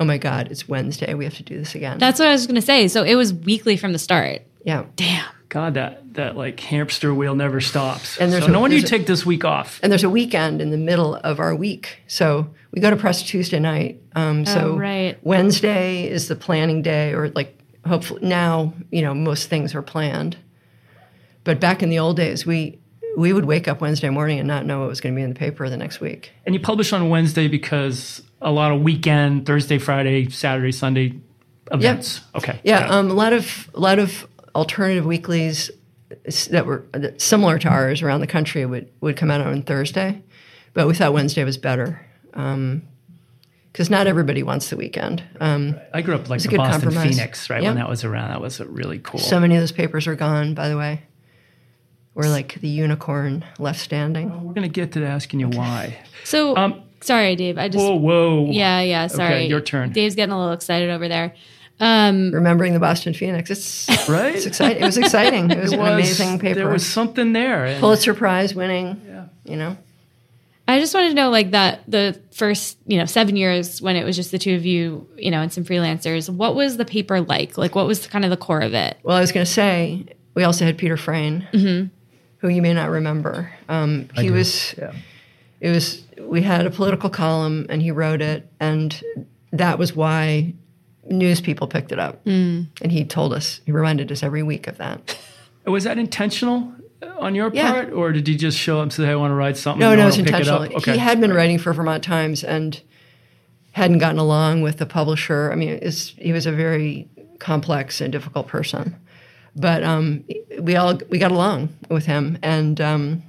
oh 0.00 0.04
my 0.06 0.16
God, 0.16 0.48
it's 0.50 0.66
Wednesday. 0.66 1.12
We 1.12 1.24
have 1.24 1.34
to 1.34 1.42
do 1.42 1.58
this 1.58 1.74
again. 1.74 1.98
That's 1.98 2.18
what 2.18 2.28
I 2.28 2.32
was 2.32 2.46
going 2.46 2.54
to 2.54 2.62
say. 2.62 2.88
So 2.88 3.02
it 3.02 3.16
was 3.16 3.34
weekly 3.34 3.76
from 3.76 3.92
the 3.92 3.98
start. 3.98 4.42
yeah. 4.64 4.84
Damn. 4.96 5.26
God, 5.48 5.74
that 5.74 6.14
that 6.14 6.36
like 6.36 6.60
hamster 6.60 7.14
wheel 7.14 7.34
never 7.34 7.60
stops. 7.60 8.18
And 8.18 8.32
there's 8.32 8.44
so 8.44 8.50
a- 8.50 8.52
no 8.52 8.60
wonder 8.60 8.76
you 8.76 8.82
take 8.82 9.06
this 9.06 9.24
week 9.24 9.44
off. 9.44 9.80
And 9.82 9.90
there's 9.90 10.04
a 10.04 10.10
weekend 10.10 10.60
in 10.60 10.70
the 10.70 10.76
middle 10.76 11.14
of 11.16 11.40
our 11.40 11.54
week. 11.54 12.00
So 12.06 12.50
we 12.70 12.80
go 12.80 12.90
to 12.90 12.96
press 12.96 13.22
Tuesday 13.22 13.58
night. 13.58 14.00
Um, 14.14 14.44
so 14.44 14.72
Oh, 14.72 14.76
right. 14.76 15.16
Wednesday 15.22 16.06
is 16.08 16.28
the 16.28 16.36
planning 16.36 16.82
day 16.82 17.14
or 17.14 17.30
like 17.30 17.58
hopefully 17.86 18.20
now 18.26 18.74
you 18.90 19.00
know 19.02 19.14
most 19.14 19.48
things 19.48 19.74
are 19.74 19.82
planned. 19.82 20.36
But 21.44 21.60
back 21.60 21.82
in 21.82 21.88
the 21.88 21.98
old 21.98 22.16
days, 22.16 22.44
we 22.44 22.78
we 23.16 23.32
would 23.32 23.46
wake 23.46 23.66
up 23.68 23.80
Wednesday 23.80 24.10
morning 24.10 24.38
and 24.38 24.46
not 24.46 24.66
know 24.66 24.80
what 24.80 24.88
was 24.90 25.00
going 25.00 25.14
to 25.14 25.16
be 25.18 25.22
in 25.22 25.30
the 25.30 25.38
paper 25.38 25.68
the 25.70 25.76
next 25.78 25.98
week. 26.00 26.30
And 26.44 26.54
you 26.54 26.60
publish 26.60 26.92
on 26.92 27.08
Wednesday 27.08 27.48
because 27.48 28.22
a 28.42 28.50
lot 28.52 28.70
of 28.70 28.82
weekend, 28.82 29.46
Thursday, 29.46 29.78
Friday, 29.78 30.28
Saturday, 30.28 30.72
Sunday 30.72 31.14
events. 31.72 32.20
Okay. 32.34 32.60
Yeah, 32.64 32.86
um, 32.88 33.10
a 33.10 33.14
lot 33.14 33.32
of 33.32 33.70
a 33.74 33.80
lot 33.80 33.98
of 33.98 34.27
alternative 34.58 35.06
weeklies 35.06 35.70
that 36.50 36.66
were 36.66 36.84
similar 37.16 37.58
to 37.58 37.68
ours 37.68 38.02
around 38.02 38.20
the 38.20 38.26
country 38.26 38.66
would 38.66 38.90
would 39.00 39.16
come 39.16 39.30
out 39.30 39.40
on 39.40 39.62
Thursday, 39.62 40.22
but 40.74 40.86
we 40.86 40.94
thought 40.94 41.12
Wednesday 41.12 41.44
was 41.44 41.56
better 41.56 42.04
because 42.32 43.90
not 43.90 44.06
everybody 44.06 44.42
wants 44.42 44.70
the 44.70 44.76
weekend. 44.76 45.22
Um, 45.40 45.78
I 45.94 46.02
grew 46.02 46.14
up 46.14 46.28
like 46.28 46.40
a 46.40 46.42
the 46.44 46.48
good 46.48 46.56
Boston 46.58 46.80
compromise. 46.90 47.16
Phoenix, 47.16 47.48
right? 47.50 47.62
Yeah. 47.62 47.70
When 47.70 47.76
that 47.78 47.88
was 47.88 48.04
around, 48.04 48.30
that 48.30 48.40
was 48.40 48.60
a 48.60 48.66
really 48.66 48.98
cool. 48.98 49.20
so 49.20 49.38
many 49.40 49.54
of 49.54 49.60
those 49.62 49.72
papers 49.72 50.06
are 50.06 50.14
gone, 50.16 50.54
by 50.54 50.68
the 50.68 50.76
way. 50.76 51.02
We're 52.14 52.28
like 52.28 52.60
the 52.60 52.68
unicorn 52.68 53.44
left 53.60 53.78
standing. 53.78 54.44
We're 54.44 54.52
gonna 54.54 54.68
get 54.68 54.92
to 54.92 55.04
asking 55.06 55.40
you 55.40 55.48
why. 55.48 55.98
So, 56.24 56.56
Um, 56.56 56.82
sorry, 57.00 57.36
Dave. 57.36 57.58
I 57.58 57.68
just 57.68 57.78
Whoa, 57.84 57.94
whoa. 57.94 58.48
yeah, 58.50 58.80
yeah. 58.80 59.06
Sorry, 59.06 59.46
your 59.46 59.60
turn. 59.60 59.92
Dave's 59.92 60.16
getting 60.16 60.32
a 60.32 60.38
little 60.38 60.52
excited 60.54 60.90
over 60.90 61.06
there. 61.06 61.34
Um, 61.80 62.32
Remembering 62.32 62.72
the 62.72 62.80
Boston 62.80 63.14
Phoenix, 63.14 63.50
it's 63.50 64.08
Right? 64.08 64.34
it's 64.34 64.46
exciting. 64.46 64.82
It 64.82 64.86
was 64.86 64.96
exciting. 64.96 65.50
It 65.50 65.58
was 65.60 65.72
It 65.72 65.78
an 65.78 65.86
amazing 65.86 66.38
paper. 66.40 66.54
There 66.56 66.68
was 66.68 66.84
something 66.86 67.32
there. 67.32 67.66
and- 67.66 67.80
Pulitzer 67.80 68.14
Prize 68.14 68.54
winning. 68.54 69.00
Yeah. 69.06 69.24
You 69.44 69.56
know. 69.56 69.76
I 70.66 70.80
just 70.80 70.92
wanted 70.92 71.08
to 71.10 71.14
know, 71.14 71.30
like 71.30 71.52
that, 71.52 71.80
the 71.88 72.20
first, 72.32 72.76
you 72.86 72.98
know, 72.98 73.06
seven 73.06 73.36
years 73.36 73.80
when 73.80 73.96
it 73.96 74.04
was 74.04 74.16
just 74.16 74.30
the 74.32 74.38
two 74.38 74.54
of 74.54 74.66
you, 74.66 75.08
you 75.16 75.30
know, 75.30 75.40
and 75.40 75.50
some 75.50 75.64
freelancers. 75.64 76.28
What 76.28 76.54
was 76.54 76.76
the 76.76 76.84
paper 76.84 77.22
like? 77.22 77.56
Like, 77.56 77.74
what 77.74 77.86
was 77.86 78.06
kind 78.06 78.22
of 78.24 78.30
the 78.30 78.36
core 78.36 78.60
of 78.60 78.74
it? 78.74 78.98
Well, 79.02 79.16
I 79.16 79.20
was 79.20 79.32
going 79.32 79.46
to 79.46 79.50
say 79.50 80.04
we 80.34 80.42
also 80.44 80.66
had 80.66 80.76
Peter 80.76 80.98
Freyne, 80.98 81.40
who 81.52 82.48
you 82.48 82.60
may 82.60 82.74
not 82.74 82.90
remember. 82.90 83.50
Um, 83.68 84.08
he 84.14 84.24
do. 84.26 84.34
was. 84.34 84.74
Yeah. 84.76 84.92
It 85.60 85.70
was. 85.70 86.02
We 86.20 86.42
had 86.42 86.66
a 86.66 86.70
political 86.70 87.08
column, 87.08 87.64
and 87.70 87.80
he 87.80 87.90
wrote 87.90 88.20
it, 88.20 88.46
and 88.60 89.00
that 89.52 89.78
was 89.78 89.96
why 89.96 90.52
news 91.10 91.40
people 91.40 91.66
picked 91.66 91.92
it 91.92 91.98
up. 91.98 92.24
And 92.26 92.68
he 92.90 93.04
told 93.04 93.32
us. 93.32 93.60
He 93.66 93.72
reminded 93.72 94.10
us 94.12 94.22
every 94.22 94.42
week 94.42 94.66
of 94.66 94.78
that. 94.78 95.16
Was 95.66 95.84
that 95.84 95.98
intentional 95.98 96.72
on 97.18 97.34
your 97.34 97.50
Yeah. 97.52 97.70
part, 97.72 97.92
or 97.92 98.12
did 98.12 98.26
you 98.28 98.34
just 98.36 98.56
show 98.58 98.78
up 98.78 98.84
and 98.84 98.92
say, 98.92 99.08
"I 99.08 99.14
want 99.16 99.30
to 99.30 99.34
write 99.34 99.56
something"? 99.56 99.80
No, 99.80 99.90
and 99.90 99.98
no, 99.98 100.04
no 100.04 100.08
it's 100.08 100.16
one 100.16 100.24
will 100.24 100.32
pick 100.32 100.40
it 100.40 100.48
intentional. 100.48 100.76
Okay. 100.78 100.92
He 100.92 100.98
had 100.98 101.20
been 101.20 101.32
writing 101.32 101.58
for 101.58 101.72
Vermont 101.72 102.02
Times 102.02 102.42
and 102.42 102.80
hadn't 103.72 103.98
gotten 103.98 104.18
along 104.18 104.62
with 104.62 104.78
the 104.78 104.86
publisher. 104.86 105.52
I 105.52 105.56
mean, 105.56 105.78
it's, 105.82 106.08
he 106.18 106.32
was 106.32 106.46
a 106.46 106.52
very 106.52 107.06
complex 107.38 108.00
and 108.00 108.10
difficult 108.10 108.48
person, 108.48 108.96
but 109.54 109.82
um, 109.84 110.24
we 110.60 110.74
all 110.74 110.98
we 111.10 111.18
got 111.18 111.30
along 111.32 111.68
with 111.90 112.06
him, 112.06 112.38
and 112.42 112.80
um, 112.80 113.22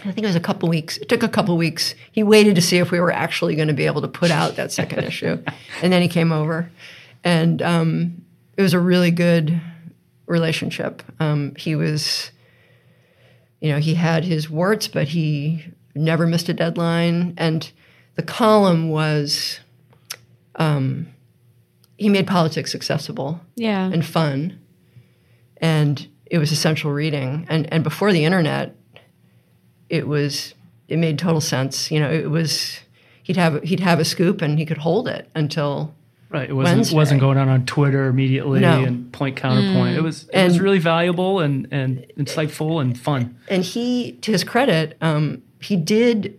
I 0.00 0.10
think 0.12 0.18
it 0.18 0.26
was 0.26 0.36
a 0.36 0.40
couple 0.40 0.68
weeks. 0.68 0.96
It 0.98 1.08
took 1.08 1.22
a 1.22 1.28
couple 1.28 1.56
weeks. 1.56 1.94
He 2.12 2.22
waited 2.22 2.54
to 2.56 2.60
see 2.62 2.78
if 2.78 2.90
we 2.90 3.00
were 3.00 3.12
actually 3.12 3.54
going 3.54 3.68
to 3.68 3.74
be 3.74 3.86
able 3.86 4.02
to 4.02 4.08
put 4.08 4.30
out 4.30 4.56
that 4.56 4.72
second 4.72 5.04
issue, 5.04 5.42
and 5.82 5.92
then 5.92 6.02
he 6.02 6.08
came 6.08 6.32
over, 6.32 6.70
and 7.22 7.62
um, 7.62 8.24
it 8.56 8.62
was 8.62 8.74
a 8.74 8.80
really 8.80 9.10
good 9.10 9.60
relationship. 10.26 11.02
Um, 11.20 11.54
he 11.56 11.74
was 11.76 12.30
you 13.60 13.72
know, 13.72 13.78
he 13.78 13.94
had 13.94 14.24
his 14.24 14.50
warts, 14.50 14.88
but 14.88 15.08
he 15.08 15.64
never 15.94 16.26
missed 16.26 16.50
a 16.50 16.52
deadline. 16.52 17.32
And 17.38 17.70
the 18.14 18.22
column 18.22 18.90
was, 18.90 19.58
um, 20.56 21.06
he 21.96 22.10
made 22.10 22.26
politics 22.26 22.74
accessible 22.74 23.40
Yeah. 23.56 23.86
and 23.90 24.04
fun, 24.04 24.58
and 25.58 26.06
it 26.26 26.36
was 26.38 26.52
essential 26.52 26.90
reading. 26.92 27.46
And 27.48 27.72
and 27.72 27.82
before 27.84 28.12
the 28.12 28.24
internet, 28.26 28.74
it 29.88 30.06
was 30.08 30.54
it 30.88 30.98
made 30.98 31.18
total 31.18 31.40
sense. 31.40 31.90
You 31.90 32.00
know, 32.00 32.10
it 32.10 32.30
was 32.30 32.80
he'd 33.22 33.36
have 33.36 33.62
he'd 33.62 33.80
have 33.80 34.00
a 34.00 34.04
scoop 34.04 34.42
and 34.42 34.58
he 34.58 34.66
could 34.66 34.78
hold 34.78 35.08
it 35.08 35.28
until 35.34 35.94
Right. 36.30 36.50
It 36.50 36.52
wasn't 36.52 36.78
Wednesday. 36.78 36.96
wasn't 36.96 37.20
going 37.20 37.38
on 37.38 37.48
on 37.48 37.64
Twitter 37.64 38.06
immediately 38.08 38.58
No. 38.58 38.82
and 38.82 39.12
point 39.12 39.36
counterpoint. 39.36 39.96
It 39.96 40.02
was 40.02 40.24
it 40.24 40.30
And- 40.32 40.48
was 40.48 40.60
really 40.60 40.80
valuable 40.80 41.38
and 41.40 41.68
and 41.70 42.04
insightful 42.18 42.80
and 42.82 42.98
fun. 42.98 43.36
and 43.48 43.62
he, 43.62 44.12
to 44.22 44.32
his 44.32 44.42
credit, 44.42 44.96
um, 45.00 45.42
he 45.60 45.76
did 45.76 46.36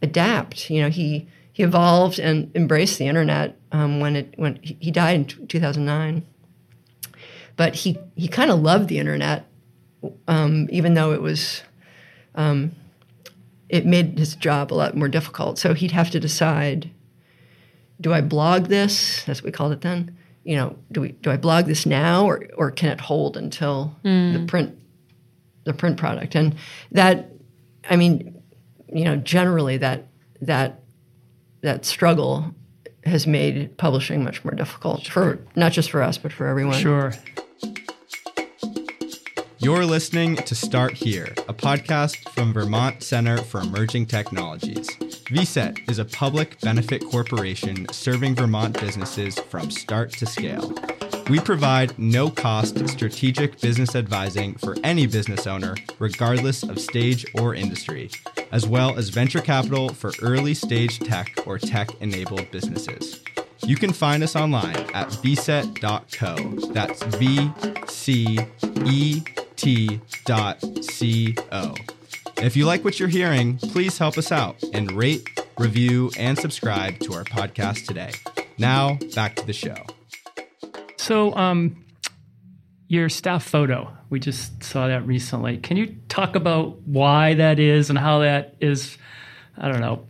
adapt. 0.00 0.70
You 0.70 0.82
know, 0.82 0.88
he 0.88 1.26
he 1.52 1.62
evolved 1.62 2.18
and 2.18 2.50
embraced 2.54 2.98
the 2.98 3.06
internet 3.06 3.56
um, 3.70 4.00
when 4.00 4.16
it 4.16 4.32
when 4.36 4.58
he, 4.62 4.76
he 4.80 4.90
died 4.90 5.14
in 5.14 5.24
t- 5.26 5.44
2009. 5.46 6.22
But 7.56 7.74
he 7.76 7.98
he 8.16 8.28
kind 8.28 8.50
of 8.50 8.60
loved 8.60 8.88
the 8.88 8.98
internet, 8.98 9.46
um, 10.26 10.68
even 10.70 10.94
though 10.94 11.12
it 11.12 11.20
was. 11.22 11.62
Um, 12.34 12.72
it 13.74 13.86
made 13.86 14.18
his 14.18 14.36
job 14.36 14.72
a 14.72 14.74
lot 14.74 14.96
more 14.96 15.08
difficult. 15.08 15.58
So 15.58 15.74
he'd 15.74 15.90
have 15.90 16.10
to 16.10 16.20
decide: 16.20 16.90
Do 18.00 18.12
I 18.12 18.20
blog 18.20 18.66
this? 18.66 19.24
That's 19.24 19.40
what 19.40 19.46
we 19.46 19.52
called 19.52 19.72
it 19.72 19.80
then. 19.80 20.16
You 20.44 20.56
know, 20.56 20.76
do 20.92 21.00
we 21.00 21.12
do 21.12 21.30
I 21.30 21.36
blog 21.36 21.66
this 21.66 21.84
now, 21.84 22.24
or 22.26 22.46
or 22.56 22.70
can 22.70 22.90
it 22.90 23.00
hold 23.00 23.36
until 23.36 23.96
the 24.02 24.38
hmm. 24.38 24.46
print 24.46 24.78
the 25.64 25.72
print 25.72 25.96
product 25.96 26.34
and 26.34 26.54
that 26.92 27.30
i 27.88 27.96
mean 27.96 28.40
you 28.92 29.04
know 29.04 29.16
generally 29.16 29.76
that 29.78 30.06
that 30.40 30.80
that 31.62 31.84
struggle 31.84 32.54
has 33.04 33.26
made 33.26 33.76
publishing 33.76 34.22
much 34.22 34.44
more 34.44 34.54
difficult 34.54 35.06
for 35.06 35.38
not 35.56 35.72
just 35.72 35.90
for 35.90 36.02
us 36.02 36.16
but 36.18 36.32
for 36.32 36.46
everyone 36.46 36.78
Sure. 36.78 37.12
You're 39.58 39.86
listening 39.86 40.36
to 40.36 40.54
Start 40.54 40.92
Here, 40.92 41.32
a 41.48 41.54
podcast 41.54 42.28
from 42.30 42.52
Vermont 42.52 43.02
Center 43.02 43.38
for 43.38 43.60
Emerging 43.60 44.06
Technologies. 44.06 44.88
VCET 44.88 45.88
is 45.88 45.98
a 45.98 46.04
public 46.04 46.60
benefit 46.60 47.02
corporation 47.10 47.86
serving 47.90 48.34
Vermont 48.34 48.78
businesses 48.78 49.38
from 49.38 49.70
start 49.70 50.10
to 50.12 50.26
scale. 50.26 50.74
We 51.30 51.40
provide 51.40 51.98
no 51.98 52.30
cost 52.30 52.86
strategic 52.88 53.60
business 53.60 53.94
advising 53.94 54.54
for 54.56 54.76
any 54.84 55.06
business 55.06 55.46
owner, 55.46 55.76
regardless 55.98 56.64
of 56.64 56.80
stage 56.80 57.24
or 57.40 57.54
industry, 57.54 58.10
as 58.52 58.66
well 58.66 58.98
as 58.98 59.08
venture 59.08 59.40
capital 59.40 59.88
for 59.88 60.12
early 60.20 60.54
stage 60.54 60.98
tech 60.98 61.32
or 61.46 61.58
tech 61.58 61.88
enabled 62.00 62.50
businesses. 62.50 63.22
You 63.64 63.76
can 63.76 63.92
find 63.94 64.22
us 64.22 64.36
online 64.36 64.76
at 64.92 65.08
vcet.co. 65.08 66.72
That's 66.72 67.02
V 67.04 67.50
C 67.86 68.38
E 68.84 69.22
T 69.64 69.98
dot 70.26 70.62
C 70.84 71.34
O. 71.50 71.74
If 72.36 72.54
you 72.54 72.66
like 72.66 72.84
what 72.84 73.00
you're 73.00 73.08
hearing, 73.08 73.56
please 73.56 73.96
help 73.96 74.18
us 74.18 74.30
out 74.30 74.62
and 74.74 74.92
rate, 74.92 75.40
review, 75.56 76.10
and 76.18 76.38
subscribe 76.38 76.98
to 76.98 77.14
our 77.14 77.24
podcast 77.24 77.86
today. 77.86 78.12
Now, 78.58 78.98
back 79.14 79.36
to 79.36 79.46
the 79.46 79.54
show. 79.54 79.76
So, 80.98 81.34
um, 81.34 81.82
your 82.88 83.08
staff 83.08 83.42
photo, 83.42 83.90
we 84.10 84.20
just 84.20 84.62
saw 84.62 84.88
that 84.88 85.06
recently. 85.06 85.56
Can 85.56 85.78
you 85.78 85.96
talk 86.10 86.36
about 86.36 86.82
why 86.82 87.32
that 87.32 87.58
is 87.58 87.88
and 87.88 87.98
how 87.98 88.18
that 88.18 88.56
is, 88.60 88.98
I 89.56 89.70
don't 89.70 89.80
know, 89.80 90.06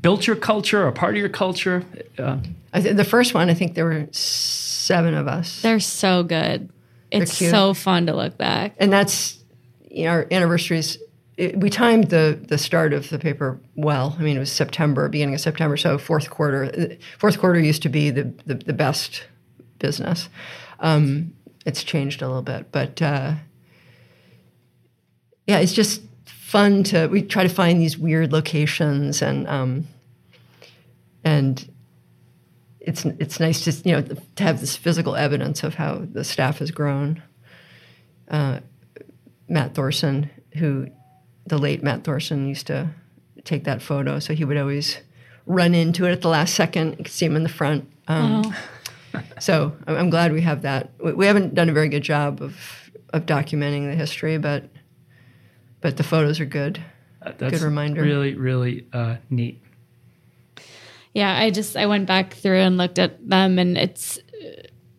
built 0.00 0.26
your 0.26 0.34
culture 0.34 0.84
or 0.84 0.90
part 0.90 1.14
of 1.14 1.20
your 1.20 1.28
culture? 1.28 1.84
Uh, 2.18 2.38
I 2.72 2.80
th- 2.80 2.96
the 2.96 3.04
first 3.04 3.32
one 3.32 3.48
i 3.48 3.54
think 3.54 3.74
there 3.74 3.86
were 3.86 4.08
seven 4.10 5.14
of 5.14 5.28
us 5.28 5.62
They're 5.62 5.80
so 5.80 6.22
good. 6.24 6.70
It's 7.10 7.36
so 7.36 7.74
fun 7.74 8.06
to 8.06 8.14
look 8.14 8.36
back. 8.36 8.74
and 8.78 8.92
that's 8.92 9.38
you 9.90 10.04
know, 10.04 10.10
our 10.10 10.26
anniversaries 10.30 10.98
it, 11.36 11.58
we 11.58 11.70
timed 11.70 12.10
the 12.10 12.38
the 12.48 12.58
start 12.58 12.92
of 12.92 13.08
the 13.10 13.18
paper 13.18 13.60
well. 13.76 14.16
I 14.18 14.22
mean 14.22 14.36
it 14.36 14.40
was 14.40 14.52
september 14.52 15.08
beginning 15.08 15.34
of 15.34 15.40
september. 15.40 15.76
So 15.76 15.98
fourth 15.98 16.30
quarter 16.30 16.96
fourth 17.18 17.38
quarter 17.38 17.60
used 17.60 17.82
to 17.82 17.88
be 17.88 18.10
the 18.10 18.24
the, 18.44 18.54
the 18.54 18.72
best 18.72 19.24
business. 19.78 20.28
Um, 20.80 21.32
it's 21.66 21.82
changed 21.84 22.22
a 22.22 22.26
little 22.26 22.42
bit 22.42 22.70
but 22.72 23.02
uh, 23.02 23.34
yeah 25.46 25.58
it's 25.58 25.72
just 25.72 26.02
fun 26.24 26.82
to 26.82 27.06
we 27.08 27.20
try 27.20 27.42
to 27.42 27.48
find 27.48 27.80
these 27.80 27.98
weird 27.98 28.32
locations 28.32 29.20
and 29.20 29.46
um, 29.48 29.86
and 31.24 31.70
it's 32.80 33.04
it's 33.04 33.40
nice 33.40 33.64
to 33.64 33.88
you 33.88 33.96
know 33.96 34.02
to 34.36 34.42
have 34.42 34.60
this 34.60 34.76
physical 34.76 35.16
evidence 35.16 35.62
of 35.62 35.74
how 35.74 36.02
the 36.12 36.24
staff 36.24 36.58
has 36.58 36.70
grown 36.70 37.22
Matt 39.48 39.74
Thorsen, 39.74 40.28
who 40.54 40.88
the 41.46 41.58
late 41.58 41.82
Matt 41.82 42.04
Thorsen 42.04 42.46
used 42.48 42.66
to 42.66 42.90
take 43.44 43.64
that 43.64 43.82
photo, 43.82 44.18
so 44.18 44.34
he 44.34 44.44
would 44.44 44.56
always 44.56 44.98
run 45.46 45.74
into 45.74 46.04
it 46.04 46.12
at 46.12 46.20
the 46.20 46.28
last 46.28 46.54
second. 46.54 46.90
You 46.92 47.04
could 47.04 47.08
see 47.08 47.26
him 47.26 47.36
in 47.36 47.42
the 47.42 47.48
front. 47.48 47.90
Um, 48.06 48.54
So 49.40 49.74
I'm 49.86 49.96
I'm 49.96 50.10
glad 50.10 50.32
we 50.32 50.42
have 50.42 50.62
that. 50.62 50.90
We, 51.02 51.12
we 51.12 51.26
haven't 51.26 51.54
done 51.54 51.68
a 51.68 51.72
very 51.72 51.88
good 51.88 52.02
job 52.02 52.42
of 52.42 52.56
of 53.12 53.24
documenting 53.24 53.90
the 53.90 53.96
history, 53.96 54.36
but 54.36 54.64
but 55.80 55.96
the 55.96 56.02
photos 56.02 56.40
are 56.40 56.44
good. 56.44 56.80
that's 57.38 57.62
reminder. 57.62 58.02
Really, 58.02 58.34
really 58.34 58.86
uh, 58.92 59.16
neat. 59.30 59.62
Yeah, 61.18 61.36
I 61.36 61.50
just 61.50 61.76
I 61.76 61.86
went 61.86 62.06
back 62.06 62.34
through 62.34 62.60
and 62.60 62.76
looked 62.76 63.00
at 63.00 63.28
them, 63.28 63.58
and 63.58 63.76
it's 63.76 64.20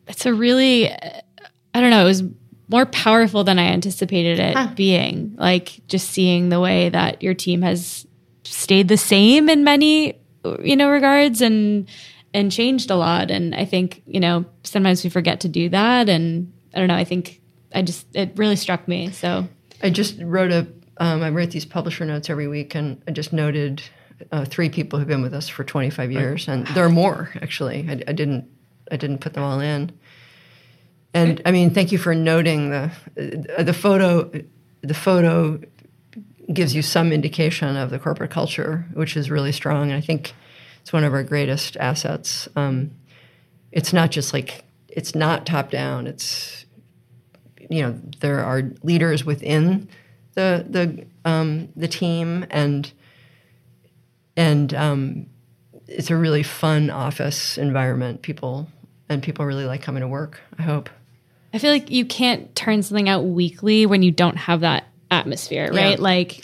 it's 0.05 0.25
a 0.25 0.33
really, 0.33 0.91
I 0.91 1.79
don't 1.79 1.91
know, 1.91 2.01
it 2.01 2.09
was 2.09 2.23
more 2.67 2.85
powerful 2.85 3.45
than 3.45 3.57
I 3.57 3.67
anticipated 3.67 4.37
it 4.37 4.53
huh. 4.53 4.73
being. 4.75 5.35
Like 5.37 5.79
just 5.87 6.09
seeing 6.09 6.49
the 6.49 6.59
way 6.59 6.89
that 6.89 7.23
your 7.23 7.33
team 7.33 7.61
has 7.61 8.05
stayed 8.43 8.89
the 8.89 8.97
same 8.97 9.47
in 9.47 9.63
many, 9.63 10.19
you 10.61 10.75
know, 10.75 10.89
regards 10.89 11.39
and 11.39 11.87
and 12.33 12.51
changed 12.51 12.91
a 12.91 12.95
lot. 12.95 13.31
And 13.31 13.55
I 13.55 13.63
think 13.63 14.03
you 14.05 14.19
know 14.19 14.43
sometimes 14.65 15.05
we 15.05 15.09
forget 15.09 15.39
to 15.39 15.47
do 15.47 15.69
that. 15.69 16.09
And 16.09 16.51
I 16.73 16.79
don't 16.79 16.89
know. 16.89 16.97
I 16.97 17.05
think 17.05 17.39
I 17.73 17.81
just 17.81 18.13
it 18.13 18.33
really 18.35 18.57
struck 18.57 18.89
me. 18.89 19.11
So 19.11 19.47
I 19.81 19.89
just 19.89 20.19
wrote 20.19 20.51
a. 20.51 20.67
Um, 20.97 21.23
I 21.23 21.29
write 21.29 21.51
these 21.51 21.63
publisher 21.63 22.03
notes 22.03 22.29
every 22.29 22.49
week, 22.49 22.75
and 22.75 23.01
I 23.07 23.11
just 23.11 23.31
noted 23.31 23.81
uh, 24.31 24.45
three 24.45 24.69
people 24.69 24.99
who've 24.99 25.07
been 25.07 25.21
with 25.21 25.33
us 25.33 25.47
for 25.47 25.63
25 25.63 26.11
years, 26.11 26.47
and 26.47 26.67
there 26.67 26.85
are 26.85 26.89
more 26.89 27.31
actually. 27.41 27.87
I, 27.89 27.93
I 28.07 28.13
didn't 28.13 28.49
I 28.91 28.97
didn't 28.97 29.19
put 29.19 29.33
them 29.33 29.43
all 29.43 29.59
in. 29.59 29.91
And 31.13 31.41
I 31.45 31.51
mean, 31.51 31.71
thank 31.71 31.91
you 31.91 31.97
for 31.97 32.13
noting 32.13 32.69
the 32.69 32.91
the 33.57 33.73
photo. 33.73 34.31
The 34.81 34.93
photo 34.93 35.59
gives 36.53 36.75
you 36.75 36.81
some 36.81 37.11
indication 37.11 37.75
of 37.75 37.89
the 37.89 37.99
corporate 37.99 38.31
culture, 38.31 38.85
which 38.93 39.15
is 39.15 39.29
really 39.29 39.51
strong. 39.51 39.91
And 39.91 39.93
I 39.93 40.01
think 40.01 40.33
it's 40.81 40.93
one 40.93 41.03
of 41.03 41.13
our 41.13 41.23
greatest 41.23 41.77
assets. 41.77 42.47
Um, 42.55 42.91
it's 43.71 43.93
not 43.93 44.11
just 44.11 44.33
like 44.33 44.63
it's 44.87 45.15
not 45.15 45.45
top 45.45 45.71
down. 45.71 46.07
It's 46.07 46.65
you 47.69 47.81
know 47.81 47.99
there 48.19 48.43
are 48.43 48.63
leaders 48.83 49.25
within 49.25 49.87
the 50.33 50.65
the 50.67 51.05
um, 51.29 51.69
the 51.75 51.87
team 51.87 52.45
and 52.49 52.91
and 54.39 54.73
um, 54.73 55.25
it's 55.85 56.09
a 56.09 56.15
really 56.15 56.43
fun 56.43 56.89
office 56.89 57.57
environment. 57.57 58.21
People 58.21 58.69
and 59.09 59.21
people 59.21 59.43
really 59.43 59.65
like 59.65 59.81
coming 59.81 59.99
to 59.99 60.07
work. 60.07 60.39
I 60.57 60.61
hope. 60.61 60.89
I 61.53 61.57
feel 61.57 61.71
like 61.71 61.91
you 61.91 62.05
can't 62.05 62.55
turn 62.55 62.81
something 62.81 63.09
out 63.09 63.25
weekly 63.25 63.85
when 63.85 64.01
you 64.01 64.11
don't 64.11 64.37
have 64.37 64.61
that 64.61 64.85
atmosphere, 65.11 65.69
right? 65.73 65.97
Yeah. 65.97 66.03
Like, 66.03 66.41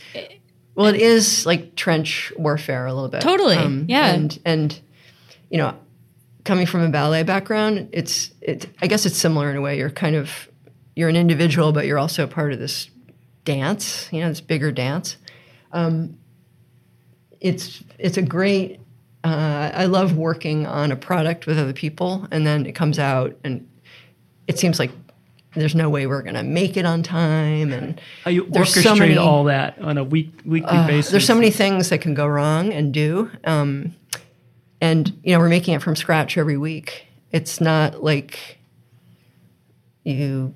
well, 0.75 0.87
it 0.87 0.99
is 0.99 1.45
like 1.45 1.75
trench 1.75 2.33
warfare 2.37 2.85
a 2.85 2.93
little 2.93 3.07
bit. 3.07 3.21
Totally, 3.21 3.55
um, 3.55 3.85
yeah. 3.87 4.07
And 4.07 4.39
and 4.43 4.79
you 5.49 5.59
know, 5.59 5.73
coming 6.43 6.65
from 6.65 6.81
a 6.81 6.89
ballet 6.89 7.23
background, 7.23 7.89
it's 7.93 8.31
it. 8.41 8.69
I 8.81 8.87
guess 8.87 9.05
it's 9.05 9.17
similar 9.17 9.49
in 9.49 9.55
a 9.55 9.61
way. 9.61 9.77
You're 9.77 9.89
kind 9.89 10.17
of 10.17 10.49
you're 10.97 11.07
an 11.07 11.15
individual, 11.15 11.71
but 11.71 11.85
you're 11.85 11.99
also 11.99 12.27
part 12.27 12.51
of 12.51 12.59
this 12.59 12.89
dance. 13.45 14.09
You 14.11 14.19
know, 14.19 14.27
this 14.27 14.41
bigger 14.41 14.73
dance. 14.73 15.15
Um, 15.71 16.17
it's 17.41 17.83
it's 17.97 18.17
a 18.17 18.21
great. 18.21 18.79
Uh, 19.23 19.71
I 19.73 19.85
love 19.85 20.15
working 20.15 20.67
on 20.67 20.91
a 20.91 20.95
product 20.95 21.47
with 21.47 21.57
other 21.57 21.73
people, 21.73 22.27
and 22.29 22.45
then 22.45 22.67
it 22.67 22.73
comes 22.73 22.99
out 22.99 23.35
and 23.43 23.67
it 24.47 24.59
seems 24.59 24.77
like 24.77 24.91
there's 25.55 25.75
no 25.75 25.89
way 25.89 26.05
we're 26.05 26.21
going 26.21 26.35
to 26.35 26.43
make 26.43 26.77
it 26.77 26.85
on 26.85 27.01
time 27.01 27.71
and 27.71 27.99
How 28.23 28.31
you 28.31 28.45
there's 28.49 28.73
so 28.73 28.95
many, 28.95 29.17
all 29.17 29.45
that 29.45 29.79
on 29.81 29.97
a 29.97 30.03
week 30.03 30.31
weekly 30.45 30.69
uh, 30.69 30.87
basis 30.87 31.11
there's 31.11 31.25
so 31.25 31.35
many 31.35 31.49
things 31.49 31.89
that 31.89 31.99
can 31.99 32.13
go 32.13 32.27
wrong 32.27 32.73
and 32.73 32.93
do 32.93 33.31
um, 33.45 33.95
and 34.81 35.17
you 35.23 35.33
know 35.33 35.39
we're 35.39 35.49
making 35.49 35.73
it 35.73 35.81
from 35.81 35.95
scratch 35.95 36.37
every 36.37 36.57
week 36.57 37.05
it's 37.31 37.61
not 37.61 38.03
like 38.03 38.57
you 40.03 40.53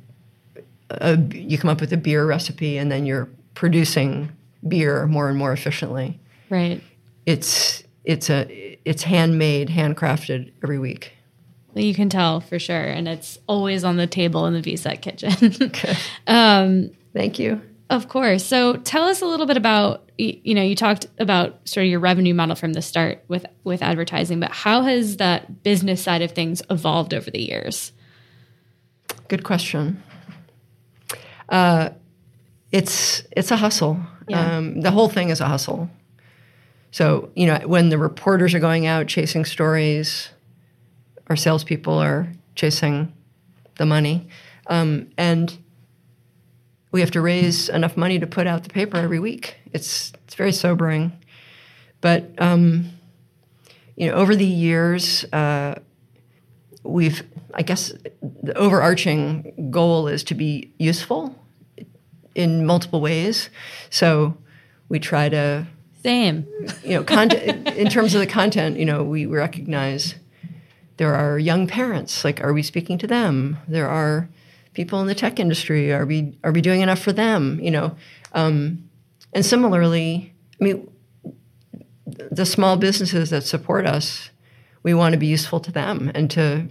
uh, 0.89 1.17
you 1.31 1.57
come 1.57 1.69
up 1.69 1.81
with 1.81 1.93
a 1.93 1.97
beer 1.97 2.25
recipe 2.25 2.77
and 2.77 2.91
then 2.91 3.05
you're 3.05 3.29
producing 3.53 4.31
beer 4.67 5.07
more 5.07 5.29
and 5.29 5.37
more 5.37 5.53
efficiently 5.53 6.18
right 6.49 6.81
it's 7.25 7.83
it's 8.03 8.29
a 8.29 8.77
it's 8.85 9.03
handmade 9.03 9.69
handcrafted 9.69 10.51
every 10.63 10.79
week 10.79 11.13
you 11.75 11.93
can 11.93 12.09
tell 12.09 12.39
for 12.39 12.59
sure, 12.59 12.81
and 12.81 13.07
it's 13.07 13.39
always 13.47 13.83
on 13.83 13.97
the 13.97 14.07
table 14.07 14.45
in 14.45 14.53
the 14.53 14.61
VCET 14.61 15.01
kitchen. 15.01 15.31
okay. 15.61 15.95
um, 16.27 16.91
Thank 17.13 17.39
you. 17.39 17.61
Of 17.89 18.07
course. 18.07 18.45
So 18.45 18.75
tell 18.77 19.05
us 19.05 19.21
a 19.21 19.25
little 19.25 19.47
bit 19.47 19.57
about 19.57 20.09
you 20.17 20.53
know 20.53 20.61
you 20.61 20.75
talked 20.75 21.07
about 21.17 21.67
sort 21.67 21.85
of 21.85 21.89
your 21.89 21.99
revenue 21.99 22.33
model 22.33 22.55
from 22.55 22.73
the 22.73 22.81
start 22.81 23.23
with 23.27 23.45
with 23.63 23.81
advertising, 23.81 24.39
but 24.39 24.51
how 24.51 24.83
has 24.83 25.17
that 25.17 25.63
business 25.63 26.01
side 26.01 26.21
of 26.21 26.31
things 26.31 26.61
evolved 26.69 27.13
over 27.13 27.31
the 27.31 27.41
years? 27.41 27.91
Good 29.27 29.43
question. 29.43 30.03
Uh, 31.47 31.89
it's 32.71 33.23
it's 33.35 33.49
a 33.49 33.57
hustle. 33.57 33.99
Yeah. 34.27 34.57
Um, 34.57 34.81
the 34.81 34.91
whole 34.91 35.09
thing 35.09 35.29
is 35.29 35.41
a 35.41 35.47
hustle. 35.47 35.89
So 36.91 37.29
you 37.35 37.45
know 37.47 37.59
when 37.65 37.89
the 37.89 37.97
reporters 37.97 38.53
are 38.53 38.59
going 38.59 38.85
out 38.85 39.07
chasing 39.07 39.45
stories, 39.45 40.29
our 41.27 41.35
salespeople 41.35 41.93
are 41.93 42.31
chasing 42.55 43.13
the 43.77 43.85
money. 43.85 44.27
Um, 44.67 45.09
and 45.17 45.57
we 46.91 47.01
have 47.01 47.11
to 47.11 47.21
raise 47.21 47.69
enough 47.69 47.97
money 47.97 48.19
to 48.19 48.27
put 48.27 48.47
out 48.47 48.63
the 48.63 48.69
paper 48.69 48.97
every 48.97 49.19
week. 49.19 49.57
It's, 49.73 50.11
it's 50.25 50.35
very 50.35 50.51
sobering. 50.51 51.11
But, 52.01 52.31
um, 52.39 52.91
you 53.95 54.07
know, 54.07 54.13
over 54.13 54.35
the 54.35 54.45
years, 54.45 55.25
uh, 55.33 55.75
we've, 56.83 57.23
I 57.53 57.61
guess, 57.61 57.93
the 58.21 58.57
overarching 58.57 59.69
goal 59.71 60.07
is 60.07 60.23
to 60.25 60.35
be 60.35 60.73
useful 60.77 61.35
in 62.35 62.65
multiple 62.65 63.01
ways. 63.01 63.49
So 63.89 64.37
we 64.87 64.99
try 64.99 65.29
to. 65.29 65.67
Same. 66.03 66.47
You 66.83 66.95
know, 66.95 67.03
content, 67.03 67.67
in 67.69 67.89
terms 67.89 68.13
of 68.15 68.21
the 68.21 68.27
content, 68.27 68.77
you 68.77 68.85
know, 68.85 69.03
we 69.03 69.25
recognize 69.25 70.15
there 70.97 71.13
are 71.13 71.37
young 71.37 71.67
parents. 71.67 72.23
Like, 72.23 72.41
are 72.41 72.53
we 72.53 72.63
speaking 72.63 72.97
to 72.99 73.07
them? 73.07 73.57
There 73.67 73.87
are 73.87 74.29
people 74.73 75.01
in 75.01 75.07
the 75.07 75.15
tech 75.15 75.39
industry. 75.39 75.91
Are 75.91 76.05
we 76.05 76.37
are 76.43 76.51
we 76.51 76.61
doing 76.61 76.81
enough 76.81 76.99
for 76.99 77.11
them? 77.11 77.59
You 77.59 77.71
know, 77.71 77.95
um, 78.33 78.89
and 79.33 79.45
similarly, 79.45 80.33
I 80.59 80.63
mean, 80.63 80.89
the 82.05 82.45
small 82.45 82.77
businesses 82.77 83.29
that 83.31 83.43
support 83.43 83.85
us, 83.85 84.29
we 84.83 84.93
want 84.93 85.13
to 85.13 85.19
be 85.19 85.27
useful 85.27 85.59
to 85.61 85.71
them 85.71 86.11
and 86.15 86.31
to 86.31 86.67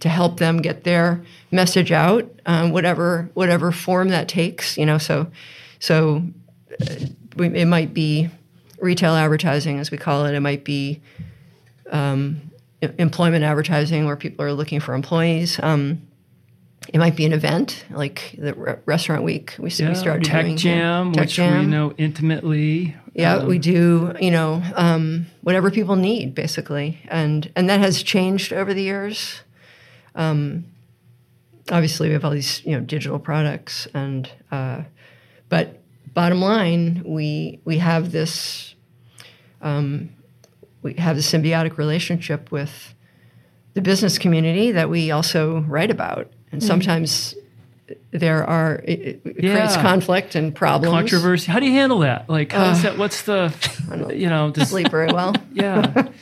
to 0.00 0.08
help 0.08 0.38
them 0.38 0.62
get 0.62 0.84
their 0.84 1.22
message 1.50 1.92
out, 1.92 2.30
um, 2.46 2.70
whatever 2.70 3.30
whatever 3.34 3.72
form 3.72 4.08
that 4.08 4.26
takes. 4.26 4.78
You 4.78 4.86
know, 4.86 4.98
so 4.98 5.30
so 5.78 6.22
uh, 6.80 6.94
it 7.38 7.66
might 7.66 7.92
be 7.92 8.30
retail 8.80 9.14
advertising, 9.14 9.78
as 9.78 9.90
we 9.90 9.98
call 9.98 10.26
it. 10.26 10.34
It 10.34 10.40
might 10.40 10.64
be 10.64 11.00
um, 11.90 12.50
employment 12.80 13.44
advertising 13.44 14.06
where 14.06 14.16
people 14.16 14.44
are 14.44 14.52
looking 14.52 14.80
for 14.80 14.94
employees. 14.94 15.60
Um, 15.62 16.02
it 16.88 16.98
might 16.98 17.14
be 17.14 17.24
an 17.26 17.32
event 17.32 17.84
like 17.90 18.34
the 18.38 18.54
re- 18.54 18.76
restaurant 18.86 19.22
week. 19.22 19.54
We, 19.58 19.70
yeah, 19.70 19.90
we 19.90 19.94
started 19.94 20.24
Tech 20.24 20.44
doing 20.44 20.56
Jam, 20.56 21.12
Tech 21.12 21.22
which 21.22 21.34
Jam. 21.34 21.60
we 21.60 21.66
know 21.66 21.92
intimately. 21.98 22.96
Yeah, 23.14 23.36
um, 23.36 23.46
we 23.46 23.58
do. 23.58 24.14
You 24.20 24.30
know, 24.30 24.62
um, 24.74 25.26
whatever 25.42 25.70
people 25.70 25.96
need, 25.96 26.34
basically, 26.34 26.98
and 27.08 27.50
and 27.54 27.68
that 27.68 27.80
has 27.80 28.02
changed 28.02 28.52
over 28.52 28.72
the 28.72 28.82
years. 28.82 29.40
Um, 30.14 30.64
obviously, 31.70 32.08
we 32.08 32.14
have 32.14 32.24
all 32.24 32.30
these 32.30 32.64
you 32.64 32.72
know 32.72 32.80
digital 32.80 33.18
products, 33.18 33.86
and 33.92 34.30
uh, 34.50 34.82
but 35.48 35.82
bottom 36.14 36.40
line, 36.40 37.02
we 37.04 37.60
we 37.64 37.78
have 37.78 38.10
this 38.10 38.69
um, 39.60 40.10
we 40.82 40.94
have 40.94 41.16
a 41.16 41.20
symbiotic 41.20 41.76
relationship 41.76 42.50
with 42.50 42.94
the 43.74 43.80
business 43.80 44.18
community 44.18 44.72
that 44.72 44.88
we 44.88 45.10
also 45.10 45.60
write 45.60 45.90
about. 45.90 46.32
And 46.52 46.60
mm. 46.60 46.66
sometimes 46.66 47.34
there 48.10 48.44
are 48.44 48.76
it, 48.84 49.20
it 49.24 49.44
yeah. 49.44 49.52
creates 49.52 49.76
conflict 49.76 50.34
and 50.34 50.54
problems, 50.54 50.92
controversy. 50.92 51.50
How 51.50 51.60
do 51.60 51.66
you 51.66 51.72
handle 51.72 52.00
that? 52.00 52.28
Like, 52.28 52.54
uh, 52.54 52.74
that? 52.82 52.98
What's 52.98 53.22
the 53.22 53.54
you 54.14 54.28
know? 54.28 54.50
Just, 54.50 54.70
sleep 54.70 54.90
very 54.90 55.12
well. 55.12 55.34
yeah. 55.52 55.92
and, 55.96 56.12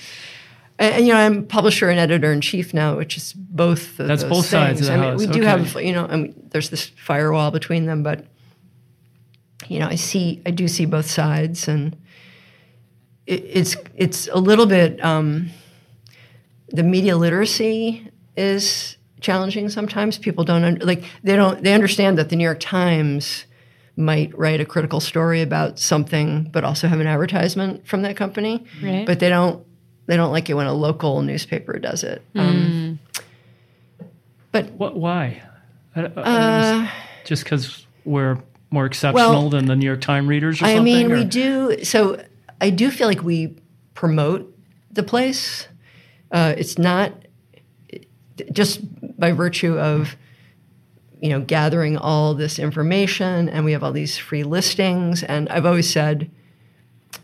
and, 0.79 1.07
you 1.07 1.13
know, 1.13 1.19
I'm 1.19 1.47
publisher 1.47 1.89
and 1.89 1.99
editor 1.99 2.33
in 2.33 2.41
chief 2.41 2.75
now, 2.75 2.97
which 2.97 3.17
is 3.17 3.33
both. 3.33 3.97
That's 3.97 4.25
both 4.25 4.47
things. 4.47 4.51
sides 4.51 4.81
of 4.81 4.87
the 4.87 4.93
I 4.93 4.97
mean, 4.97 5.11
house. 5.11 5.21
We 5.21 5.27
do 5.27 5.43
have, 5.43 5.75
you 5.83 5.93
know, 5.93 6.07
I 6.07 6.17
mean, 6.17 6.49
there's 6.51 6.71
this 6.71 6.87
firewall 6.87 7.51
between 7.51 7.87
them, 7.87 8.03
but 8.03 8.27
you 9.67 9.79
know, 9.79 9.87
I 9.87 9.97
see, 9.97 10.41
I 10.47 10.51
do 10.51 10.69
see 10.69 10.87
both 10.87 11.11
sides, 11.11 11.69
and 11.69 11.97
it's 13.29 13.77
it's 13.95 14.29
a 14.29 14.39
little 14.39 14.67
bit 14.67 15.03
um, 15.05 15.51
the 16.69 16.83
media 16.83 17.17
literacy 17.17 18.11
is 18.37 18.97
challenging 19.21 19.69
sometimes. 19.69 20.19
People 20.19 20.45
don't 20.45 20.65
un- 20.65 20.79
like 20.83 21.05
they 21.23 21.37
don't 21.37 21.63
they 21.63 21.75
understand 21.75 22.19
that 22.19 22.31
the 22.31 22.37
New 22.37 22.45
York 22.45 22.61
Times 22.61 23.45
might 23.97 24.37
write 24.39 24.61
a 24.61 24.65
critical 24.65 25.01
story 25.01 25.43
about 25.43 25.79
something, 25.79 26.45
but 26.53 26.65
also 26.65 26.89
have 26.89 27.01
an 27.01 27.07
advertisement 27.07 27.87
from 27.87 28.03
that 28.03 28.17
company. 28.17 28.65
Right. 28.83 29.05
But 29.05 29.21
they 29.21 29.29
don't 29.29 29.65
they 30.07 30.17
don't 30.17 30.33
like 30.33 30.49
it 30.49 30.55
when 30.55 30.67
a 30.67 30.75
local 30.75 31.21
newspaper 31.23 31.79
does 31.79 32.05
it. 32.05 32.23
Mm. 32.35 32.41
Um, 32.41 32.99
but 34.53 34.71
what? 34.73 34.97
Why? 34.97 35.43
Uh, 35.95 36.89
just 37.25 37.45
because 37.45 37.87
we're 38.05 38.39
more 38.71 38.87
exceptional 38.87 39.31
well, 39.31 39.51
than 39.51 39.67
the 39.67 39.77
New 39.77 39.87
York 39.87 40.01
Times 40.01 40.29
readers. 40.29 40.57
Or 40.57 40.59
something. 40.61 40.79
I 40.79 40.81
mean, 40.81 41.13
or? 41.13 41.17
we 41.17 41.25
do. 41.25 41.85
So 41.85 42.23
I 42.61 42.71
do 42.71 42.91
feel 42.91 43.07
like 43.09 43.23
we 43.23 43.57
promote 43.95 44.55
the 44.91 45.03
place. 45.03 45.69
Uh, 46.31 46.55
it's 46.57 46.79
not 46.79 47.13
just 48.53 48.81
by 49.19 49.33
virtue 49.33 49.79
of 49.79 50.17
you 51.21 51.31
know 51.31 51.41
gathering 51.41 51.97
all 51.97 52.35
this 52.35 52.59
information, 52.59 53.49
and 53.49 53.65
we 53.65 53.73
have 53.73 53.83
all 53.83 53.93
these 53.93 54.17
free 54.19 54.45
listings. 54.45 55.23
And 55.23 55.49
I've 55.49 55.67
always 55.67 55.91
said, 55.91 56.31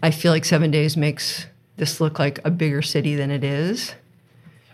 I 0.03 0.11
feel 0.11 0.33
like 0.33 0.45
Seven 0.45 0.71
Days 0.71 0.97
makes 0.97 1.47
this 1.77 2.01
look 2.01 2.19
like 2.19 2.41
a 2.45 2.51
bigger 2.51 2.83
city 2.83 3.15
than 3.17 3.31
it 3.31 3.45
is. 3.45 3.95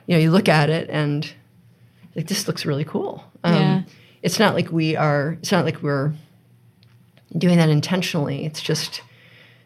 You 0.06 0.16
know, 0.16 0.20
you 0.20 0.30
look 0.30 0.48
at 0.48 0.70
it 0.70 0.90
and 0.90 1.30
like 2.16 2.26
this 2.26 2.46
looks 2.46 2.66
really 2.66 2.84
cool. 2.84 3.24
Um, 3.44 3.54
Yeah. 3.54 3.82
It's 4.22 4.38
not 4.38 4.54
like 4.54 4.70
we 4.70 4.96
are. 4.96 5.38
It's 5.40 5.50
not 5.52 5.64
like 5.64 5.82
we're 5.82 6.12
doing 7.36 7.56
that 7.56 7.70
intentionally. 7.70 8.44
It's 8.44 8.60
just 8.60 9.00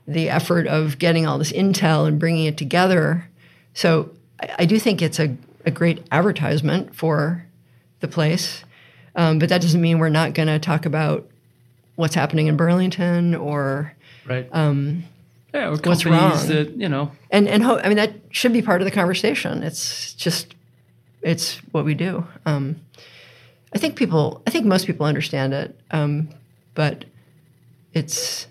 the 0.07 0.29
effort 0.29 0.67
of 0.67 0.99
getting 0.99 1.27
all 1.27 1.39
this 1.39 1.53
intel 1.53 2.07
and 2.07 2.19
bringing 2.19 2.47
it 2.47 2.57
together. 2.57 3.29
So 3.73 4.11
I, 4.41 4.51
I 4.61 4.65
do 4.67 4.79
think 4.79 5.01
it's 5.03 5.19
a, 5.19 5.37
a 5.65 5.71
great 5.71 6.07
advertisement 6.13 6.95
for 6.95 7.47
the 8.01 8.09
place. 8.09 8.65
Um, 9.17 9.39
but 9.39 9.49
that 9.49 9.61
doesn't 9.61 9.81
mean 9.81 9.99
we're 9.99 10.09
not 10.09 10.35
going 10.35 10.49
to 10.49 10.59
talk 10.59 10.87
about 10.87 11.27
what's 11.97 12.15
happening 12.15 12.49
in 12.49 12.57
Burlington 12.57 13.35
or 13.35 13.95
Right. 14.27 14.49
Um, 14.53 15.05
yeah, 15.53 15.69
or 15.69 15.77
what's 15.77 16.05
wrong? 16.05 16.33
that 16.49 16.71
you 16.77 16.89
know. 16.89 17.13
and 17.31 17.47
and 17.47 17.63
ho- 17.63 17.79
I 17.79 17.89
mean 17.89 17.99
that 17.99 18.15
should 18.31 18.53
be 18.53 18.63
part 18.63 18.81
of 18.81 18.87
the 18.87 18.91
conversation. 18.91 19.63
It's 19.63 20.15
just 20.15 20.55
it's 21.23 21.59
what 21.73 21.85
we 21.85 21.95
do. 21.95 22.27
Um, 22.47 22.77
I 23.75 23.79
think 23.79 23.97
people, 23.97 24.43
I 24.47 24.51
think 24.51 24.67
most 24.67 24.87
people 24.87 25.05
understand 25.07 25.53
it, 25.53 25.79
um, 25.91 26.29
but 26.75 27.05
it's 27.93 28.47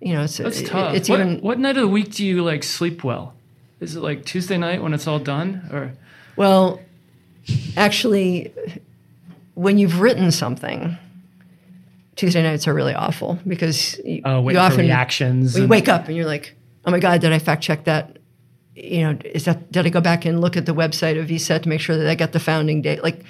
you 0.00 0.14
know 0.14 0.22
it's 0.22 0.38
That's 0.38 0.62
tough. 0.62 0.94
It's 0.94 1.08
what, 1.08 1.20
even 1.20 1.40
what 1.40 1.58
night 1.58 1.76
of 1.76 1.82
the 1.82 1.88
week 1.88 2.12
do 2.12 2.24
you 2.24 2.44
like 2.44 2.62
sleep 2.62 3.04
well? 3.04 3.34
Is 3.80 3.96
it 3.96 4.00
like 4.00 4.24
Tuesday 4.24 4.58
night 4.58 4.82
when 4.82 4.92
it's 4.92 5.06
all 5.06 5.18
done, 5.18 5.68
or 5.72 5.92
well, 6.36 6.80
actually, 7.76 8.52
when 9.54 9.78
you've 9.78 10.00
written 10.00 10.30
something. 10.30 10.96
Tuesday 12.16 12.42
nights 12.42 12.66
are 12.66 12.74
really 12.74 12.94
awful 12.94 13.38
because 13.46 13.96
you, 14.04 14.20
wait 14.24 14.54
you 14.54 14.58
often 14.58 14.80
reactions? 14.80 15.56
you 15.56 15.68
wake 15.68 15.88
up 15.88 16.08
and 16.08 16.16
you're 16.16 16.26
like, 16.26 16.52
oh 16.84 16.90
my 16.90 16.98
god, 16.98 17.20
did 17.20 17.32
I 17.32 17.38
fact 17.38 17.62
check 17.62 17.84
that? 17.84 18.18
You 18.74 19.02
know, 19.02 19.18
is 19.24 19.44
that 19.44 19.70
did 19.70 19.86
I 19.86 19.88
go 19.88 20.00
back 20.00 20.24
and 20.24 20.40
look 20.40 20.56
at 20.56 20.66
the 20.66 20.74
website 20.74 21.20
of 21.20 21.28
VCET 21.28 21.62
to 21.62 21.68
make 21.68 21.80
sure 21.80 21.96
that 21.96 22.08
I 22.08 22.16
got 22.16 22.32
the 22.32 22.40
founding 22.40 22.82
date? 22.82 23.04
Like, 23.04 23.24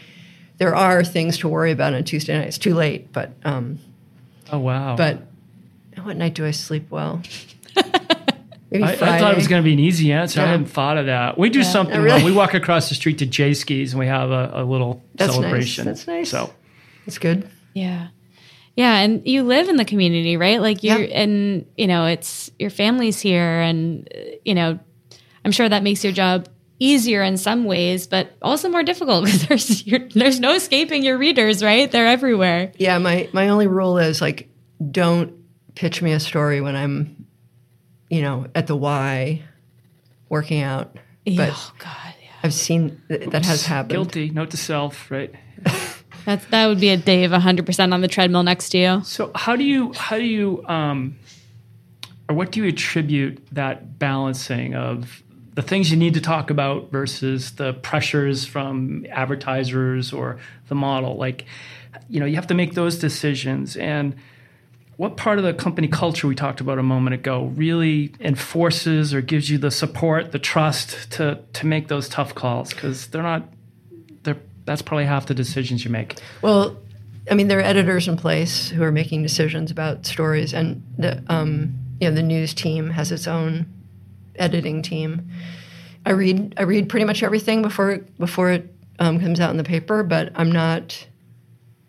there 0.57 0.75
are 0.75 1.05
things 1.05 1.37
to 1.39 1.49
worry 1.49 1.71
about 1.71 1.93
on 1.93 2.03
Tuesday 2.05 2.39
night. 2.39 2.49
It's 2.49 2.57
too 2.57 2.75
late, 2.75 3.13
but 3.13 3.33
um, 3.45 3.79
Oh 4.51 4.59
wow! 4.59 4.97
but 4.97 5.28
what 6.05 6.17
night 6.17 6.35
do 6.35 6.45
I 6.47 6.51
sleep 6.53 6.91
well? 6.91 7.23
Maybe 8.71 8.85
I, 8.85 8.93
I 8.93 8.97
thought 9.19 9.33
it 9.33 9.37
was 9.37 9.49
going 9.49 9.63
to 9.63 9.65
be 9.65 9.73
an 9.73 9.79
easy 9.79 10.13
answer. 10.13 10.43
I 10.43 10.47
hadn't 10.47 10.67
thought 10.67 10.99
of 10.99 11.07
that. 11.07 11.39
We 11.39 11.49
do 11.49 11.63
something. 11.63 11.97
Oh, 11.97 12.03
really? 12.03 12.23
We 12.25 12.33
walk 12.33 12.53
across 12.53 12.91
the 12.91 12.95
street 12.95 13.19
to 13.19 13.27
J 13.27 13.55
Skis 13.55 13.93
and 13.95 13.99
we 14.01 14.07
have 14.07 14.31
a, 14.31 14.51
a 14.55 14.65
little 14.65 15.03
That's 15.15 15.33
nice. 15.33 15.41
celebration. 15.41 15.85
That's 15.87 16.07
nice. 16.07 16.31
So 16.31 16.53
It's 17.07 17.17
good. 17.19 17.49
Yeah. 17.73 18.09
Yeah, 18.77 18.99
and 18.99 19.27
you 19.27 19.43
live 19.43 19.69
in 19.69 19.77
the 19.77 19.85
community, 19.87 20.37
right? 20.37 20.61
Like 20.61 20.83
you're 20.83 21.01
Yeah. 21.01 21.19
and 21.23 21.67
you 21.79 21.87
know, 21.87 22.05
it's 22.07 22.51
your 22.59 22.71
family's 22.71 23.19
here 23.21 23.61
and 23.61 24.07
uh, 24.15 24.19
you 24.45 24.55
know, 24.55 24.79
I'm 25.45 25.53
sure 25.53 25.69
that 25.69 25.83
makes 25.83 26.05
your 26.05 26.13
job 26.13 26.47
easier 26.79 27.23
in 27.23 27.39
some 27.39 27.65
ways, 27.65 28.07
but 28.07 28.37
also 28.43 28.69
more 28.69 28.83
difficult 28.83 29.25
because 29.25 29.47
there's 29.49 29.87
you're, 29.87 30.07
there's 30.11 30.41
no 30.41 30.53
escaping 30.53 31.03
your 31.03 31.17
readers, 31.17 31.63
right? 31.63 31.91
They're 31.91 32.07
everywhere. 32.07 32.73
Yeah, 32.77 32.99
my 32.99 33.31
my 33.33 33.49
only 33.49 33.67
rule 33.67 33.97
is 33.97 34.21
like, 34.21 34.51
don't 34.91 35.33
pitch 35.79 36.03
me 36.03 36.11
a 36.11 36.19
story 36.19 36.61
when 36.61 36.75
I'm, 36.75 37.25
you 38.11 38.21
know, 38.21 38.47
at 38.53 38.67
the 38.67 38.75
Y, 38.75 39.43
working 40.29 40.61
out. 40.61 40.97
But 41.25 41.51
oh 41.53 41.73
god, 41.79 42.15
yeah. 42.21 42.31
I've 42.43 42.53
seen 42.53 43.01
th- 43.07 43.31
that 43.31 43.47
has 43.47 43.65
happened. 43.65 43.93
guilty. 43.93 44.31
Note 44.31 44.51
to 44.51 44.57
self. 44.57 45.09
Right. 45.09 45.33
That's 46.25 46.45
that 46.47 46.67
would 46.67 46.81
be 46.81 46.89
a 46.89 46.97
day 46.97 47.23
of 47.23 47.31
100% 47.31 47.93
on 47.93 48.01
the 48.01 48.09
treadmill 48.09 48.43
next 48.43 48.71
to 48.71 48.79
you. 48.79 49.03
So 49.05 49.31
how 49.37 49.55
do 49.55 49.63
you 49.63 49.93
how 49.93 50.17
do 50.17 50.25
you 50.25 50.65
um, 50.67 51.17
or 52.29 52.35
what 52.35 52.51
do 52.51 52.61
you 52.61 52.69
attribute 52.69 53.47
that 53.53 54.01
balancing 54.01 54.75
of 54.75 55.23
the 55.55 55.63
things 55.63 55.93
you 55.93 55.97
need 55.97 56.15
to 56.15 56.21
talk 56.21 56.51
about 56.51 56.91
versus 56.91 57.53
the 57.53 57.73
pressures 57.75 58.45
from 58.45 59.07
advertisers 59.11 60.13
or 60.13 60.41
the 60.67 60.75
model? 60.75 61.17
Like, 61.17 61.45
you 62.09 62.19
know, 62.19 62.27
you 62.27 62.35
have 62.35 62.49
to 62.49 62.55
make 62.55 62.75
those 62.75 62.99
decisions 62.99 63.77
and. 63.77 64.17
What 64.99 65.17
part 65.17 65.39
of 65.39 65.45
the 65.45 65.55
company 65.55 65.87
culture 65.87 66.27
we 66.27 66.35
talked 66.35 66.61
about 66.61 66.81
a 66.81 66.83
moment 66.83 67.15
ago 67.15 67.53
really 67.55 68.13
enforces 68.19 69.15
or 69.15 69.21
gives 69.21 69.49
you 69.49 69.57
the 69.57 69.71
support, 69.71 70.33
the 70.33 70.41
trust 70.41 71.13
to 71.13 71.41
to 71.53 71.67
make 71.67 71.87
those 71.87 72.09
tough 72.09 72.35
calls? 72.35 72.71
Because 72.71 73.07
they're 73.07 73.23
not, 73.23 73.45
they're 74.25 74.39
that's 74.65 74.83
probably 74.83 75.05
half 75.05 75.27
the 75.27 75.35
decisions 75.35 75.85
you 75.85 75.91
make. 75.93 76.19
Well, 76.43 76.77
I 77.31 77.35
mean, 77.35 77.47
there 77.47 77.61
are 77.61 77.63
editors 77.63 78.09
in 78.09 78.17
place 78.17 78.71
who 78.71 78.83
are 78.83 78.91
making 78.91 79.23
decisions 79.23 79.71
about 79.71 80.05
stories, 80.05 80.53
and 80.53 80.83
the 80.99 81.23
um, 81.29 81.75
you 82.01 82.09
know 82.09 82.15
the 82.17 82.23
news 82.23 82.53
team 82.53 82.91
has 82.91 83.13
its 83.13 83.29
own 83.29 83.67
editing 84.35 84.83
team. 84.83 85.31
I 86.07 86.11
read 86.11 86.55
I 86.57 86.63
read 86.63 86.89
pretty 86.89 87.05
much 87.05 87.23
everything 87.23 87.63
before 87.63 87.99
before 88.19 88.51
it 88.51 88.75
um, 88.99 89.21
comes 89.21 89.39
out 89.39 89.51
in 89.51 89.59
the 89.59 89.65
paper, 89.65 90.03
but 90.03 90.33
I'm 90.35 90.51
not 90.51 91.07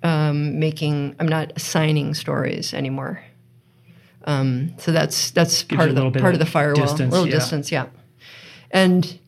um, 0.03 0.59
making 0.59 1.15
I'm 1.19 1.27
not 1.27 1.53
assigning 1.55 2.13
stories 2.13 2.73
anymore. 2.73 3.23
Um, 4.25 4.75
so 4.77 4.91
that's 4.91 5.31
that's 5.31 5.63
Gives 5.63 5.77
part 5.77 5.89
of 5.89 5.95
the 5.95 6.19
part 6.19 6.33
of 6.33 6.39
the 6.39 6.45
firewall, 6.45 6.85
distance, 6.85 7.11
little 7.11 7.27
yeah. 7.27 7.33
distance, 7.33 7.71
yeah. 7.71 7.87
And 8.71 9.19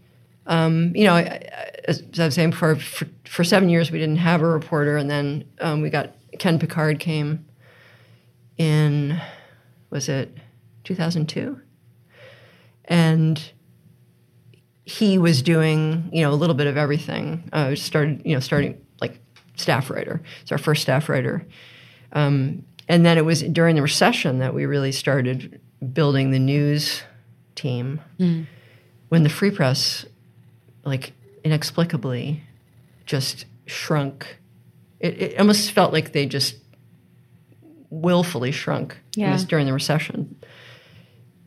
um, 0.48 0.96
you 0.96 1.06
know, 1.06 1.14
I, 1.14 1.22
I, 1.22 1.72
as 1.86 2.04
I 2.20 2.26
was 2.26 2.36
saying 2.36 2.52
before, 2.52 2.76
for, 2.76 3.08
for 3.26 3.44
seven 3.44 3.70
years 3.70 3.92
we 3.92 4.00
didn't 4.00 4.18
have 4.18 4.42
a 4.42 4.46
reporter, 4.46 4.98
and 4.98 5.10
then 5.10 5.46
um, 5.60 5.82
we 5.82 5.90
got 5.90 6.16
Ken 6.40 6.60
Picard 6.60 7.00
came 7.00 7.46
in, 8.58 9.20
was 9.90 10.10
it 10.10 10.36
2002? 10.84 11.60
And 12.86 13.52
he 14.84 15.18
was 15.18 15.42
doing, 15.42 16.10
you 16.12 16.22
know, 16.22 16.32
a 16.32 16.36
little 16.36 16.56
bit 16.56 16.68
of 16.68 16.78
everything. 16.78 17.50
Uh, 17.54 17.76
started, 17.76 18.22
you 18.26 18.34
know, 18.34 18.40
starting 18.40 18.84
staff 19.62 19.90
writer. 19.90 20.22
It's 20.42 20.52
our 20.52 20.58
first 20.58 20.82
staff 20.82 21.08
writer. 21.10 21.46
Um, 22.14 22.66
and 22.88 23.06
then 23.06 23.18
it 23.18 23.24
was 23.26 23.42
during 23.44 23.76
the 23.76 23.82
recession 23.82 24.40
that 24.40 24.54
we 24.54 24.66
really 24.66 24.92
started 24.92 25.62
building 25.94 26.32
the 26.32 26.40
news 26.40 27.04
team. 27.56 28.02
When 29.10 29.24
the 29.24 29.30
free 29.30 29.52
press, 29.52 30.06
like 30.84 31.14
inexplicably, 31.44 32.44
just 33.06 33.46
shrunk. 33.66 34.38
It, 35.00 35.22
it 35.22 35.40
almost 35.40 35.72
felt 35.72 35.92
like 35.94 36.12
they 36.14 36.26
just 36.26 36.56
willfully 37.90 38.52
shrunk. 38.52 38.98
It 39.30 39.32
was 39.34 39.46
during 39.46 39.66
the 39.66 39.74
recession. 39.74 40.36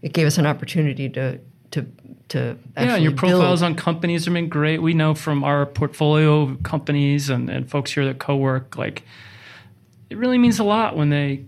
It 0.02 0.12
gave 0.12 0.26
us 0.26 0.36
an 0.38 0.46
opportunity 0.46 1.08
to 1.10 1.40
to 1.74 1.86
to 2.28 2.56
actually 2.76 2.86
yeah, 2.86 2.96
your 2.96 3.12
profiles 3.12 3.60
build. 3.60 3.72
on 3.72 3.74
companies 3.76 4.24
have 4.24 4.34
been 4.34 4.48
great. 4.48 4.80
We 4.82 4.94
know 4.94 5.14
from 5.14 5.44
our 5.44 5.66
portfolio 5.66 6.42
of 6.42 6.62
companies 6.62 7.28
and, 7.30 7.50
and 7.50 7.68
folks 7.70 7.92
here 7.92 8.04
that 8.06 8.18
co-work, 8.18 8.76
like 8.76 9.02
it 10.10 10.16
really 10.16 10.38
means 10.38 10.58
a 10.58 10.64
lot 10.64 10.96
when 10.96 11.10
they 11.10 11.44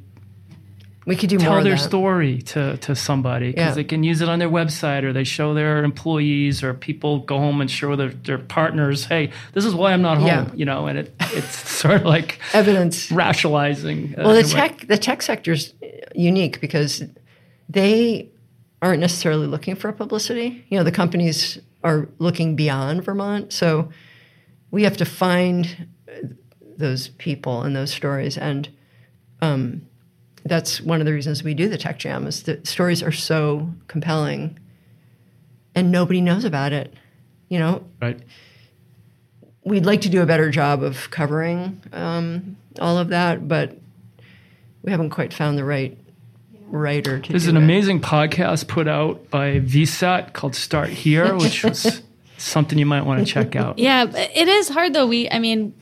we 1.06 1.14
could 1.14 1.30
do 1.30 1.38
more 1.38 1.46
tell 1.46 1.62
their 1.62 1.76
story 1.76 2.42
to, 2.42 2.76
to 2.78 2.96
somebody 2.96 3.50
because 3.52 3.68
Yeah. 3.68 3.74
they 3.74 3.84
can 3.84 4.02
use 4.02 4.20
it 4.22 4.28
on 4.28 4.40
their 4.40 4.50
website 4.50 5.04
or 5.04 5.12
they 5.12 5.22
show 5.22 5.54
their 5.54 5.84
employees 5.84 6.64
or 6.64 6.74
people 6.74 7.20
go 7.20 7.38
home 7.38 7.60
and 7.60 7.70
show 7.70 7.94
their, 7.94 8.08
their 8.10 8.38
partners, 8.38 9.04
hey, 9.04 9.30
this 9.52 9.64
is 9.64 9.72
why 9.72 9.92
I'm 9.92 10.02
not 10.02 10.18
home, 10.18 10.26
Yeah. 10.26 10.50
you 10.52 10.64
know, 10.64 10.88
and 10.88 10.98
it, 10.98 11.14
it's 11.32 11.56
sort 11.80 11.94
of 12.00 12.06
like 12.06 12.40
Evidence. 12.52 13.12
rationalizing. 13.12 14.14
uh, 14.18 14.22
Well, 14.24 14.34
the 14.34 14.40
a 14.40 14.42
way. 14.42 14.50
tech 14.50 14.86
the 14.88 14.98
tech 14.98 15.22
sector's 15.22 15.74
unique 16.14 16.60
because 16.60 17.04
they 17.68 18.28
aren't 18.87 19.01
necessarily 19.01 19.49
looking 19.49 19.75
for 19.75 19.90
publicity. 19.90 20.64
You 20.68 20.79
know, 20.79 20.85
the 20.85 20.92
companies 20.92 21.59
are 21.83 22.09
looking 22.20 22.55
beyond 22.55 23.03
Vermont, 23.03 23.53
so 23.53 23.90
we 24.70 24.85
have 24.85 24.96
to 24.99 25.05
find 25.05 25.88
those 26.79 27.09
people 27.09 27.62
and 27.62 27.75
those 27.75 27.90
stories, 27.92 28.38
and 28.38 28.68
um, 29.43 29.82
that's 30.45 30.80
one 30.80 31.01
of 31.01 31.07
the 31.07 31.12
reasons 31.12 31.43
we 31.43 31.53
do 31.53 31.68
the 31.68 31.76
Tech 31.76 31.99
Jam. 31.99 32.28
Is 32.28 32.45
the 32.45 32.61
stories 32.64 33.03
are 33.03 33.11
so 33.11 33.70
compelling, 33.89 34.57
and 35.74 35.91
nobody 35.91 36.20
knows 36.20 36.45
about 36.45 36.72
it. 36.72 36.95
You 37.49 37.59
know, 37.59 37.84
Right. 38.01 38.20
we'd 39.64 39.84
like 39.87 40.03
to 40.03 40.09
do 40.09 40.22
a 40.22 40.26
better 40.26 40.49
job 40.51 40.84
of 40.84 41.11
covering 41.11 41.82
um, 41.93 42.57
all 42.80 42.99
of 42.99 43.09
that, 43.09 43.49
but 43.49 43.76
we 44.82 44.93
haven't 44.93 45.11
quite 45.11 45.32
found 45.34 45.59
the 45.59 45.64
right 45.64 45.99
writer 46.66 47.20
to 47.20 47.32
There's 47.32 47.46
an 47.46 47.56
it. 47.56 47.62
amazing 47.62 48.00
podcast 48.00 48.68
put 48.68 48.88
out 48.88 49.30
by 49.30 49.60
VCET 49.60 50.32
called 50.32 50.54
Start 50.54 50.88
Here, 50.88 51.34
which 51.38 51.64
was 51.64 52.02
something 52.38 52.78
you 52.78 52.86
might 52.86 53.02
want 53.04 53.26
to 53.26 53.32
check 53.32 53.56
out. 53.56 53.78
Yeah, 53.86 54.06
it 54.14 54.48
is 54.48 54.68
hard 54.68 54.92
though. 54.92 55.06
We, 55.06 55.30
I 55.30 55.38
mean, 55.38 55.74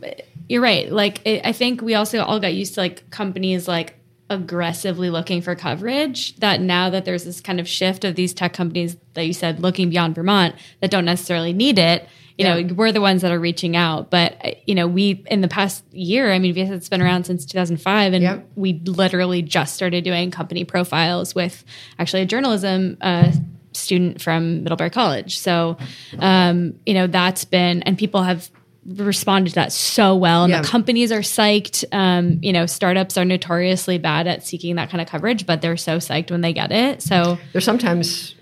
you're 0.49 0.63
right. 0.63 0.91
Like, 0.91 1.25
it, 1.27 1.45
I 1.45 1.53
think 1.53 1.81
we 1.81 1.95
also 1.95 2.23
all 2.23 2.41
got 2.41 2.55
used 2.55 2.75
to 2.75 2.81
like 2.81 3.09
companies 3.11 3.67
like 3.67 3.95
aggressively 4.31 5.11
looking 5.11 5.43
for 5.43 5.55
coverage 5.55 6.35
that 6.37 6.61
now 6.61 6.91
that 6.91 7.05
there's 7.05 7.25
this 7.25 7.41
kind 7.41 7.61
of 7.61 7.69
shift 7.69 8.05
of 8.05 8.15
these 8.15 8.33
tech 8.33 8.53
companies 8.55 8.97
that 9.13 9.27
you 9.27 9.33
said 9.33 9.61
looking 9.61 9.91
beyond 9.91 10.15
Vermont 10.15 10.55
that 10.81 10.91
don't 10.91 11.05
necessarily 11.05 11.53
need 11.53 11.79
it 11.79 12.09
you 12.37 12.45
Yeah. 12.47 12.61
know 12.61 12.75
we're 12.75 12.91
the 12.93 13.01
ones 13.01 13.23
that 13.23 13.31
are 13.31 13.39
reaching 13.39 13.77
out 13.77 14.11
but 14.11 14.37
uh, 14.45 14.51
you 14.67 14.75
know 14.75 14.87
we 14.89 15.25
in 15.31 15.41
the 15.41 15.49
past 15.49 15.85
year 15.93 16.33
i 16.33 16.39
mean 16.39 16.55
VCET's 16.55 16.89
been 16.89 17.01
around 17.03 17.25
since 17.25 17.45
2005 17.47 18.13
and 18.13 18.23
Yep. 18.23 18.49
we 18.57 18.81
literally 18.87 19.41
just 19.43 19.75
started 19.77 20.03
doing 20.05 20.31
company 20.31 20.65
profiles 20.65 21.35
with 21.35 21.65
actually 21.99 22.23
a 22.23 22.27
journalism 22.27 22.97
uh, 23.01 23.31
student 23.73 24.21
from 24.21 24.63
middlebury 24.65 24.91
college 24.91 25.39
so 25.39 25.77
um, 26.19 26.75
you 26.87 26.95
know 26.95 27.07
that's 27.07 27.45
been 27.45 27.83
and 27.85 27.97
people 27.99 28.23
have 28.23 28.51
responded 28.87 29.49
to 29.51 29.55
that 29.55 29.73
so 29.73 30.15
well 30.15 30.45
and 30.45 30.51
Yeah. 30.51 30.61
the 30.61 30.69
companies 30.69 31.11
are 31.13 31.21
psyched 31.21 31.85
um, 31.93 32.39
you 32.43 32.53
know 32.53 32.67
startups 32.67 33.17
are 33.17 33.25
notoriously 33.25 33.97
bad 33.99 34.27
at 34.27 34.45
seeking 34.47 34.77
that 34.77 34.91
kind 34.91 35.01
of 35.01 35.09
coverage 35.09 35.47
but 35.47 35.63
they're 35.63 35.77
so 35.77 35.97
psyched 35.99 36.31
when 36.31 36.41
they 36.43 36.53
get 36.53 36.71
it 36.73 37.01
so 37.01 37.39
They're 37.53 37.61
sometimes 37.63 38.35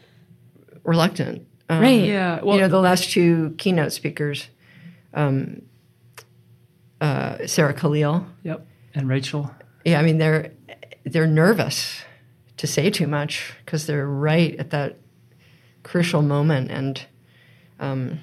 reluctant. 0.82 1.46
Um, 1.68 1.80
right 1.80 2.04
Yeah. 2.04 2.40
Well, 2.42 2.56
you 2.56 2.60
know, 2.62 2.68
the 2.68 2.80
last 2.80 3.10
two 3.10 3.54
keynote 3.58 3.92
speakers, 3.92 4.48
um, 5.14 5.62
uh, 7.00 7.46
Sarah 7.46 7.74
Khalil. 7.74 8.26
yep. 8.42 8.66
And 8.94 9.08
Rachel. 9.08 9.50
Yeah, 9.84 9.98
I 9.98 10.02
mean 10.02 10.18
they're 10.18 10.52
they're 11.04 11.26
nervous 11.26 12.02
to 12.58 12.66
say 12.66 12.90
too 12.90 13.06
much 13.06 13.54
because 13.64 13.86
they're 13.86 14.06
right 14.06 14.54
at 14.56 14.70
that 14.70 14.98
crucial 15.82 16.22
moment, 16.22 16.70
and 16.70 17.04
um, 17.80 18.20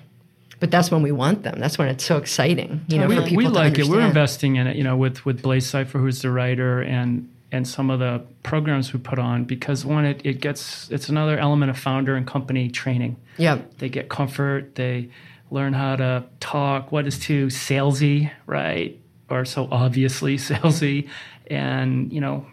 but 0.59 0.71
that's 0.71 0.91
when 0.91 1.01
we 1.01 1.11
want 1.11 1.43
them. 1.43 1.59
That's 1.59 1.77
when 1.77 1.87
it's 1.87 2.03
so 2.03 2.17
exciting, 2.17 2.85
you 2.87 2.99
know, 2.99 3.07
we, 3.07 3.15
for 3.15 3.23
people 3.23 3.37
we 3.37 3.43
to 3.45 3.49
like 3.49 3.79
it. 3.79 3.87
We're 3.87 4.01
investing 4.01 4.55
in 4.55 4.67
it, 4.67 4.75
you 4.75 4.83
know, 4.83 4.95
with 4.95 5.25
with 5.25 5.41
Blaze 5.41 5.67
Cipher, 5.67 5.99
who's 5.99 6.21
the 6.21 6.31
writer, 6.31 6.81
and 6.81 7.29
and 7.51 7.67
some 7.67 7.89
of 7.89 7.99
the 7.99 8.23
programs 8.43 8.93
we 8.93 8.99
put 8.99 9.17
on 9.19 9.43
because 9.43 9.85
one, 9.85 10.05
it, 10.05 10.21
it 10.23 10.39
gets 10.41 10.89
it's 10.91 11.09
another 11.09 11.37
element 11.37 11.69
of 11.69 11.77
founder 11.77 12.15
and 12.15 12.27
company 12.27 12.69
training. 12.69 13.17
Yeah, 13.37 13.59
They 13.77 13.89
get 13.89 14.09
comfort. 14.09 14.75
They 14.75 15.09
learn 15.49 15.73
how 15.73 15.95
to 15.95 16.25
talk. 16.39 16.91
What 16.91 17.07
is 17.07 17.17
too 17.19 17.47
salesy, 17.47 18.31
right? 18.45 18.99
Or 19.29 19.45
so 19.45 19.67
obviously 19.71 20.37
salesy, 20.37 21.09
and 21.47 22.11
you 22.13 22.21
know, 22.21 22.45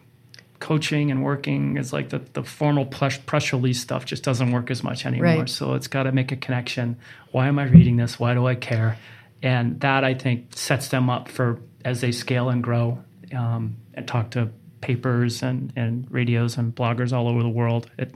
coaching 0.61 1.11
and 1.11 1.23
working 1.23 1.77
is 1.77 1.93
like 1.93 2.09
the 2.09 2.21
the 2.33 2.43
formal 2.43 2.87
press, 2.87 3.19
press 3.19 3.53
release 3.53 3.81
stuff 3.81 4.05
just 4.05 4.23
doesn't 4.23 4.51
work 4.53 4.71
as 4.71 4.83
much 4.83 5.05
anymore. 5.05 5.41
Right. 5.41 5.49
So 5.49 5.75
it's 5.75 5.89
got 5.89 6.05
to 6.05 6.13
make 6.13 6.33
a 6.33 6.37
connection. 6.37 6.97
Why 7.33 7.49
am 7.49 7.59
I 7.59 7.65
reading 7.65 7.97
this? 7.97 8.19
Why 8.19 8.35
do 8.35 8.47
I 8.47 8.55
care? 8.55 8.99
And 9.43 9.79
that 9.81 10.05
I 10.05 10.15
think 10.15 10.57
sets 10.57 10.89
them 10.89 11.11
up 11.11 11.29
for 11.29 11.61
as 11.85 12.01
they 12.01 12.13
scale 12.13 12.49
and 12.49 12.63
grow 12.63 12.99
um, 13.37 13.77
and 13.95 14.09
talk 14.09 14.31
to 14.31 14.51
papers 14.81 15.43
and, 15.43 15.73
and 15.77 16.07
radios 16.11 16.57
and 16.59 16.75
bloggers 16.75 17.13
all 17.13 17.29
over 17.29 17.43
the 17.43 17.49
world. 17.49 17.91
It 17.99 18.15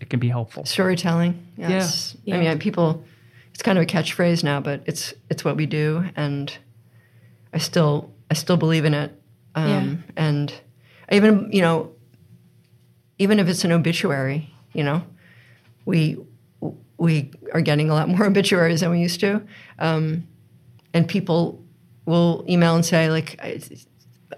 it 0.00 0.10
can 0.10 0.20
be 0.20 0.28
helpful. 0.28 0.64
storytelling. 0.64 1.46
Yes, 1.56 2.16
Yeah. 2.24 2.36
I 2.36 2.40
mean 2.40 2.58
people. 2.58 3.04
It's 3.52 3.62
kind 3.62 3.78
of 3.78 3.82
a 3.82 3.86
catchphrase 3.86 4.42
now, 4.42 4.60
but 4.60 4.82
it's 4.86 5.14
it's 5.30 5.44
what 5.44 5.56
we 5.56 5.66
do, 5.66 6.04
and 6.16 6.56
I 7.52 7.58
still 7.58 8.12
I 8.30 8.34
still 8.34 8.56
believe 8.56 8.84
in 8.84 8.94
it. 8.94 9.12
Um, 9.54 10.02
And 10.16 10.52
I 11.10 11.14
even 11.14 11.50
you 11.52 11.62
know, 11.62 11.92
even 13.18 13.38
if 13.38 13.46
it's 13.48 13.64
an 13.64 13.70
obituary, 13.70 14.52
you 14.72 14.82
know, 14.82 15.04
we 15.84 16.18
we 16.98 17.30
are 17.52 17.60
getting 17.60 17.90
a 17.90 17.94
lot 17.94 18.08
more 18.08 18.26
obituaries 18.32 18.80
than 18.80 18.90
we 18.90 19.00
used 19.00 19.20
to, 19.20 19.40
um, 19.78 20.26
and 20.92 21.06
people 21.08 21.62
will 22.06 22.44
email 22.48 22.74
and 22.74 22.84
say 22.84 23.08
like. 23.10 23.38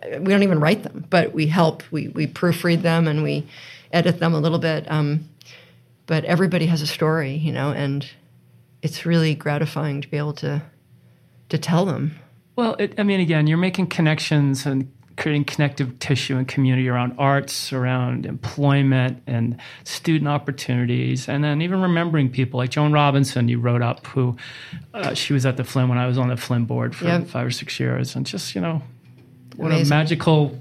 We 0.05 0.27
don't 0.33 0.43
even 0.43 0.61
write 0.61 0.83
them, 0.83 1.07
but 1.11 1.33
we 1.33 1.47
help. 1.47 1.83
We 1.91 2.09
we 2.09 2.27
proofread 2.27 2.83
them 2.83 3.07
and 3.09 3.23
we 3.23 3.47
edit 3.93 4.19
them 4.19 4.35
a 4.35 4.39
little 4.41 4.59
bit. 4.59 4.91
Um, 4.91 5.29
but 6.07 6.25
everybody 6.25 6.67
has 6.67 6.83
a 6.83 6.87
story, 6.87 7.35
you 7.35 7.53
know, 7.53 7.73
and 7.73 8.09
it's 8.83 9.05
really 9.07 9.35
gratifying 9.35 10.01
to 10.03 10.09
be 10.09 10.17
able 10.17 10.35
to 10.35 10.63
to 11.49 11.59
tell 11.59 11.85
them. 11.85 12.19
Well, 12.57 12.75
it, 12.79 12.99
I 12.99 13.03
mean, 13.03 13.21
again, 13.21 13.47
you're 13.47 13.59
making 13.59 13.89
connections 13.89 14.65
and 14.67 14.91
creating 15.17 15.45
connective 15.45 15.99
tissue 15.99 16.37
and 16.37 16.47
community 16.47 16.89
around 16.89 17.15
arts, 17.19 17.73
around 17.73 18.27
employment 18.27 19.23
and 19.27 19.59
student 19.85 20.29
opportunities, 20.29 21.29
and 21.29 21.43
then 21.43 21.63
even 21.63 21.81
remembering 21.81 22.31
people 22.31 22.59
like 22.59 22.71
Joan 22.71 22.93
Robinson, 22.93 23.49
you 23.49 23.59
wrote 23.59 23.83
up, 23.83 24.07
who 24.09 24.37
uh, 24.95 25.15
she 25.15 25.33
was 25.33 25.47
at 25.47 25.57
the 25.57 25.65
Flynn 25.65 25.89
when 25.89 25.99
I 25.99 26.07
was 26.07 26.19
on 26.19 26.29
the 26.29 26.37
Flynn 26.37 26.65
board 26.67 26.95
for 26.95 27.07
Yep. 27.07 27.29
five 27.29 27.47
or 27.47 27.51
six 27.51 27.81
years, 27.81 28.15
and 28.15 28.27
just 28.27 28.55
you 28.55 28.61
know, 28.61 28.83
what 29.57 29.73
a 29.73 29.85
magical 29.85 30.59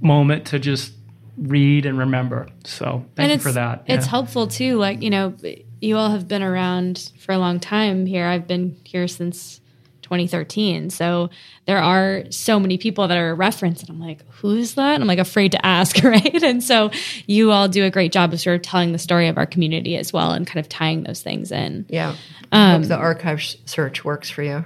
moment 0.00 0.46
to 0.48 0.58
just 0.58 0.92
read 1.38 1.86
and 1.86 1.98
remember. 1.98 2.48
So 2.64 3.04
thank 3.14 3.32
you 3.32 3.38
for 3.38 3.52
that. 3.52 3.84
It's 3.86 4.06
Yeah. 4.06 4.10
helpful 4.10 4.46
too. 4.46 4.76
Like, 4.78 5.02
you 5.02 5.10
know, 5.10 5.34
you 5.80 5.96
all 5.96 6.10
have 6.10 6.26
been 6.28 6.42
around 6.42 7.10
for 7.18 7.32
a 7.32 7.38
long 7.38 7.60
time 7.60 8.06
here. 8.06 8.26
I've 8.26 8.46
been 8.46 8.76
here 8.84 9.06
since 9.08 9.60
2013. 10.02 10.88
So 10.88 11.30
there 11.66 11.78
are 11.78 12.22
so 12.30 12.60
many 12.60 12.78
people 12.78 13.08
that 13.08 13.18
are 13.18 13.34
referenced. 13.34 13.82
And 13.82 13.90
I'm 13.90 14.00
like, 14.00 14.20
who's 14.34 14.74
that? 14.74 14.94
And 14.94 15.02
I'm 15.02 15.08
like 15.08 15.18
afraid 15.18 15.52
to 15.52 15.66
ask, 15.66 16.00
right? 16.04 16.42
And 16.42 16.62
so 16.62 16.90
you 17.26 17.50
all 17.50 17.68
do 17.68 17.84
a 17.84 17.90
great 17.90 18.12
job 18.12 18.32
of 18.32 18.40
sort 18.40 18.56
of 18.56 18.62
telling 18.62 18.92
the 18.92 18.98
story 18.98 19.26
of 19.28 19.36
our 19.36 19.46
community 19.46 19.96
as 19.96 20.12
well 20.12 20.30
and 20.32 20.46
kind 20.46 20.60
of 20.60 20.68
tying 20.68 21.02
those 21.02 21.22
things 21.22 21.50
in. 21.50 21.86
Yeah, 21.88 22.14
I 22.52 22.72
hope 22.72 22.82
the 22.84 22.96
archive 22.96 23.40
s- 23.40 23.56
search 23.66 24.04
works 24.04 24.30
for 24.30 24.42
you. 24.44 24.64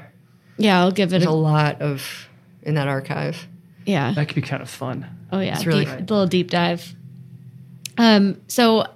Yeah, 0.58 0.80
I'll 0.80 0.92
give 0.92 1.08
it 1.08 1.20
There's 1.20 1.24
a 1.24 1.30
a, 1.30 1.32
lot 1.32 1.80
of 1.80 2.28
in 2.62 2.74
that 2.74 2.86
archive. 2.86 3.48
Yeah. 3.86 4.12
that 4.12 4.28
could 4.28 4.34
be 4.34 4.42
kind 4.42 4.62
of 4.62 4.70
fun. 4.70 5.06
Oh 5.32 5.40
yeah, 5.40 5.54
It's 5.54 5.66
really 5.66 5.84
deep, 5.84 5.94
good. 5.98 6.10
little 6.10 6.26
deep 6.26 6.50
dive. 6.50 6.94
Um, 7.98 8.40
so 8.48 8.86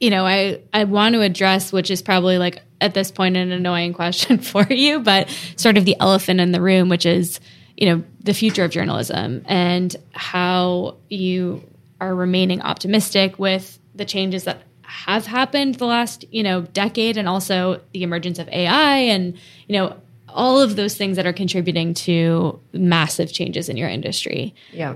you 0.00 0.10
know, 0.10 0.26
I 0.26 0.60
I 0.72 0.84
want 0.84 1.14
to 1.14 1.20
address, 1.22 1.72
which 1.72 1.90
is 1.90 2.02
probably 2.02 2.38
like 2.38 2.62
at 2.80 2.94
this 2.94 3.10
point 3.10 3.36
an 3.36 3.52
annoying 3.52 3.92
question 4.00 4.38
for 4.38 4.66
you, 4.70 5.00
but 5.00 5.28
sort 5.56 5.76
of 5.76 5.84
the 5.84 5.96
elephant 6.00 6.40
in 6.40 6.52
the 6.52 6.60
room, 6.60 6.88
which 6.88 7.06
is 7.06 7.40
you 7.76 7.86
know 7.86 8.04
the 8.20 8.34
future 8.34 8.64
of 8.64 8.70
journalism 8.70 9.44
and 9.46 9.96
how 10.12 10.96
you 11.08 11.62
are 12.00 12.14
remaining 12.14 12.60
optimistic 12.62 13.38
with 13.38 13.78
the 13.94 14.04
changes 14.04 14.44
that 14.44 14.62
have 14.82 15.26
happened 15.26 15.76
the 15.76 15.86
last 15.86 16.24
you 16.30 16.42
know 16.42 16.62
decade, 16.62 17.16
and 17.16 17.28
also 17.28 17.80
the 17.92 18.02
emergence 18.02 18.38
of 18.38 18.48
AI 18.48 18.96
and 18.96 19.38
you 19.68 19.76
know 19.76 19.96
all 20.34 20.60
of 20.60 20.76
those 20.76 20.96
things 20.96 21.16
that 21.16 21.26
are 21.26 21.32
contributing 21.32 21.94
to 21.94 22.60
massive 22.72 23.32
changes 23.32 23.68
in 23.68 23.76
your 23.76 23.88
industry. 23.88 24.54
Yeah, 24.72 24.94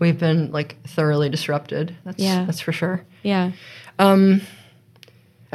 we've 0.00 0.18
been 0.18 0.50
like 0.50 0.82
thoroughly 0.86 1.28
disrupted. 1.28 1.94
That's 2.04 2.18
Yeah. 2.18 2.44
that's 2.44 2.60
for 2.60 2.72
sure. 2.72 3.04
Yeah. 3.22 3.52
I 3.98 4.40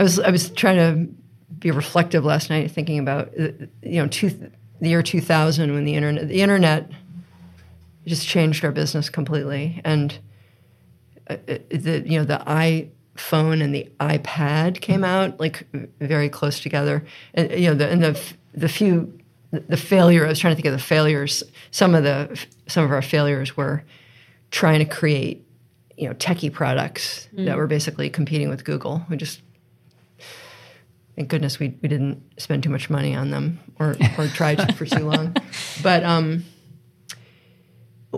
was 0.03 0.19
I 0.19 0.29
was 0.29 0.49
trying 0.49 0.77
to 0.77 1.13
be 1.59 1.71
reflective 1.71 2.25
last 2.25 2.49
night, 2.49 2.71
thinking 2.71 2.99
about 2.99 3.29
uh, 3.39 3.49
you 3.81 4.01
know 4.01 4.07
two, 4.07 4.29
the 4.81 4.89
year 4.89 5.03
2000 5.03 5.73
when 5.73 5.85
the 5.85 5.95
internet 5.95 6.27
the 6.27 6.41
internet 6.41 6.89
just 8.05 8.27
changed 8.27 8.65
our 8.65 8.71
business 8.71 9.09
completely, 9.09 9.79
and 9.85 10.17
uh, 11.29 11.33
uh, 11.47 11.57
the 11.69 12.03
you 12.05 12.17
know 12.19 12.25
the 12.25 12.41
iPhone 12.45 13.63
and 13.63 13.73
the 13.73 13.87
iPad 13.99 14.81
came 14.81 15.03
out 15.03 15.39
like 15.39 15.65
very 15.99 16.27
close 16.29 16.59
together, 16.59 17.05
and 17.33 17.51
you 17.51 17.67
know 17.69 17.75
the 17.75 17.87
and 17.89 18.03
the 18.03 18.19
the 18.53 18.69
few 18.69 19.19
the 19.51 19.77
failure 19.77 20.25
I 20.25 20.29
was 20.29 20.39
trying 20.39 20.53
to 20.53 20.55
think 20.55 20.65
of 20.65 20.73
the 20.73 20.83
failures. 20.83 21.43
Some 21.71 21.93
of 21.95 22.03
the 22.03 22.43
some 22.67 22.83
of 22.83 22.91
our 22.91 23.01
failures 23.01 23.55
were 23.55 23.83
trying 24.51 24.79
to 24.79 24.85
create 24.85 25.45
you 25.97 26.07
know 26.07 26.13
techie 26.15 26.51
products 26.51 27.27
that 27.33 27.57
were 27.57 27.67
basically 27.67 28.09
competing 28.09 28.49
with 28.49 28.63
Google. 28.63 29.05
We 29.09 29.17
just 29.17 29.41
thank 31.15 31.29
goodness 31.29 31.59
we, 31.59 31.77
we 31.81 31.89
didn't 31.89 32.23
spend 32.37 32.63
too 32.63 32.69
much 32.69 32.89
money 32.89 33.15
on 33.15 33.29
them 33.29 33.59
or 33.79 33.95
or 34.17 34.27
try 34.27 34.55
to 34.55 34.73
for 34.73 34.85
too 34.85 35.05
long. 35.05 35.35
But 35.81 36.03
um, 36.03 36.45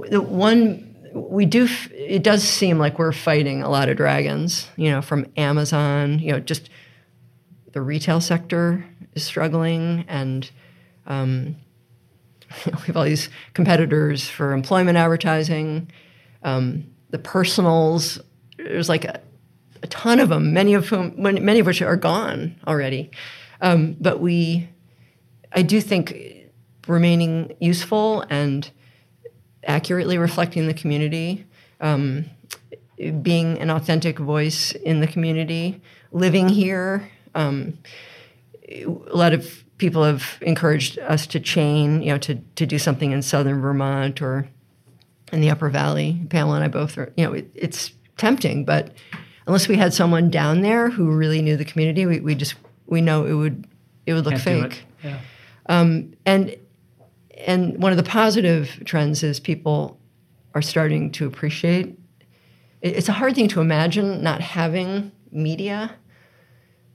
the 0.09 0.21
one 0.21 0.93
we 1.13 1.45
do 1.45 1.65
f- 1.65 1.89
it 1.91 2.21
does 2.21 2.43
seem 2.43 2.77
like 2.77 2.99
we're 2.99 3.13
fighting 3.13 3.63
a 3.63 3.69
lot 3.69 3.87
of 3.87 3.95
dragons. 3.97 4.67
You 4.75 4.91
know, 4.91 5.01
from 5.01 5.25
Amazon. 5.37 6.19
You 6.19 6.33
know, 6.33 6.39
just 6.39 6.69
the 7.71 7.81
retail 7.81 8.21
sector 8.21 8.85
is 9.15 9.23
struggling 9.23 10.05
and. 10.07 10.49
Um, 11.07 11.57
we 12.65 12.71
have 12.87 12.97
all 12.97 13.03
these 13.03 13.29
competitors 13.53 14.27
for 14.27 14.53
employment 14.53 14.97
advertising. 14.97 15.89
Um, 16.43 16.85
the 17.09 17.19
personals, 17.19 18.19
there's 18.57 18.89
like 18.89 19.05
a, 19.05 19.19
a 19.83 19.87
ton 19.87 20.19
of 20.19 20.29
them, 20.29 20.53
many 20.53 20.73
of 20.73 20.87
whom, 20.87 21.13
many 21.17 21.59
of 21.59 21.65
which 21.65 21.81
are 21.81 21.95
gone 21.95 22.55
already. 22.67 23.11
Um, 23.61 23.95
but 23.99 24.19
we, 24.19 24.69
I 25.51 25.61
do 25.61 25.81
think, 25.81 26.33
remaining 26.87 27.55
useful 27.59 28.21
and 28.29 28.69
accurately 29.65 30.17
reflecting 30.17 30.67
the 30.67 30.73
community, 30.73 31.45
um, 31.81 32.25
being 33.21 33.57
an 33.57 33.71
authentic 33.71 34.19
voice 34.19 34.71
in 34.71 34.99
the 34.99 35.07
community, 35.07 35.81
living 36.11 36.47
here. 36.47 37.09
Um, 37.33 37.79
a 38.69 38.85
lot 38.85 39.33
of 39.33 39.63
people 39.77 40.03
have 40.03 40.37
encouraged 40.41 40.97
us 40.99 41.27
to 41.27 41.39
chain, 41.39 42.01
you 42.01 42.11
know, 42.11 42.17
to, 42.19 42.35
to 42.55 42.65
do 42.65 42.79
something 42.79 43.11
in 43.11 43.21
southern 43.21 43.61
Vermont 43.61 44.21
or 44.21 44.47
in 45.31 45.41
the 45.41 45.49
Upper 45.49 45.69
Valley. 45.69 46.21
Pamela 46.29 46.55
and 46.55 46.63
I 46.63 46.67
both 46.67 46.97
are, 46.97 47.11
you 47.17 47.25
know, 47.25 47.33
it, 47.33 47.49
it's 47.55 47.91
tempting, 48.17 48.63
but 48.65 48.91
unless 49.47 49.67
we 49.67 49.75
had 49.75 49.93
someone 49.93 50.29
down 50.29 50.61
there 50.61 50.89
who 50.89 51.11
really 51.11 51.41
knew 51.41 51.57
the 51.57 51.65
community, 51.65 52.05
we, 52.05 52.19
we 52.21 52.35
just 52.35 52.55
we 52.87 53.01
know 53.01 53.25
it 53.25 53.33
would 53.33 53.67
it 54.05 54.13
would 54.13 54.23
look 54.25 54.35
Can't 54.35 54.43
fake. 54.43 54.85
it. 55.03 55.07
Yeah. 55.07 55.19
Um, 55.67 56.13
and 56.25 56.55
and 57.45 57.81
one 57.81 57.91
of 57.91 57.97
the 57.97 58.03
positive 58.03 58.81
trends 58.85 59.21
is 59.23 59.39
people 59.39 59.99
are 60.53 60.61
starting 60.61 61.11
to 61.11 61.25
appreciate. 61.27 61.97
it- 62.81 62.95
It's 62.95 63.09
a 63.09 63.13
hard 63.13 63.35
thing 63.35 63.47
to 63.49 63.61
imagine 63.61 64.23
not 64.23 64.39
having 64.41 65.11
media, 65.31 65.91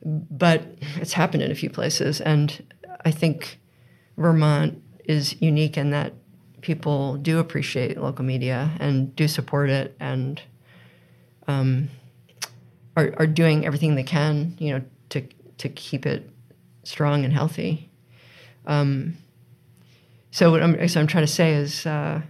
but 0.02 0.62
it's 0.96 1.12
happened 1.12 1.42
in 1.42 1.50
a 1.50 1.54
few 1.54 1.70
places, 1.70 2.20
and 2.20 2.64
I 3.04 3.10
think 3.10 3.60
Vermont 4.16 4.82
is 5.04 5.40
unique 5.40 5.76
in 5.76 5.90
that 5.90 6.14
people 6.60 7.16
do 7.16 7.38
appreciate 7.38 7.98
local 7.98 8.24
media 8.24 8.70
and 8.78 9.14
do 9.16 9.26
support 9.26 9.70
it 9.70 9.96
and 9.98 10.40
um, 11.48 11.88
are, 12.96 13.14
are 13.18 13.26
doing 13.26 13.66
everything 13.66 13.94
they 13.94 14.02
can, 14.02 14.56
you 14.58 14.72
know, 14.72 14.84
to 15.10 15.26
to 15.58 15.68
keep 15.68 16.06
it 16.06 16.30
strong 16.84 17.24
and 17.24 17.32
healthy. 17.32 17.90
Um, 18.66 19.16
so 20.30 20.50
what 20.50 20.62
I'm, 20.62 20.88
so 20.88 21.00
I'm 21.00 21.06
trying 21.06 21.26
to 21.26 21.32
say 21.32 21.54
is 21.54 21.86
uh, 21.86 22.22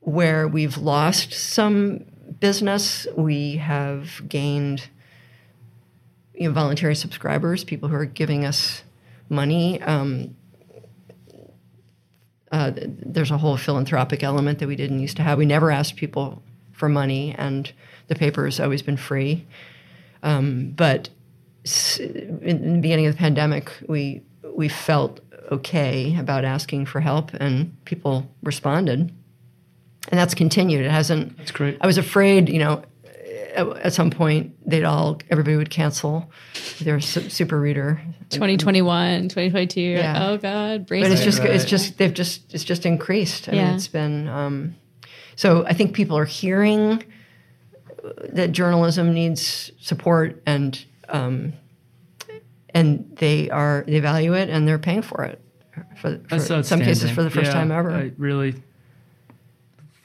where 0.00 0.46
we've 0.46 0.76
lost 0.76 1.32
some 1.32 2.04
business, 2.38 3.06
we 3.16 3.56
have 3.56 4.28
gained 4.28 4.88
you 6.42 6.48
know, 6.48 6.54
voluntary 6.54 6.96
subscribers, 6.96 7.62
people 7.62 7.88
who 7.88 7.94
are 7.94 8.04
giving 8.04 8.44
us 8.44 8.82
money. 9.28 9.80
Um, 9.82 10.36
uh, 12.50 12.72
there's 12.74 13.30
a 13.30 13.38
whole 13.38 13.56
philanthropic 13.56 14.22
element 14.22 14.58
that 14.58 14.66
we 14.66 14.76
didn't 14.76 14.98
used 14.98 15.16
to 15.16 15.22
have. 15.22 15.38
We 15.38 15.46
never 15.46 15.70
asked 15.70 15.96
people 15.96 16.42
for 16.72 16.88
money, 16.88 17.34
and 17.38 17.72
the 18.08 18.14
paper 18.14 18.44
has 18.44 18.58
always 18.58 18.82
been 18.82 18.96
free. 18.96 19.46
Um, 20.22 20.72
but 20.72 21.08
in, 21.98 22.40
in 22.42 22.72
the 22.74 22.80
beginning 22.80 23.06
of 23.06 23.14
the 23.14 23.18
pandemic, 23.18 23.72
we 23.88 24.22
we 24.54 24.68
felt 24.68 25.20
okay 25.50 26.16
about 26.18 26.44
asking 26.44 26.86
for 26.86 27.00
help, 27.00 27.32
and 27.34 27.72
people 27.84 28.28
responded, 28.42 28.98
and 28.98 30.20
that's 30.20 30.34
continued. 30.34 30.84
It 30.84 30.90
hasn't. 30.90 31.38
That's 31.38 31.52
great. 31.52 31.78
I 31.80 31.86
was 31.86 31.98
afraid, 31.98 32.48
you 32.48 32.58
know, 32.58 32.82
at, 33.54 33.66
at 33.78 33.92
some 33.92 34.10
point 34.10 34.54
they'd 34.68 34.84
all 34.84 35.20
everybody 35.30 35.56
would 35.56 35.70
cancel 35.70 36.30
their 36.80 37.00
super 37.00 37.60
reader 37.60 38.00
2021, 38.30 39.24
2022. 39.28 39.80
Yeah. 39.80 40.28
oh 40.30 40.38
God, 40.38 40.86
brace 40.86 41.02
but 41.04 41.10
it's 41.12 41.20
Right, 41.20 41.24
just 41.24 41.42
it's 41.42 41.64
just 41.64 41.98
they've 41.98 42.14
just 42.14 42.54
it's 42.54 42.64
just 42.64 42.86
increased. 42.86 43.48
I 43.48 43.52
Yeah. 43.52 43.66
mean, 43.66 43.74
it's 43.74 43.88
been 43.88 44.28
um, 44.28 44.76
so 45.36 45.64
I 45.66 45.72
think 45.74 45.94
people 45.94 46.16
are 46.18 46.24
hearing 46.24 47.04
that 48.32 48.52
journalism 48.52 49.12
needs 49.14 49.70
support 49.80 50.42
and 50.46 50.82
um, 51.08 51.52
and 52.70 53.12
they 53.16 53.50
are 53.50 53.84
they 53.86 54.00
value 54.00 54.34
it 54.34 54.48
and 54.48 54.66
they're 54.66 54.78
paying 54.78 55.02
for 55.02 55.24
it 55.24 55.40
for, 55.96 56.18
for 56.28 56.62
some 56.62 56.80
cases 56.80 57.10
for 57.10 57.22
the 57.22 57.30
first 57.30 57.48
Yeah, 57.48 57.52
time 57.54 57.70
ever. 57.70 57.90
I 57.92 58.12
really 58.18 58.54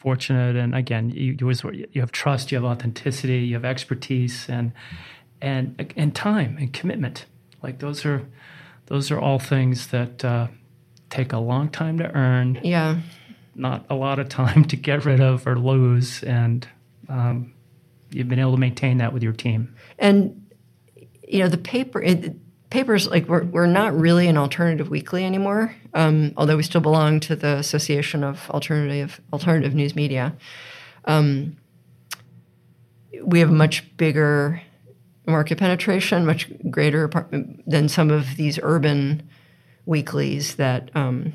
fortunate, 0.07 0.55
and 0.55 0.73
again, 0.73 1.09
you, 1.09 1.35
you 1.37 1.45
always 1.45 1.61
you 1.91 1.99
have 1.99 2.13
trust, 2.13 2.49
you 2.49 2.57
have 2.57 2.63
authenticity, 2.63 3.39
you 3.39 3.55
have 3.55 3.65
expertise, 3.65 4.47
and 4.47 4.71
and 5.41 5.93
and 5.97 6.15
time 6.15 6.55
and 6.57 6.71
commitment. 6.71 7.25
Like 7.61 7.79
those 7.79 8.05
are 8.05 8.25
those 8.85 9.11
are 9.11 9.19
all 9.19 9.37
things 9.37 9.87
that 9.87 10.23
uh, 10.23 10.47
take 11.09 11.33
a 11.33 11.39
long 11.39 11.67
time 11.67 11.97
to 11.97 12.09
earn, 12.15 12.61
yeah, 12.63 13.01
not 13.53 13.85
a 13.89 13.95
lot 13.95 14.17
of 14.17 14.29
time 14.29 14.63
to 14.71 14.77
get 14.77 15.03
rid 15.03 15.19
of 15.19 15.45
or 15.45 15.59
lose, 15.59 16.23
and 16.23 16.65
um, 17.09 17.53
you've 18.11 18.29
been 18.29 18.39
able 18.39 18.53
to 18.53 18.57
maintain 18.57 18.99
that 18.99 19.11
with 19.11 19.23
your 19.23 19.33
team. 19.33 19.75
and 19.99 20.41
you 21.27 21.39
know 21.39 21.49
the 21.49 21.57
paper 21.57 22.01
it, 22.01 22.33
papers 22.69 23.07
like 23.07 23.27
we're, 23.27 23.43
we're 23.45 23.65
not 23.65 23.97
really 23.97 24.27
an 24.27 24.37
alternative 24.37 24.89
weekly 24.89 25.23
anymore 25.23 25.73
um, 25.97 26.31
although 26.37 26.55
we 26.55 26.63
still 26.63 26.79
belong 26.79 27.19
to 27.19 27.35
the 27.35 27.57
association 27.57 28.23
of 28.23 28.49
alternative 28.51 29.19
alternative 29.33 29.73
news 29.73 29.95
media. 29.95 30.35
Um, 31.05 31.57
we 33.23 33.39
have 33.39 33.49
a 33.49 33.53
much 33.53 33.97
bigger 33.97 34.61
market 35.25 35.57
penetration 35.57 36.25
much 36.25 36.49
greater 36.69 37.09
than 37.65 37.89
some 37.89 38.11
of 38.11 38.35
these 38.37 38.59
urban 38.61 39.27
weeklies 39.85 40.55
that 40.55 40.91
um, 40.95 41.33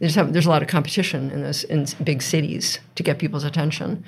have, 0.00 0.32
there's 0.32 0.46
a 0.46 0.50
lot 0.50 0.62
of 0.62 0.68
competition 0.68 1.30
in 1.30 1.42
those 1.42 1.64
in 1.64 1.86
big 2.04 2.22
cities 2.22 2.78
to 2.94 3.02
get 3.02 3.18
people's 3.18 3.44
attention. 3.44 4.04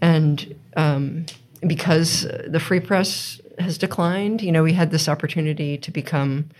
And 0.00 0.54
um, 0.76 1.26
because 1.66 2.26
the 2.46 2.60
free 2.60 2.80
press 2.80 3.40
has 3.60 3.78
declined, 3.78 4.42
you 4.42 4.52
know, 4.52 4.62
we 4.62 4.72
had 4.72 4.90
this 4.90 5.08
opportunity 5.08 5.78
to 5.78 5.90
become, 5.90 6.50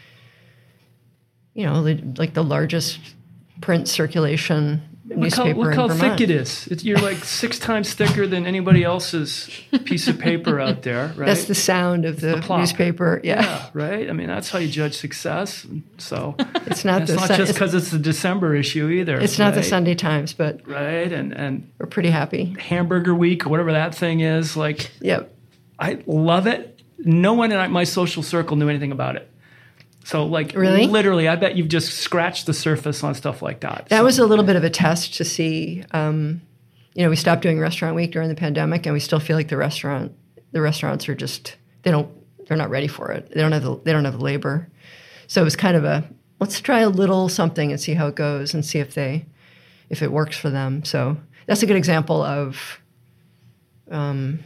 you 1.55 1.65
know, 1.67 1.81
like 2.17 2.35
the 2.35 2.45
largest 2.45 2.99
print 3.61 3.89
circulation 3.89 4.83
Look 5.09 5.35
how, 5.35 5.45
newspaper 5.45 5.59
look 5.59 5.75
how 5.75 5.89
thick 5.89 6.21
it 6.21 6.31
is. 6.31 6.67
It's, 6.67 6.85
you're 6.85 6.99
like 6.99 7.25
six 7.25 7.59
times 7.59 7.95
thicker 7.95 8.27
than 8.27 8.47
anybody 8.47 8.85
else's 8.85 9.49
piece 9.85 10.07
of 10.07 10.19
paper 10.19 10.61
out 10.61 10.83
there, 10.83 11.15
right? 11.17 11.27
That's 11.27 11.47
the 11.47 11.55
sound 11.55 12.05
of 12.05 12.21
the, 12.21 12.37
the 12.37 12.59
newspaper. 12.59 13.19
Yeah, 13.25 13.43
Yeah, 13.43 13.71
right. 13.73 14.11
I 14.11 14.13
mean, 14.13 14.27
that's 14.27 14.51
how 14.51 14.59
you 14.59 14.69
judge 14.69 14.95
success. 14.99 15.67
So 15.97 16.35
it's 16.67 16.85
not 16.85 17.03
it's 17.03 17.13
not 17.13 17.29
Sun- 17.29 17.37
just 17.39 17.55
because 17.55 17.73
it's 17.73 17.91
the 17.91 17.99
December 17.99 18.55
issue 18.55 18.89
either. 18.89 19.19
it's 19.19 19.39
not 19.39 19.55
the? 19.55 19.63
Sunday 19.63 19.95
Times, 19.95 20.35
but 20.35 20.67
right? 20.69 21.11
And 21.11 21.33
and 21.33 21.73
we're 21.79 21.87
pretty 21.87 22.11
happy. 22.11 22.55
Hamburger 22.59 23.15
Week 23.15 23.47
whatever 23.47 23.73
that 23.73 23.95
thing 23.95 24.21
is. 24.21 24.57
Like, 24.59 24.91
Yep. 25.01 25.35
I 25.79 26.03
love 26.07 26.47
it. 26.47 26.78
No 26.99 27.33
one 27.35 27.53
in 27.53 27.71
my 27.71 27.85
social 27.85 28.23
circle 28.23 28.57
knew 28.57 28.69
anything 28.69 28.93
about 28.93 29.17
it. 29.17 29.31
So, 30.05 30.25
like, 30.25 30.55
Really? 30.55 30.87
literally, 30.87 31.29
I 31.29 31.37
bet 31.37 31.57
you've 31.57 31.69
just 31.69 31.95
scratched 31.99 32.47
the 32.47 32.55
surface 32.55 33.05
on 33.05 33.15
stuff 33.15 33.43
like 33.43 33.61
that. 33.61 33.87
That 33.91 33.99
So- 33.99 34.05
was 34.05 34.19
a 34.19 34.27
little 34.27 34.45
bit 34.45 34.57
of 34.57 34.65
a 34.65 34.71
test 34.71 35.15
to 35.15 35.25
see. 35.25 35.85
Um, 35.93 36.41
you 36.95 37.05
know, 37.05 37.11
we 37.11 37.17
stopped 37.17 37.43
doing 37.43 37.61
Restaurant 37.61 37.95
Week 37.95 38.11
during 38.11 38.29
the 38.29 38.35
pandemic, 38.35 38.87
and 38.87 38.93
we 38.95 39.01
still 39.01 39.21
feel 39.21 39.37
like 39.37 39.49
the 39.49 39.57
restaurant, 39.57 40.13
the 40.53 40.61
restaurants 40.61 41.09
are 41.09 41.15
just 41.15 41.57
they 41.83 41.91
don't 41.91 42.09
they're 42.49 42.57
not 42.57 42.71
ready 42.71 42.89
for 42.89 43.13
it. 43.13 43.31
They 43.35 43.41
don't 43.43 43.53
have 43.53 43.63
the 43.63 43.79
they 43.85 43.93
don't 43.93 44.05
have 44.07 44.19
the 44.19 44.25
labor. 44.25 44.69
So 45.27 45.43
it 45.43 45.45
was 45.45 45.55
kind 45.57 45.77
of 45.77 45.85
a 45.85 46.05
let's 46.41 46.59
try 46.61 46.81
a 46.81 46.89
little 46.89 47.29
something 47.29 47.71
and 47.71 47.79
see 47.81 47.93
how 47.95 48.07
it 48.07 48.15
goes 48.15 48.55
and 48.55 48.65
see 48.65 48.79
if 48.79 48.95
they 48.95 49.27
if 49.91 50.03
it 50.03 50.11
works 50.11 50.37
for 50.39 50.49
them. 50.49 50.85
So 50.85 51.19
that's 51.47 51.63
a 51.63 51.67
good 51.67 51.77
example 51.77 52.23
of 52.23 52.81
um, 53.91 54.41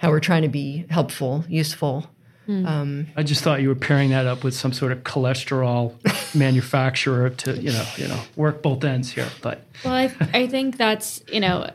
how 0.00 0.08
we're 0.08 0.20
trying 0.20 0.42
to 0.42 0.48
be 0.48 0.86
helpful, 0.88 1.44
useful. 1.46 2.10
I 3.16 3.22
just 3.22 3.44
thought 3.44 3.60
you 3.60 3.68
were 3.68 3.74
pairing 3.74 4.10
that 4.10 4.26
up 4.26 4.42
with 4.42 4.54
some 4.54 4.72
sort 4.72 4.92
of 4.92 5.04
cholesterol 5.04 5.94
manufacturer 6.34 7.28
to, 7.30 7.56
you 7.56 7.70
know, 7.70 7.84
you 7.96 8.08
know, 8.08 8.20
work 8.34 8.62
both 8.62 8.82
ends 8.82 9.12
here. 9.12 9.28
But 9.42 9.62
Well, 9.84 9.92
I, 9.92 10.12
I 10.32 10.46
think 10.46 10.78
that's 10.78 11.22
you 11.30 11.40
know, 11.40 11.70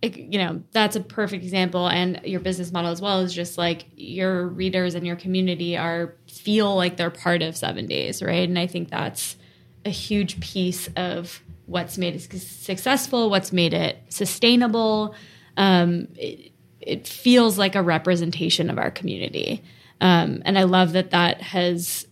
it, 0.00 0.16
you 0.16 0.38
know 0.38 0.62
that's 0.70 0.94
a 0.94 1.00
perfect 1.00 1.42
example, 1.42 1.88
and 1.88 2.20
your 2.24 2.38
business 2.38 2.72
model 2.72 2.92
as 2.92 3.02
well 3.02 3.20
is 3.20 3.34
just 3.34 3.58
like 3.58 3.86
your 3.96 4.46
readers 4.46 4.94
and 4.94 5.04
your 5.04 5.16
community 5.16 5.76
are 5.76 6.14
feel 6.28 6.74
like 6.76 6.96
they're 6.96 7.10
part 7.10 7.42
of 7.42 7.56
Seven 7.56 7.86
Days, 7.86 8.22
right? 8.22 8.48
And 8.48 8.58
I 8.58 8.68
think 8.68 8.90
that's 8.90 9.36
a 9.84 9.90
huge 9.90 10.38
piece 10.38 10.88
of 10.96 11.42
what's 11.66 11.98
made 11.98 12.14
it 12.14 12.20
successful, 12.40 13.28
what's 13.28 13.52
made 13.52 13.74
it 13.74 13.98
sustainable. 14.08 15.16
Um, 15.56 16.08
it, 16.14 16.51
it 16.82 17.06
feels 17.06 17.58
like 17.58 17.74
a 17.74 17.82
representation 17.82 18.70
of 18.70 18.78
our 18.78 18.90
community, 18.90 19.62
um, 20.00 20.42
and 20.44 20.58
I 20.58 20.64
love 20.64 20.92
that 20.92 21.10
that 21.10 21.40
has 21.40 22.06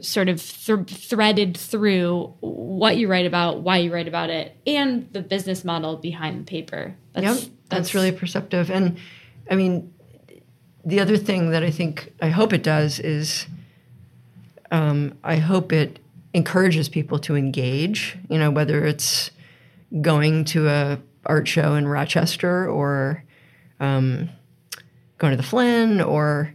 sort 0.00 0.28
of 0.28 0.40
th- 0.40 0.88
threaded 0.88 1.56
through 1.56 2.34
what 2.40 2.96
you 2.96 3.08
write 3.08 3.26
about, 3.26 3.60
why 3.60 3.78
you 3.78 3.92
write 3.92 4.08
about 4.08 4.30
it, 4.30 4.56
and 4.66 5.12
the 5.12 5.20
business 5.20 5.64
model 5.64 5.96
behind 5.96 6.40
the 6.40 6.44
paper. 6.44 6.94
That's, 7.12 7.42
Yep, 7.42 7.50
that's 7.68 7.94
really 7.94 8.12
perceptive. 8.12 8.70
And 8.70 8.98
I 9.50 9.56
mean, 9.56 9.92
the 10.84 11.00
other 11.00 11.16
thing 11.16 11.50
that 11.50 11.62
I 11.62 11.70
think 11.70 12.12
I 12.22 12.28
hope 12.28 12.52
it 12.52 12.62
does 12.62 12.98
is, 13.00 13.46
um, 14.70 15.16
I 15.24 15.36
hope 15.36 15.72
it 15.72 15.98
encourages 16.34 16.88
people 16.88 17.18
to 17.20 17.36
engage. 17.36 18.16
You 18.28 18.38
know, 18.38 18.50
whether 18.50 18.84
it's 18.84 19.30
going 20.00 20.44
to 20.46 20.68
a 20.68 20.98
art 21.26 21.48
show 21.48 21.74
in 21.74 21.88
Rochester 21.88 22.68
or 22.68 23.24
um, 23.80 24.28
going 25.18 25.32
to 25.32 25.36
the 25.36 25.42
Flynn 25.42 26.00
or 26.00 26.54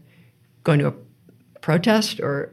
going 0.64 0.80
to 0.80 0.88
a 0.88 0.94
protest 1.62 2.20
or 2.20 2.52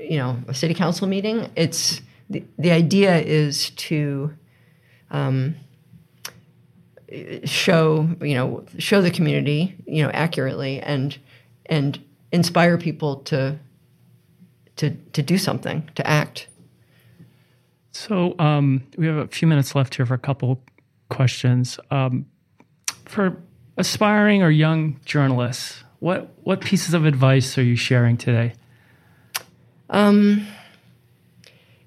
you 0.00 0.18
know 0.18 0.38
a 0.48 0.54
city 0.54 0.74
council 0.74 1.06
meeting. 1.06 1.50
It's 1.56 2.00
the 2.30 2.44
the 2.58 2.70
idea 2.70 3.18
is 3.18 3.70
to 3.70 4.32
show 7.44 8.08
you 8.20 8.34
know 8.34 8.64
show 8.78 9.00
the 9.00 9.10
community 9.10 9.74
you 9.86 10.02
know 10.02 10.10
accurately 10.10 10.80
and 10.80 11.16
and 11.66 11.98
inspire 12.32 12.76
people 12.76 13.16
to 13.16 13.58
to 14.76 14.90
to 15.12 15.22
do 15.22 15.38
something 15.38 15.88
to 15.94 16.06
act 16.06 16.48
So 17.92 18.34
um, 18.38 18.86
we 18.96 19.06
have 19.06 19.16
a 19.16 19.26
few 19.26 19.48
minutes 19.48 19.74
left 19.74 19.96
here 19.96 20.06
for 20.06 20.14
a 20.14 20.18
couple 20.18 20.62
questions. 21.08 21.80
Um, 21.90 22.26
for 23.06 23.42
aspiring 23.78 24.42
or 24.42 24.50
young 24.50 25.00
journalists, 25.06 25.84
what 26.00 26.30
what 26.42 26.60
pieces 26.60 26.92
of 26.92 27.06
advice 27.06 27.56
are 27.56 27.62
you 27.62 27.76
sharing 27.76 28.16
today? 28.16 28.52
Um, 29.88 30.46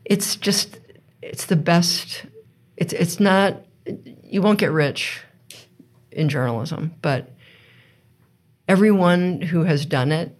it's 0.05 0.35
just 0.35 0.79
it's 1.21 1.45
the 1.45 1.55
best. 1.55 2.25
It's 2.77 2.93
it's 2.93 3.19
not. 3.19 3.65
You 4.23 4.41
won't 4.41 4.59
get 4.59 4.71
rich 4.71 5.21
in 6.11 6.29
journalism, 6.29 6.93
but 7.01 7.31
everyone 8.67 9.41
who 9.41 9.63
has 9.63 9.85
done 9.85 10.11
it 10.11 10.35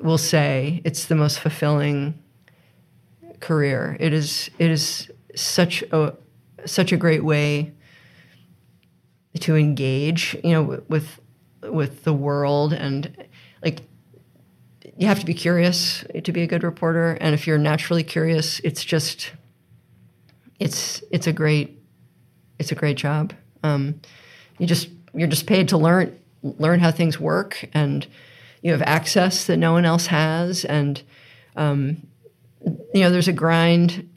will 0.00 0.18
say 0.18 0.82
it's 0.84 1.06
the 1.06 1.14
most 1.14 1.40
fulfilling 1.40 2.22
career. 3.40 3.96
It 3.98 4.12
is 4.12 4.50
it 4.58 4.70
is 4.70 5.10
such 5.34 5.82
a 5.90 6.14
such 6.66 6.92
a 6.92 6.96
great 6.96 7.24
way 7.24 7.72
to 9.40 9.56
engage, 9.56 10.36
you 10.44 10.52
know, 10.52 10.82
with 10.88 11.20
with 11.62 12.04
the 12.04 12.12
world. 12.12 12.72
And 12.72 13.14
like 13.64 13.80
you 14.96 15.06
have 15.06 15.20
to 15.20 15.26
be 15.26 15.34
curious 15.34 16.04
to 16.22 16.32
be 16.32 16.42
a 16.42 16.46
good 16.46 16.62
reporter. 16.62 17.12
And 17.20 17.34
if 17.34 17.46
you're 17.46 17.58
naturally 17.58 18.02
curious 18.02 18.60
it's 18.60 18.84
just 18.84 19.32
it's 20.58 21.02
it's 21.10 21.26
a 21.26 21.32
great 21.32 21.78
it's 22.58 22.72
a 22.72 22.74
great 22.74 22.96
job. 22.96 23.32
Um, 23.62 24.00
you 24.58 24.66
just 24.66 24.88
you're 25.14 25.28
just 25.28 25.46
paid 25.46 25.68
to 25.68 25.78
learn 25.78 26.18
learn 26.42 26.80
how 26.80 26.90
things 26.90 27.18
work. 27.18 27.68
And 27.72 28.06
you 28.62 28.72
have 28.72 28.82
access 28.82 29.46
that 29.46 29.56
no 29.56 29.72
one 29.72 29.84
else 29.84 30.06
has. 30.06 30.64
And 30.64 31.02
um, 31.56 32.06
you 32.94 33.00
know 33.00 33.10
there's 33.10 33.28
a 33.28 33.32
grind 33.32 34.08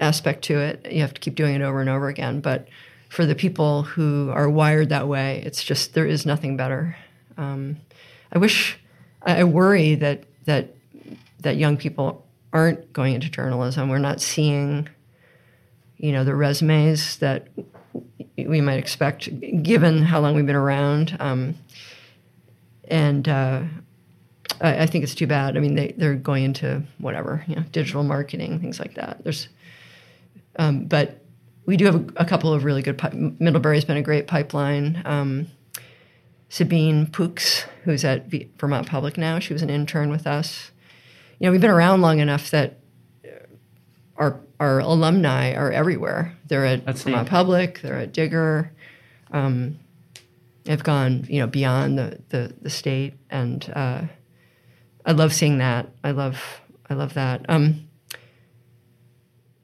aspect 0.00 0.44
to 0.44 0.58
it. 0.58 0.86
You 0.90 1.00
have 1.00 1.14
to 1.14 1.20
keep 1.20 1.34
doing 1.34 1.54
it 1.54 1.62
over 1.62 1.80
and 1.80 1.90
over 1.90 2.08
again. 2.08 2.40
But 2.40 2.68
for 3.14 3.24
the 3.26 3.34
people 3.34 3.82
who 3.82 4.30
are 4.34 4.48
wired 4.50 4.88
that 4.88 5.06
way 5.06 5.42
it's 5.46 5.62
just 5.62 5.94
there 5.94 6.06
is 6.06 6.26
nothing 6.26 6.56
better 6.56 6.96
um, 7.36 7.76
i 8.32 8.38
wish 8.38 8.78
I 9.26 9.44
worry 9.44 9.94
that 9.96 10.24
that 10.44 10.74
that 11.40 11.56
young 11.56 11.76
people 11.76 12.26
aren't 12.52 12.92
going 12.92 13.14
into 13.14 13.28
journalism. 13.30 13.88
We're 13.88 13.98
not 13.98 14.20
seeing, 14.20 14.88
you 15.96 16.12
know, 16.12 16.24
the 16.24 16.34
resumes 16.34 17.16
that 17.18 17.48
we 18.36 18.60
might 18.60 18.78
expect, 18.78 19.28
given 19.62 20.02
how 20.02 20.20
long 20.20 20.34
we've 20.34 20.46
been 20.46 20.54
around. 20.56 21.16
Um, 21.20 21.56
and 22.88 23.28
uh, 23.28 23.62
I, 24.60 24.82
I, 24.82 24.86
think 24.86 25.04
it's 25.04 25.14
too 25.14 25.26
bad. 25.26 25.56
I 25.56 25.60
mean, 25.60 25.74
they 25.74 25.94
they're 25.96 26.14
going 26.14 26.44
into 26.44 26.82
whatever, 26.98 27.44
you 27.46 27.56
know, 27.56 27.62
digital 27.72 28.04
marketing, 28.04 28.60
things 28.60 28.78
like 28.78 28.94
that. 28.94 29.24
There's, 29.24 29.48
um, 30.56 30.84
but 30.84 31.23
we 31.66 31.76
do 31.76 31.86
have 31.86 31.94
a, 31.94 32.04
a, 32.16 32.24
couple 32.24 32.52
of 32.52 32.64
really 32.64 32.82
good. 32.82 32.98
Pi- 32.98 33.34
Middlebury's 33.38 33.84
been 33.84 33.96
a 33.96 34.02
great 34.02 34.26
pipeline. 34.26 35.02
Um, 35.04 35.48
Sabine 36.48 37.06
Poux, 37.06 37.34
who's 37.84 38.04
at 38.04 38.26
v- 38.26 38.50
Vermont 38.58 38.86
Public 38.86 39.16
now. 39.16 39.38
She 39.38 39.52
was 39.52 39.62
an 39.62 39.70
intern 39.70 40.10
with 40.10 40.26
us. 40.26 40.70
You 41.38 41.46
know, 41.46 41.52
we've 41.52 41.60
been 41.60 41.70
around 41.70 42.00
long 42.00 42.20
enough 42.20 42.50
that 42.50 42.78
our 44.16 44.40
our 44.60 44.78
alumni 44.80 45.52
are 45.54 45.72
everywhere. 45.72 46.36
They're 46.46 46.64
at 46.64 46.84
That's 46.84 47.02
Vermont 47.02 47.26
neat. 47.26 47.30
Public. 47.30 47.80
They're 47.80 47.98
at 47.98 48.12
Digger. 48.12 48.70
Um, 49.32 49.80
have 50.66 50.84
gone, 50.84 51.26
you 51.28 51.40
know, 51.40 51.46
beyond 51.46 51.98
the 51.98 52.20
the, 52.28 52.54
the 52.62 52.70
state, 52.70 53.14
and 53.30 53.70
uh, 53.74 54.02
I 55.04 55.12
love 55.12 55.34
seeing 55.34 55.58
that. 55.58 55.88
I 56.02 56.12
love 56.12 56.60
I 56.88 56.94
love 56.94 57.14
that. 57.14 57.44
Um, 57.48 57.83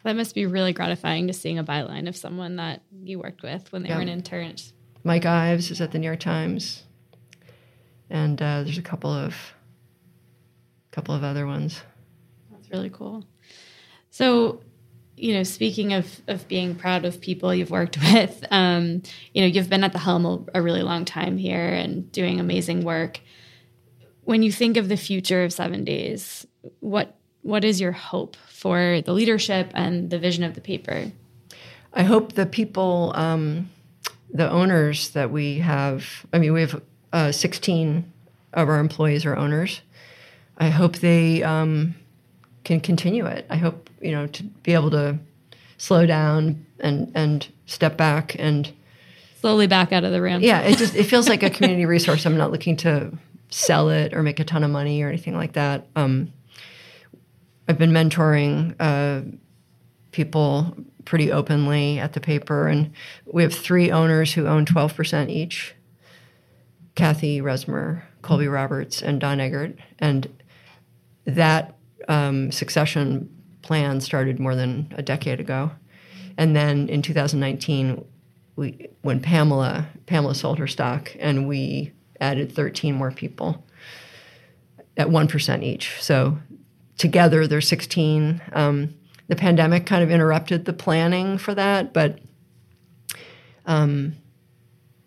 that 0.05 0.17
must 0.17 0.35
be 0.35 0.47
really 0.47 0.73
gratifying 0.73 1.27
to 1.27 1.33
seeing 1.33 1.59
a 1.59 1.65
byline 1.65 2.09
of 2.09 2.17
someone 2.17 2.57
that 2.57 2.83
you 3.03 3.19
worked 3.19 3.43
with 3.43 3.71
when 3.73 3.83
they 3.83 3.91
yeah. 3.91 3.97
were 3.97 4.03
an 4.03 4.09
intern. 4.09 4.57
Mike 5.05 5.27
Ives 5.27 5.71
is 5.71 5.81
at 5.81 5.93
the 5.93 5.99
New 5.99 6.07
York 6.07 6.21
Times, 6.21 6.85
and 8.09 8.41
uh, 8.41 8.63
there's 8.63 8.79
a 8.79 8.83
couple 8.83 9.11
of 9.11 9.35
couple 10.91 11.15
of 11.15 11.23
other 11.23 11.47
ones. 11.47 11.81
That's 12.51 12.71
really 12.71 12.91
cool. 12.91 13.25
So, 14.11 14.61
you 15.17 15.35
know, 15.35 15.43
speaking 15.43 15.93
of 15.93 16.21
of 16.29 16.49
being 16.49 16.75
proud 16.75 17.05
of 17.05 17.21
people 17.21 17.55
you've 17.55 17.71
worked 17.71 17.99
with, 18.13 18.45
um, 18.51 19.03
you 19.33 19.43
know, 19.43 19.47
you've 19.47 19.71
been 19.71 19.85
at 19.85 19.93
the 19.93 19.99
helm 19.99 20.27
a, 20.27 20.59
a 20.59 20.63
really 20.63 20.83
long 20.83 21.05
time 21.05 21.37
here 21.37 21.69
and 21.69 22.11
doing 22.13 22.41
amazing 22.41 22.85
work. 22.85 23.21
When 24.23 24.43
you 24.43 24.53
think 24.53 24.77
of 24.77 24.89
the 24.89 24.97
future 24.97 25.45
of 25.45 25.53
Seven 25.53 25.85
Days, 25.85 26.47
what 26.81 27.20
what 27.43 27.64
is 27.64 27.80
your 27.80 27.93
hope 27.93 28.36
for 28.49 29.01
the 29.05 29.12
leadership 29.12 29.70
and 29.74 30.11
the 30.11 30.18
vision 30.18 30.45
of 30.45 30.55
the 30.55 30.61
paper? 30.61 31.12
I 31.93 32.03
hope 32.03 32.32
the 32.32 32.47
people. 32.47 33.12
Um, 33.16 33.70
the 34.32 34.49
owners 34.51 35.11
that 35.11 35.30
we 35.30 35.59
have, 35.59 36.26
I 36.32 36.38
mean, 36.38 36.53
we 36.53 36.61
have 36.61 36.80
uh, 37.12 37.32
16 37.32 38.12
of 38.53 38.68
our 38.68 38.78
employees 38.78 39.24
are 39.26 39.36
owners. 39.36 39.80
I 40.59 40.68
hope 40.68 40.97
they 40.97 41.43
um, 41.43 41.95
can 42.64 42.80
continue 42.80 43.26
it. 43.26 43.47
I 43.51 43.57
hope, 43.57 43.91
you 44.01 44.12
know, 44.12 44.26
to 44.28 44.43
be 44.43 44.74
able 44.74 44.91
to 44.91 45.18
slow 45.78 46.07
down 46.07 46.66
and, 46.78 47.11
and 47.14 47.47
step 47.66 47.97
back 47.97 48.36
and 48.38 48.72
slowly 49.41 49.66
back 49.66 49.93
out 49.93 50.05
of 50.05 50.12
the 50.12 50.20
room. 50.20 50.43
Yeah, 50.43 50.61
it 50.61 50.76
just 50.76 50.95
it 50.95 51.05
feels 51.05 51.28
like 51.28 51.43
a 51.43 51.51
community 51.51 51.86
resource. 51.86 52.26
I'm 52.26 52.36
not 52.36 52.53
looking 52.53 52.76
to 52.78 53.12
sell 53.49 53.88
it 53.88 54.12
or 54.14 54.22
make 54.22 54.38
a 54.38 54.45
ton 54.45 54.62
of 54.62 54.70
money 54.70 55.03
or 55.03 55.09
anything 55.09 55.34
like 55.34 55.55
that. 55.55 55.86
Um, 55.97 56.32
I've 57.71 57.79
been 57.79 57.93
mentoring 57.93 58.75
uh, 58.81 59.21
people 60.11 60.77
pretty 61.05 61.31
openly 61.31 62.01
at 62.01 62.14
the 62.14 62.21
paper. 62.21 62.66
And 62.66 62.91
we 63.27 63.45
have 63.45 63.55
three 63.55 63.93
owners 63.93 64.33
who 64.33 64.49
own 64.49 64.66
12% 64.66 65.31
each 65.31 65.77
Cathy 66.97 67.41
Resmer, 67.41 68.03
Colby 68.23 68.49
Roberts, 68.49 69.01
and 69.03 69.21
Don 69.21 69.39
Eggert. 69.39 69.79
And 70.01 70.43
that 71.27 71.77
um, 72.09 72.51
succession 72.51 73.33
plan 73.62 74.01
started 74.01 74.41
more 74.41 74.57
than 74.57 74.93
a 74.97 75.03
decade 75.03 75.39
ago. 75.39 75.71
And 76.37 76.57
then 76.57 76.89
in 76.89 77.03
2019, 77.03 78.05
we, 78.57 78.89
when 79.03 79.21
Pamela 79.21 79.87
Pamela 80.07 80.35
sold 80.35 80.59
her 80.59 80.66
stock, 80.66 81.14
and 81.21 81.47
we 81.47 81.93
added 82.21 82.51
13 82.51 82.97
more 82.97 83.12
people 83.12 83.64
at 84.97 85.07
1% 85.07 85.62
each. 85.62 86.03
So 86.03 86.37
together, 87.01 87.47
They're 87.47 87.61
16. 87.61 88.43
Um, 88.53 88.95
the 89.29 89.37
pandemic 89.37 89.87
kind 89.87 90.03
of 90.03 90.11
interrupted 90.11 90.67
the 90.67 90.73
planning 90.73 91.39
for 91.39 91.55
that, 91.55 91.93
but 91.93 92.19
um, 93.65 94.17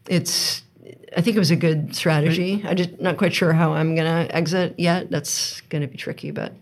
it's 0.07 0.63
I 1.15 1.21
think 1.21 1.35
it 1.35 1.39
was 1.39 1.51
a 1.51 1.55
good 1.55 1.95
strategy. 1.95 2.63
I'm 2.65 2.75
just 2.75 2.99
not 2.99 3.17
quite 3.17 3.33
sure 3.33 3.53
how 3.53 3.73
I'm 3.73 3.95
going 3.95 4.27
to 4.27 4.35
exit 4.35 4.75
yet. 4.79 5.11
That's 5.11 5.61
going 5.61 5.81
to 5.81 5.87
be 5.87 5.97
tricky, 5.97 6.31
but 6.31 6.53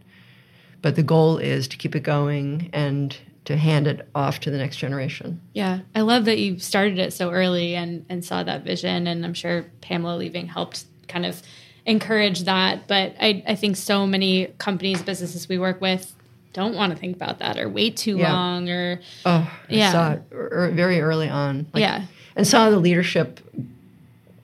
but 0.81 0.95
the 0.95 1.03
goal 1.03 1.37
is 1.37 1.67
to 1.69 1.77
keep 1.77 1.95
it 1.95 2.01
going 2.01 2.69
and 2.73 3.15
to 3.45 3.55
hand 3.55 3.87
it 3.87 4.09
off 4.13 4.39
to 4.41 4.51
the 4.51 4.57
next 4.57 4.77
generation. 4.77 5.39
Yeah, 5.53 5.79
I 5.95 6.01
love 6.01 6.25
that 6.25 6.39
you 6.39 6.59
started 6.59 6.99
it 6.99 7.13
so 7.13 7.31
early 7.31 7.75
and 7.75 8.05
and 8.09 8.25
saw 8.25 8.43
that 8.43 8.63
vision, 8.63 9.07
and 9.07 9.23
I'm 9.23 9.35
sure 9.35 9.65
Pamela 9.81 10.17
leaving 10.17 10.47
helped 10.47 10.85
kind 11.07 11.25
of 11.25 11.41
encourage 11.85 12.43
that. 12.43 12.87
But 12.87 13.15
I 13.19 13.43
I 13.47 13.55
think 13.55 13.77
so 13.77 14.05
many 14.05 14.47
companies, 14.57 15.01
businesses 15.01 15.47
we 15.47 15.57
work 15.57 15.81
with 15.81 16.13
don't 16.53 16.75
want 16.75 16.91
to 16.91 16.99
think 16.99 17.15
about 17.15 17.39
that 17.39 17.57
or 17.57 17.69
wait 17.69 17.95
too 17.95 18.17
yeah. 18.17 18.33
long 18.33 18.69
or 18.69 18.99
oh 19.25 19.51
yeah. 19.69 19.91
Saw 19.91 20.11
it 20.13 20.23
er, 20.31 20.71
very 20.73 21.01
early 21.01 21.29
on. 21.29 21.67
Like, 21.73 21.81
yeah, 21.81 22.05
and 22.35 22.47
saw 22.47 22.69
the 22.69 22.79
leadership. 22.79 23.39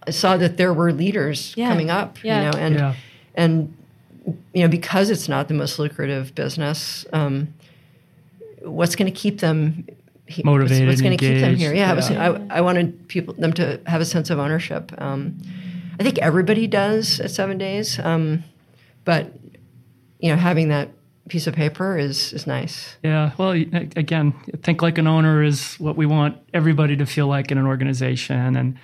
I 0.05 0.11
saw 0.11 0.37
that 0.37 0.57
there 0.57 0.73
were 0.73 0.93
leaders 0.93 1.53
yeah. 1.57 1.69
coming 1.69 1.89
up. 1.89 2.23
Yeah. 2.23 2.37
You 2.37 2.51
know, 2.51 2.57
and 2.57 2.75
yeah. 2.75 2.95
and 3.35 3.77
you 4.53 4.61
know 4.61 4.69
because 4.69 5.09
it's 5.09 5.27
not 5.27 5.47
the 5.47 5.53
most 5.53 5.79
lucrative 5.79 6.33
business. 6.33 7.05
Um, 7.11 7.53
what's 8.61 8.95
going 8.95 9.11
to 9.11 9.17
keep 9.17 9.39
them 9.39 9.85
he, 10.27 10.43
motivated? 10.43 10.87
What's, 10.87 10.93
what's 10.93 11.01
going 11.01 11.17
to 11.17 11.25
keep 11.25 11.41
them 11.41 11.55
here? 11.55 11.73
Yeah, 11.73 11.93
yeah. 12.09 12.37
I, 12.49 12.57
I, 12.57 12.61
wanted 12.61 13.07
people 13.07 13.33
them 13.33 13.53
to 13.53 13.79
have 13.85 14.01
a 14.01 14.05
sense 14.05 14.29
of 14.29 14.39
ownership. 14.39 14.91
Um, 14.97 15.37
I 15.99 16.03
think 16.03 16.19
everybody 16.19 16.67
does 16.67 17.19
at 17.19 17.31
Seven 17.31 17.57
Days, 17.57 17.99
um, 17.99 18.43
but 19.03 19.33
you 20.19 20.29
know, 20.29 20.35
having 20.37 20.69
that 20.69 20.89
piece 21.29 21.47
of 21.47 21.53
paper 21.53 21.97
is 21.97 22.33
is 22.33 22.47
nice. 22.47 22.97
Yeah. 23.03 23.31
Well, 23.37 23.51
again, 23.51 24.33
think 24.63 24.81
like 24.81 24.97
an 24.97 25.07
owner 25.07 25.43
is 25.43 25.75
what 25.75 25.95
we 25.95 26.05
want 26.05 26.37
everybody 26.53 26.95
to 26.97 27.05
feel 27.05 27.27
like 27.27 27.51
in 27.51 27.57
an 27.57 27.65
organization, 27.65 28.55
and 28.55 28.77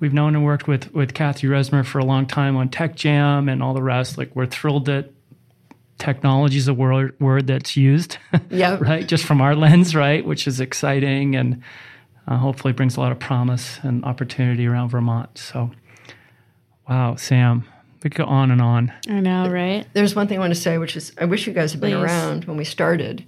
we've 0.00 0.12
known 0.12 0.34
and 0.34 0.44
worked 0.44 0.66
with 0.68 0.92
with 0.94 1.14
Cathy 1.14 1.46
Resmer 1.46 1.84
for 1.84 1.98
a 1.98 2.04
long 2.04 2.26
time 2.26 2.56
on 2.56 2.68
Tech 2.68 2.94
Jam 2.94 3.48
and 3.48 3.62
all 3.62 3.74
the 3.74 3.82
rest. 3.82 4.18
Like 4.18 4.34
we're 4.34 4.46
thrilled 4.46 4.86
that 4.86 5.10
technology 5.98 6.58
is 6.58 6.68
a 6.68 6.74
word 6.74 7.14
word 7.20 7.46
that's 7.46 7.76
used. 7.76 8.18
Yeah. 8.50 8.78
right. 8.80 9.06
Just 9.06 9.24
from 9.24 9.40
our 9.40 9.54
lens, 9.56 9.96
right, 9.96 10.24
which 10.24 10.46
is 10.46 10.60
exciting 10.60 11.34
and 11.34 11.62
uh, 12.28 12.36
hopefully 12.36 12.72
brings 12.72 12.96
a 12.96 13.00
lot 13.00 13.10
of 13.12 13.18
promise 13.18 13.78
and 13.82 14.04
opportunity 14.04 14.66
around 14.66 14.90
Vermont. 14.90 15.36
So, 15.38 15.70
wow, 16.88 17.16
Sam. 17.16 17.64
We 18.02 18.10
could 18.10 18.14
go 18.18 18.24
on 18.24 18.50
and 18.50 18.60
on. 18.60 18.92
I 19.08 19.20
know, 19.20 19.48
right? 19.48 19.86
There's 19.94 20.14
one 20.14 20.28
thing 20.28 20.36
I 20.36 20.40
want 20.40 20.54
to 20.54 20.60
say, 20.60 20.76
which 20.78 20.94
is 20.96 21.12
I 21.18 21.24
wish 21.24 21.46
you 21.46 21.52
guys 21.54 21.72
had 21.72 21.80
been 21.80 21.92
Please. 21.92 22.02
around 22.04 22.44
when 22.44 22.56
we 22.56 22.64
started. 22.64 23.24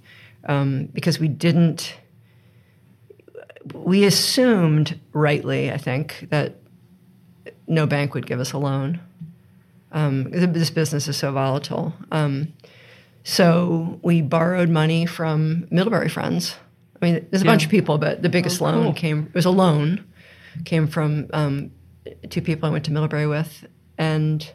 um, 0.47 0.85
because 0.93 1.19
we 1.19 1.27
didn't. 1.27 1.95
We 3.73 4.05
assumed 4.05 4.97
rightly, 5.11 5.71
I 5.71 5.77
think, 5.77 6.27
that 6.29 6.55
no 7.67 7.85
bank 7.85 8.13
would 8.13 8.25
give 8.25 8.39
us 8.39 8.53
a 8.53 8.57
loan. 8.57 9.01
Um, 9.91 10.29
this 10.31 10.69
business 10.69 11.07
is 11.09 11.17
so 11.17 11.31
volatile. 11.33 11.93
Um, 12.11 12.53
so 13.23 13.99
we 14.03 14.21
borrowed 14.21 14.69
money 14.69 15.05
from 15.05 15.67
Middlebury 15.69 16.07
Friends. 16.07 16.55
I 17.01 17.05
mean, 17.05 17.27
there's 17.29 17.41
a 17.41 17.45
Yeah. 17.45 17.51
bunch 17.51 17.65
of 17.65 17.69
people, 17.71 17.97
but 17.97 18.21
the 18.21 18.29
biggest 18.29 18.61
Oh, 18.61 18.65
loan 18.65 18.83
cool. 18.85 18.93
came. 18.93 19.25
It 19.27 19.33
was 19.35 19.45
a 19.45 19.49
loan, 19.51 20.05
came 20.63 20.87
from 20.87 21.27
um, 21.33 21.71
two 22.29 22.41
people 22.41 22.67
I 22.67 22.71
went 22.71 22.85
to 22.85 22.91
Middlebury 22.91 23.27
with, 23.27 23.65
and 23.97 24.49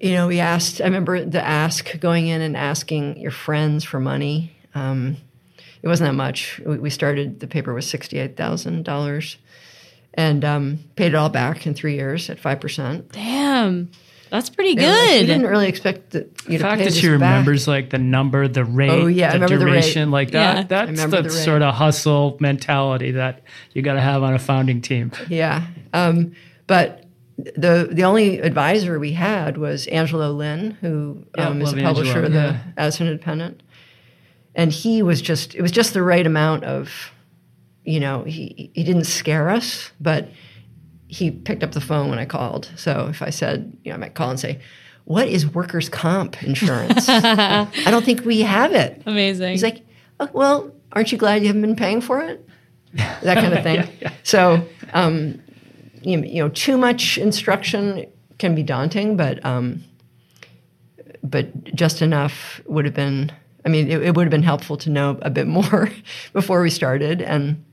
you 0.00 0.12
know, 0.12 0.28
we 0.28 0.40
asked. 0.40 0.80
I 0.80 0.84
remember 0.84 1.24
the 1.24 1.44
ask 1.44 1.98
going 2.00 2.28
in 2.28 2.40
and 2.40 2.56
asking 2.56 3.18
your 3.18 3.30
friends 3.30 3.84
for 3.84 3.98
money. 3.98 4.56
Um, 4.74 5.16
it 5.82 5.88
wasn't 5.88 6.08
that 6.08 6.14
much. 6.14 6.60
We, 6.64 6.78
we 6.78 6.90
started. 6.90 7.40
The 7.40 7.46
paper 7.46 7.74
was 7.74 7.88
sixty-eight 7.88 8.36
thousand 8.36 8.84
dollars, 8.84 9.38
and 10.14 10.44
um, 10.44 10.78
paid 10.96 11.08
it 11.08 11.14
all 11.14 11.30
back 11.30 11.66
in 11.66 11.74
three 11.74 11.94
years 11.94 12.30
at 12.30 12.38
five 12.38 12.60
percent. 12.60 13.12
Damn. 13.12 13.90
That's 14.30 14.50
pretty 14.50 14.80
Yeah, 14.80 14.90
like, 14.90 15.08
good. 15.10 15.20
we 15.20 15.26
didn't 15.26 15.46
really 15.46 15.68
expect 15.68 16.10
that 16.10 16.26
you 16.46 16.52
The 16.52 16.58
to 16.58 16.64
fact 16.64 16.78
pay 16.78 16.84
that 16.84 16.90
this 16.90 16.96
she 17.00 17.06
back. 17.06 17.12
remembers 17.12 17.66
like 17.68 17.90
the 17.90 17.98
number, 17.98 18.46
the 18.48 18.64
rate, 18.64 18.90
Oh, 18.90 19.06
yeah, 19.06 19.28
the 19.32 19.34
remember 19.40 19.58
the 19.58 19.64
rate. 19.64 19.70
duration, 19.72 20.10
like 20.10 20.30
that. 20.32 20.58
I 20.58 20.62
That's 20.64 21.04
the, 21.06 21.22
the 21.22 21.30
sort 21.30 21.62
of 21.62 21.74
hustle 21.74 22.36
mentality 22.40 23.12
that 23.12 23.42
you 23.72 23.82
got 23.82 23.94
to 23.94 24.00
have 24.00 24.22
on 24.22 24.34
a 24.34 24.38
founding 24.38 24.80
team. 24.82 25.12
Yeah, 25.28 25.62
um, 25.92 26.32
but 26.66 27.04
the 27.36 27.88
the 27.92 28.02
only 28.04 28.40
advisor 28.40 28.98
we 28.98 29.12
had 29.12 29.56
was 29.58 29.86
Angelo 29.86 30.32
Lynn, 30.32 30.72
who 30.80 31.24
Yeah, 31.36 31.48
um, 31.48 31.62
is 31.62 31.72
a 31.72 31.76
publisher 31.76 32.18
Angelo, 32.18 32.26
of 32.26 32.32
the 32.32 32.38
yeah. 32.38 32.58
Addison 32.76 33.06
Independent, 33.06 33.62
and 34.54 34.72
he 34.72 35.02
was 35.02 35.22
just 35.22 35.54
it 35.54 35.62
was 35.62 35.70
just 35.70 35.94
the 35.94 36.02
right 36.02 36.26
amount 36.26 36.64
of, 36.64 37.12
you 37.84 38.00
know, 38.00 38.24
he 38.24 38.70
he 38.74 38.82
didn't 38.84 39.04
scare 39.04 39.48
us, 39.50 39.92
but 40.00 40.28
he 41.08 41.30
picked 41.30 41.62
up 41.64 41.72
the 41.72 41.80
phone 41.80 42.10
when 42.10 42.18
I 42.18 42.26
called. 42.26 42.70
So 42.76 43.08
if 43.08 43.22
I 43.22 43.30
said, 43.30 43.76
you 43.82 43.90
know, 43.90 43.96
I 43.96 43.98
might 43.98 44.14
call 44.14 44.30
and 44.30 44.38
say. 44.38 44.60
What 45.04 45.26
is 45.26 45.46
workers' 45.46 45.88
comp 45.88 46.42
insurance? 46.42 47.08
I 47.08 47.66
don't 47.86 48.04
think 48.04 48.26
we 48.26 48.42
have 48.42 48.74
it. 48.74 49.02
Amazing. 49.06 49.52
He's 49.52 49.62
like, 49.62 49.86
oh, 50.20 50.28
well, 50.34 50.70
aren't 50.92 51.10
you 51.10 51.16
glad 51.16 51.40
you 51.40 51.46
haven't 51.46 51.62
been 51.62 51.76
paying 51.76 52.02
for 52.02 52.20
it? 52.20 52.46
That 52.92 53.38
kind 53.38 53.54
of 53.54 53.62
thing. 53.62 53.88
So, 54.22 54.68
um, 54.92 55.40
you, 56.02 56.22
you 56.22 56.42
know, 56.42 56.50
too 56.50 56.76
much 56.76 57.16
instruction 57.16 58.04
can 58.38 58.54
be 58.54 58.62
daunting, 58.62 59.16
but 59.16 59.42
um, 59.42 59.82
but 61.22 61.64
just 61.74 62.02
enough 62.02 62.60
would 62.66 62.84
have 62.84 62.92
been. 62.92 63.32
I 63.64 63.70
mean, 63.70 63.90
it, 63.90 64.02
it 64.02 64.14
would 64.14 64.24
have 64.24 64.30
been 64.30 64.42
helpful 64.42 64.76
to 64.78 64.90
know 64.90 65.18
a 65.22 65.30
bit 65.30 65.46
more 65.46 65.90
before 66.34 66.60
we 66.60 66.68
started, 66.68 67.22
and 67.22 67.64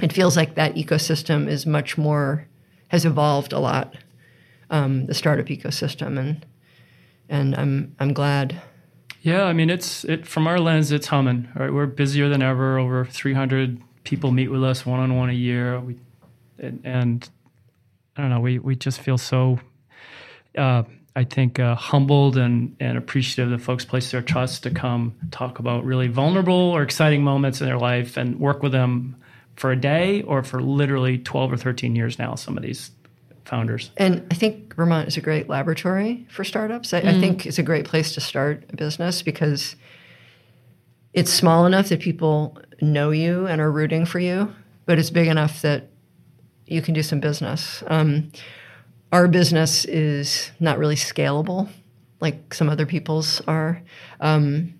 it 0.00 0.14
feels 0.14 0.34
like 0.34 0.54
that 0.54 0.74
ecosystem 0.74 1.46
is 1.46 1.66
much 1.66 1.98
more 1.98 2.48
has 2.92 3.06
evolved 3.06 3.52
a 3.52 3.58
lot. 3.58 3.96
Um, 4.70 5.06
the 5.06 5.14
startup 5.14 5.46
ecosystem, 5.46 6.18
and 6.18 6.46
and 7.28 7.56
I'm 7.56 7.96
I'm 7.98 8.12
glad. 8.12 8.60
Yeah, 9.22 9.44
I 9.44 9.52
mean, 9.52 9.70
it's 9.70 10.04
it 10.04 10.26
from 10.26 10.46
our 10.46 10.60
lens, 10.60 10.92
it's 10.92 11.08
humming. 11.08 11.48
Right, 11.54 11.72
we're 11.72 11.86
busier 11.86 12.28
than 12.28 12.42
ever. 12.42 12.78
Over 12.78 13.04
300 13.04 13.80
people 14.04 14.30
meet 14.30 14.48
with 14.48 14.62
us 14.62 14.86
one 14.86 15.00
on 15.00 15.16
one 15.16 15.30
a 15.30 15.34
year. 15.34 15.80
We 15.80 15.96
and, 16.58 16.80
and 16.84 17.28
I 18.16 18.22
don't 18.22 18.30
know, 18.30 18.40
we 18.40 18.58
we 18.58 18.76
just 18.76 19.00
feel 19.00 19.18
so. 19.18 19.58
Uh, 20.56 20.84
I 21.14 21.24
think 21.24 21.58
uh, 21.58 21.74
humbled 21.74 22.36
and 22.36 22.76
and 22.78 22.96
appreciative 22.96 23.50
that 23.50 23.60
folks 23.60 23.84
place 23.84 24.10
their 24.10 24.22
trust 24.22 24.62
to 24.62 24.70
come 24.70 25.14
talk 25.30 25.58
about 25.58 25.84
really 25.84 26.08
vulnerable 26.08 26.54
or 26.54 26.82
exciting 26.82 27.22
moments 27.22 27.60
in 27.60 27.66
their 27.66 27.78
life 27.78 28.16
and 28.16 28.38
work 28.40 28.62
with 28.62 28.72
them 28.72 29.16
for 29.56 29.72
a 29.72 29.76
day 29.76 30.22
or 30.22 30.42
for 30.42 30.60
literally 30.62 31.18
12 31.18 31.52
or 31.52 31.56
13 31.56 31.94
years 31.94 32.18
now. 32.18 32.34
Some 32.34 32.56
of 32.56 32.62
these 32.62 32.90
founders. 33.44 33.90
And 33.96 34.26
I 34.30 34.34
think 34.34 34.74
Vermont 34.74 35.08
is 35.08 35.16
a 35.16 35.20
great 35.20 35.48
laboratory 35.48 36.26
for 36.30 36.44
startups. 36.44 36.94
I, 36.94 36.98
I 36.98 37.20
think 37.20 37.44
it's 37.46 37.58
a 37.58 37.62
great 37.62 37.84
place 37.84 38.14
to 38.14 38.20
start 38.20 38.64
a 38.70 38.76
business 38.76 39.22
because 39.22 39.76
it's 41.12 41.32
small 41.32 41.66
enough 41.66 41.88
that 41.88 42.00
people 42.00 42.58
know 42.80 43.10
you 43.10 43.46
and 43.46 43.60
are 43.60 43.70
rooting 43.70 44.06
for 44.06 44.18
you, 44.20 44.52
but 44.86 44.98
it's 44.98 45.10
big 45.10 45.28
enough 45.28 45.62
that 45.62 45.88
you 46.66 46.80
can 46.80 46.94
do 46.94 47.02
some 47.02 47.20
business. 47.20 47.82
Um, 47.88 48.32
our 49.12 49.28
business 49.28 49.84
is 49.84 50.50
not 50.58 50.78
really 50.78 50.96
scalable 50.96 51.68
like 52.22 52.54
some 52.54 52.70
other 52.70 52.86
people's 52.86 53.42
are, 53.48 53.82
um, 54.20 54.72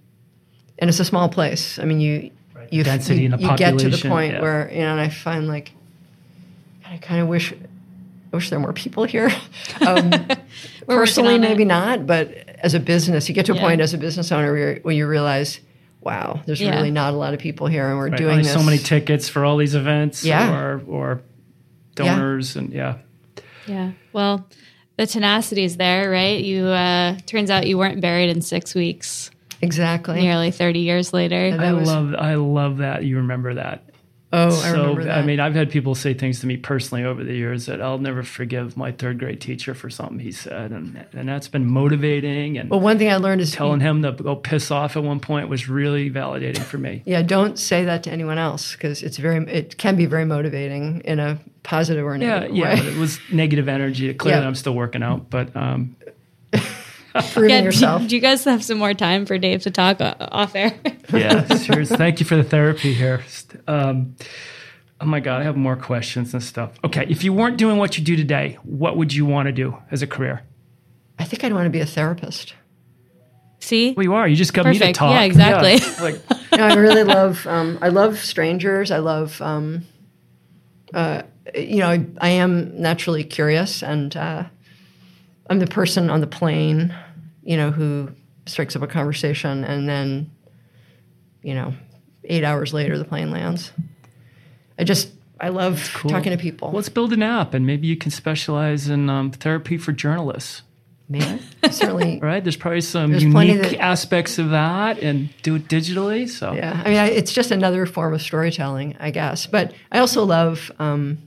and 0.78 0.88
it's 0.88 1.00
a 1.00 1.04
small 1.04 1.28
place. 1.28 1.78
I 1.78 1.84
mean, 1.84 2.00
you 2.00 2.30
you 2.72 2.82
Density 2.84 3.20
you, 3.22 3.32
and 3.32 3.34
the 3.34 3.38
you 3.46 3.56
get 3.56 3.78
to 3.78 3.88
the 3.90 4.08
point 4.08 4.34
yeah. 4.34 4.40
where 4.40 4.70
you 4.72 4.80
know, 4.80 4.92
and 4.92 5.00
I 5.00 5.08
find 5.08 5.46
like 5.46 5.72
I 6.84 6.96
kind 6.98 7.20
of 7.20 7.28
wish 7.28 7.52
I 7.52 8.36
wish 8.36 8.50
there 8.50 8.58
were 8.58 8.62
more 8.64 8.72
people 8.72 9.04
here. 9.04 9.30
Um, 9.86 10.10
personally, 10.86 11.34
on 11.34 11.44
it. 11.44 11.48
maybe 11.48 11.64
not, 11.64 12.06
but 12.06 12.28
as 12.60 12.74
a 12.74 12.80
business, 12.80 13.28
you 13.28 13.34
get 13.34 13.46
to 13.46 13.52
a 13.52 13.56
Yeah. 13.56 13.60
point 13.62 13.80
as 13.80 13.94
a 13.94 13.98
business 13.98 14.30
owner 14.32 14.52
where, 14.52 14.76
where 14.82 14.94
you 14.94 15.06
realize, 15.06 15.60
wow, 16.00 16.40
there's 16.46 16.60
Yeah. 16.60 16.74
really 16.76 16.90
not 16.90 17.14
a 17.14 17.16
lot 17.16 17.34
of 17.34 17.40
people 17.40 17.66
here, 17.66 17.88
and 17.88 17.98
we're 17.98 18.08
Right? 18.08 18.18
doing 18.18 18.38
this. 18.38 18.52
so 18.52 18.62
many 18.62 18.78
tickets 18.78 19.28
for 19.28 19.44
all 19.44 19.56
these 19.56 19.74
events 19.74 20.24
Yeah. 20.24 20.54
or 20.56 20.82
or 20.86 21.20
Yeah. 21.98 22.04
donors 22.16 22.56
and 22.56 22.72
yeah. 22.72 22.94
Yeah. 23.66 23.90
Well, 24.12 24.46
the 24.96 25.06
tenacity 25.06 25.64
is 25.64 25.76
there, 25.76 26.08
right? 26.10 26.42
You 26.42 26.66
uh 26.66 27.16
turns 27.26 27.50
out 27.50 27.66
you 27.66 27.76
weren't 27.78 28.00
buried 28.00 28.30
in 28.30 28.40
six 28.40 28.74
weeks, 28.74 29.30
exactly. 29.62 30.20
nearly 30.20 30.50
thirty 30.50 30.80
years 30.80 31.12
later. 31.12 31.56
I 31.58 31.72
was- 31.72 31.88
love 31.88 32.14
I 32.14 32.34
love 32.34 32.78
that 32.78 33.04
you 33.04 33.16
remember 33.16 33.54
that. 33.54 33.84
Oh, 34.34 34.46
I 34.46 34.50
so 34.50 34.72
remember 34.80 35.04
that. 35.04 35.18
I 35.18 35.22
mean, 35.26 35.40
I've 35.40 35.54
had 35.54 35.68
people 35.70 35.94
say 35.94 36.14
things 36.14 36.40
to 36.40 36.46
me 36.46 36.56
personally 36.56 37.04
over 37.04 37.22
the 37.22 37.34
years 37.34 37.66
that 37.66 37.82
I'll 37.82 37.98
never 37.98 38.22
forgive 38.22 38.78
my 38.78 38.90
third 38.90 39.18
grade 39.18 39.42
teacher 39.42 39.74
for 39.74 39.90
something 39.90 40.20
he 40.20 40.32
said, 40.32 40.72
and 40.72 41.04
and 41.12 41.28
that's 41.28 41.48
been 41.48 41.66
motivating. 41.66 42.56
And 42.56 42.70
well, 42.70 42.80
one 42.80 42.96
thing 42.96 43.10
I 43.12 43.16
learned 43.16 43.42
is 43.42 43.52
telling 43.52 43.80
him 43.80 44.00
to 44.02 44.12
go 44.12 44.34
piss 44.34 44.70
off 44.70 44.96
at 44.96 45.02
one 45.02 45.20
point 45.20 45.50
was 45.50 45.68
really 45.68 46.10
validating 46.10 46.62
for 46.62 46.78
me. 46.78 47.02
yeah, 47.04 47.20
don't 47.20 47.58
say 47.58 47.84
that 47.84 48.04
to 48.04 48.10
anyone 48.10 48.38
else 48.38 48.72
because 48.72 49.02
it's 49.02 49.18
very 49.18 49.36
it 49.52 49.76
can 49.76 49.96
be 49.96 50.06
very 50.06 50.24
motivating 50.24 51.02
in 51.04 51.18
a 51.20 51.38
positive 51.62 52.02
or 52.06 52.16
Yeah, 52.16 52.38
negative 52.38 52.56
yeah, 52.56 52.74
but 52.76 52.84
way. 52.86 52.90
it 52.90 52.96
was 52.98 53.18
negative 53.30 53.68
energy. 53.68 54.14
Clearly, 54.14 54.40
Yeah. 54.40 54.46
I'm 54.46 54.54
still 54.54 54.74
working 54.74 55.02
out, 55.02 55.28
but 55.28 55.54
um, 55.54 55.94
Proving 57.32 57.50
Yeah, 57.50 57.58
do, 57.60 57.64
yourself. 57.64 58.06
do 58.06 58.14
you 58.14 58.20
guys 58.22 58.44
have 58.44 58.64
some 58.64 58.78
more 58.78 58.94
time 58.94 59.26
for 59.26 59.36
Dave 59.38 59.62
to 59.62 59.70
talk 59.70 60.00
o- 60.00 60.14
off 60.20 60.54
air? 60.54 60.72
yeah, 61.12 61.44
cheers. 61.58 61.90
Thank 61.90 62.20
you 62.20 62.26
for 62.26 62.36
the 62.36 62.44
therapy 62.44 62.94
here. 62.94 63.22
Um, 63.66 64.16
oh 65.00 65.06
my 65.06 65.20
God, 65.20 65.40
I 65.40 65.44
have 65.44 65.56
more 65.56 65.76
questions 65.76 66.32
and 66.32 66.42
stuff. 66.42 66.72
Okay, 66.84 67.06
if 67.08 67.22
you 67.24 67.32
weren't 67.32 67.58
doing 67.58 67.76
what 67.76 67.98
you 67.98 68.04
do 68.04 68.16
today, 68.16 68.58
what 68.62 68.96
would 68.96 69.12
you 69.12 69.26
want 69.26 69.46
to 69.46 69.52
do 69.52 69.76
as 69.90 70.02
a 70.02 70.06
career? 70.06 70.42
I 71.18 71.24
think 71.24 71.44
I'd 71.44 71.52
want 71.52 71.66
to 71.66 71.70
be 71.70 71.80
a 71.80 71.86
therapist. 71.86 72.54
See? 73.60 73.92
Well, 73.92 74.02
you 74.04 74.14
are. 74.14 74.26
You 74.26 74.34
just 74.34 74.54
got 74.54 74.66
me 74.66 74.76
to 74.78 74.92
talk. 74.92 75.12
Yeah, 75.12 75.22
exactly. 75.22 75.78
like, 76.02 76.20
you 76.52 76.58
know, 76.58 76.66
I 76.66 76.74
really 76.74 77.04
love. 77.04 77.46
Um, 77.46 77.78
I 77.80 77.90
love 77.90 78.18
strangers. 78.18 78.90
I 78.90 78.98
love. 78.98 79.40
Um, 79.40 79.84
uh, 80.92 81.22
you 81.54 81.78
know, 81.78 81.88
I, 81.88 82.04
I 82.20 82.28
am 82.30 82.80
naturally 82.80 83.22
curious, 83.22 83.82
and 83.82 84.16
uh, 84.16 84.44
I'm 85.48 85.58
the 85.60 85.66
person 85.66 86.10
on 86.10 86.20
the 86.20 86.26
plane, 86.26 86.94
you 87.42 87.56
know, 87.56 87.70
who 87.70 88.10
strikes 88.46 88.74
up 88.76 88.82
a 88.82 88.86
conversation, 88.86 89.64
and 89.64 89.88
then, 89.88 90.30
you 91.42 91.54
know, 91.54 91.74
eight 92.24 92.44
hours 92.44 92.72
later 92.72 92.98
the 92.98 93.04
plane 93.04 93.30
lands. 93.30 93.72
I 94.78 94.84
just 94.84 95.10
I 95.40 95.48
love 95.48 95.90
cool. 95.94 96.10
talking 96.10 96.30
to 96.30 96.38
people. 96.38 96.70
let's 96.72 96.88
build 96.88 97.12
an 97.12 97.22
app, 97.22 97.54
and 97.54 97.66
maybe 97.66 97.86
you 97.86 97.96
can 97.96 98.10
specialize 98.10 98.88
in 98.88 99.10
um, 99.10 99.30
therapy 99.32 99.76
for 99.76 99.92
journalists. 99.92 100.62
Maybe 101.08 101.42
certainly. 101.70 102.20
Right? 102.20 102.42
There's 102.42 102.56
probably 102.56 102.80
some 102.80 103.10
There's 103.10 103.24
unique 103.24 103.60
that- 103.62 103.78
aspects 103.80 104.38
of 104.38 104.50
that, 104.50 104.98
and 105.00 105.30
do 105.42 105.56
it 105.56 105.68
digitally. 105.68 106.28
So 106.28 106.52
Yeah, 106.52 106.80
I 106.84 106.88
mean, 106.88 106.98
I, 106.98 107.06
it's 107.08 107.32
just 107.32 107.50
another 107.50 107.86
form 107.86 108.14
of 108.14 108.22
storytelling, 108.22 108.96
I 109.00 109.10
guess. 109.10 109.46
But 109.46 109.74
I 109.90 109.98
also 109.98 110.24
love, 110.24 110.70
um, 110.78 111.18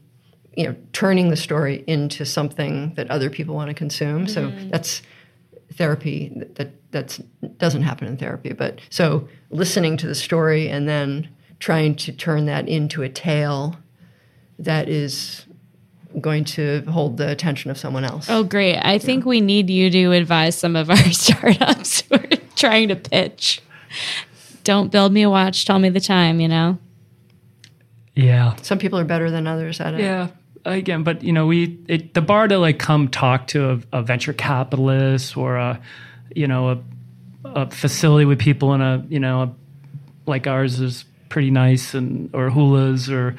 you 0.55 0.65
know, 0.65 0.75
turning 0.93 1.29
the 1.29 1.35
story 1.35 1.83
into 1.85 2.25
something 2.25 2.93
that 2.95 3.11
other 3.11 3.29
people 3.29 3.53
want 3.53 3.69
to 3.69 3.73
consume. 3.73 4.27
So 4.27 4.51
that's 4.71 5.01
therapy. 5.73 6.31
That, 6.35 6.55
that 6.55 6.71
that's 6.91 7.17
doesn't 7.57 7.81
happen 7.83 8.07
in 8.07 8.17
therapy. 8.17 8.53
But 8.53 8.79
so 8.89 9.27
listening 9.49 9.97
to 9.97 10.07
the 10.07 10.15
story 10.15 10.69
and 10.69 10.87
then 10.87 11.29
trying 11.59 11.95
to 11.95 12.11
turn 12.11 12.45
that 12.45 12.67
into 12.67 13.03
a 13.03 13.09
tale 13.09 13.77
that 14.59 14.87
is 14.87 15.45
going 16.21 16.45
to 16.45 16.81
hold 16.87 17.17
the 17.17 17.29
attention 17.29 17.71
of 17.71 17.77
someone 17.77 18.05
else. 18.05 18.27
Oh, 18.29 18.43
great. 18.43 18.77
I 18.77 18.97
think 18.97 19.25
we 19.25 19.41
need 19.41 19.69
you 19.69 19.89
to 19.89 20.11
advise 20.13 20.57
some 20.57 20.75
of 20.75 20.89
our 20.89 20.95
startups 21.11 22.01
who 22.01 22.15
are 22.15 22.29
trying 22.55 22.87
to 22.89 22.95
pitch. 22.95 23.61
Don't 24.63 24.91
build 24.91 25.11
me 25.11 25.23
a 25.23 25.29
watch, 25.29 25.65
tell 25.65 25.79
me 25.79 25.89
the 25.89 25.99
time, 25.99 26.39
you 26.39 26.47
know? 26.47 26.79
yeah, 28.15 28.55
Some 28.61 28.79
people 28.79 28.97
are 28.97 29.03
better 29.03 29.29
than 29.29 29.45
others 29.45 29.79
at 29.81 29.93
it. 29.93 29.99
Yeah. 29.99 30.29
Again, 30.65 31.03
but 31.03 31.23
you 31.23 31.31
know, 31.31 31.45
we 31.45 31.77
it, 31.87 32.13
the 32.13 32.21
bar 32.21 32.47
to 32.47 32.57
like 32.57 32.79
come 32.79 33.07
talk 33.07 33.47
to 33.47 33.71
a, 33.71 33.99
a 33.99 34.01
venture 34.01 34.33
capitalist 34.33 35.37
or 35.37 35.57
a 35.57 35.79
you 36.35 36.47
know 36.47 36.69
a, 36.69 36.79
a 37.45 37.69
facility 37.69 38.25
with 38.25 38.39
people 38.39 38.73
in 38.73 38.81
a 38.81 39.05
you 39.07 39.19
know 39.19 39.41
a 39.43 39.53
like 40.25 40.47
ours 40.47 40.79
is 40.79 41.05
pretty 41.29 41.51
nice, 41.51 41.93
and 41.93 42.33
or 42.33 42.49
Hula's 42.49 43.09
or 43.09 43.35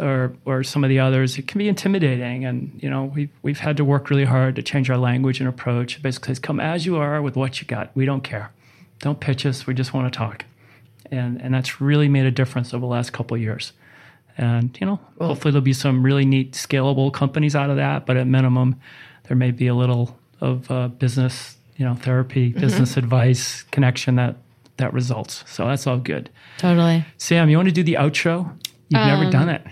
or 0.00 0.32
or 0.44 0.62
some 0.62 0.84
of 0.84 0.90
the 0.90 0.98
others, 0.98 1.38
it 1.38 1.46
can 1.46 1.58
be 1.58 1.68
intimidating. 1.68 2.44
And 2.44 2.78
you 2.82 2.88
know, 2.88 3.04
we've 3.04 3.30
we've 3.42 3.58
had 3.58 3.76
to 3.76 3.84
work 3.84 4.10
really 4.10 4.24
hard 4.24 4.56
to 4.56 4.62
change 4.62 4.90
our 4.90 4.98
language 4.98 5.40
and 5.40 5.48
approach. 5.48 6.02
Basically, 6.02 6.32
it's 6.32 6.40
come 6.40 6.60
as 6.60 6.86
you 6.86 6.96
are 6.96 7.20
with 7.22 7.36
what 7.36 7.60
you 7.60 7.66
got. 7.66 7.90
We 7.94 8.04
don't 8.04 8.22
care. 8.22 8.52
Don't 9.00 9.20
pitch 9.20 9.46
us. 9.46 9.66
We 9.66 9.74
just 9.74 9.94
want 9.94 10.12
to 10.12 10.16
talk. 10.16 10.44
And 11.10 11.40
and 11.40 11.52
that's 11.52 11.80
really 11.80 12.08
made 12.08 12.26
a 12.26 12.30
difference 12.30 12.72
over 12.72 12.80
the 12.80 12.86
last 12.86 13.12
couple 13.12 13.34
of 13.34 13.42
years. 13.42 13.72
And 14.36 14.76
you 14.80 14.86
know, 14.86 15.00
well, 15.16 15.30
hopefully 15.30 15.52
there'll 15.52 15.62
be 15.62 15.72
some 15.72 16.02
really 16.02 16.24
neat 16.24 16.52
scalable 16.52 17.12
companies 17.12 17.54
out 17.54 17.70
of 17.70 17.76
that. 17.76 18.06
But 18.06 18.16
at 18.16 18.26
minimum, 18.26 18.80
there 19.24 19.36
may 19.36 19.50
be 19.50 19.66
a 19.66 19.74
little 19.74 20.18
of 20.40 20.70
uh, 20.70 20.88
business, 20.88 21.56
you 21.76 21.84
know, 21.84 21.94
therapy, 21.94 22.50
mm-hmm. 22.50 22.60
business 22.60 22.96
advice 22.96 23.62
connection 23.64 24.16
that 24.16 24.36
that 24.78 24.92
results. 24.92 25.44
So 25.46 25.66
that's 25.66 25.86
all 25.86 25.98
good. 25.98 26.30
Totally. 26.58 27.04
Sam, 27.18 27.48
you 27.50 27.56
want 27.56 27.68
to 27.68 27.74
do 27.74 27.82
the 27.82 27.94
outro? 27.94 28.56
You've 28.88 29.00
um, 29.00 29.08
never 29.08 29.30
done 29.30 29.48
it. 29.48 29.62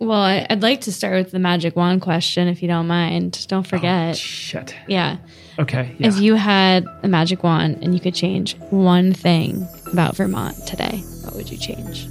Well, 0.00 0.22
I'd 0.22 0.62
like 0.62 0.80
to 0.82 0.92
start 0.92 1.22
with 1.22 1.30
the 1.30 1.38
magic 1.38 1.76
wand 1.76 2.00
question, 2.00 2.48
if 2.48 2.62
you 2.62 2.68
don't 2.68 2.86
mind. 2.86 3.46
Don't 3.48 3.66
forget. 3.66 4.12
Oh, 4.12 4.14
shit. 4.14 4.74
Yeah. 4.88 5.18
Okay. 5.58 5.94
Yeah. 5.98 6.08
If 6.08 6.18
you 6.18 6.36
had 6.36 6.86
a 7.02 7.08
magic 7.08 7.44
wand 7.44 7.80
and 7.82 7.92
you 7.92 8.00
could 8.00 8.14
change 8.14 8.56
one 8.70 9.12
thing 9.12 9.68
about 9.92 10.16
Vermont 10.16 10.56
today, 10.66 11.02
what 11.22 11.34
would 11.34 11.50
you 11.50 11.58
change? 11.58 12.08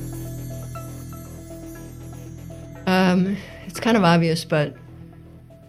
Um, 2.89 3.37
it's 3.67 3.79
kind 3.79 3.95
of 3.95 4.03
obvious, 4.03 4.45
but 4.45 4.75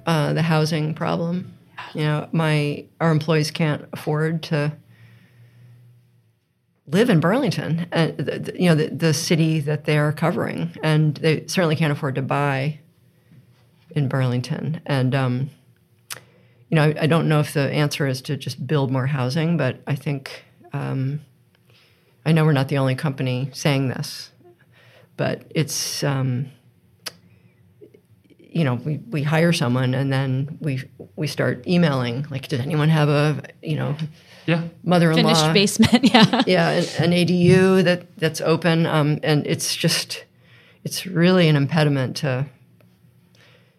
uh, 0.06 0.32
the 0.32 0.40
housing 0.40 0.94
problem. 0.94 1.54
You 1.92 2.04
know, 2.04 2.28
my 2.32 2.86
our 2.98 3.10
employees 3.10 3.50
can't 3.50 3.84
afford 3.92 4.42
to 4.44 4.72
live 6.86 7.10
in 7.10 7.20
Burlington, 7.20 7.86
uh, 7.92 8.06
the, 8.16 8.38
the, 8.38 8.52
you 8.58 8.70
know, 8.70 8.74
the, 8.74 8.88
the 8.88 9.12
city 9.12 9.60
that 9.60 9.84
they 9.84 9.98
are 9.98 10.12
covering, 10.12 10.74
and 10.82 11.14
they 11.16 11.46
certainly 11.46 11.76
can't 11.76 11.92
afford 11.92 12.14
to 12.14 12.22
buy 12.22 12.80
in 13.90 14.08
Burlington. 14.08 14.80
And 14.86 15.14
um, 15.14 15.50
you 16.70 16.76
know, 16.76 16.84
I, 16.84 17.02
I, 17.02 17.06
don't 17.06 17.28
know 17.28 17.40
if 17.40 17.52
the 17.52 17.70
answer 17.70 18.06
is 18.06 18.22
to 18.22 18.36
just 18.38 18.66
build 18.66 18.90
more 18.90 19.06
housing, 19.06 19.58
but 19.58 19.82
I 19.86 19.94
think 19.94 20.44
um, 20.72 21.20
I 22.24 22.32
know 22.32 22.46
we're 22.46 22.52
not 22.52 22.68
the 22.68 22.78
only 22.78 22.94
company 22.94 23.50
saying 23.52 23.88
this, 23.88 24.30
but 25.18 25.42
it's. 25.54 26.02
Um, 26.02 26.52
you 28.52 28.64
know, 28.64 28.74
we, 28.74 28.98
we 29.10 29.22
hire 29.22 29.52
someone 29.52 29.94
and 29.94 30.12
then 30.12 30.58
we 30.60 30.82
we 31.16 31.26
start 31.26 31.66
emailing 31.66 32.26
like, 32.30 32.48
does 32.48 32.60
anyone 32.60 32.88
have 32.88 33.08
a 33.08 33.42
you 33.62 33.76
know 33.76 33.96
yeah. 34.46 34.62
mother-in-law 34.82 35.34
finished 35.34 35.52
basement 35.52 36.04
yeah 36.14 36.42
yeah 36.46 36.70
an, 36.70 36.84
an 37.04 37.10
adu 37.12 37.84
that 37.84 38.16
that's 38.16 38.40
open 38.40 38.86
um, 38.86 39.18
and 39.22 39.46
it's 39.46 39.76
just 39.76 40.24
it's 40.82 41.06
really 41.06 41.48
an 41.48 41.56
impediment 41.56 42.16
to 42.16 42.46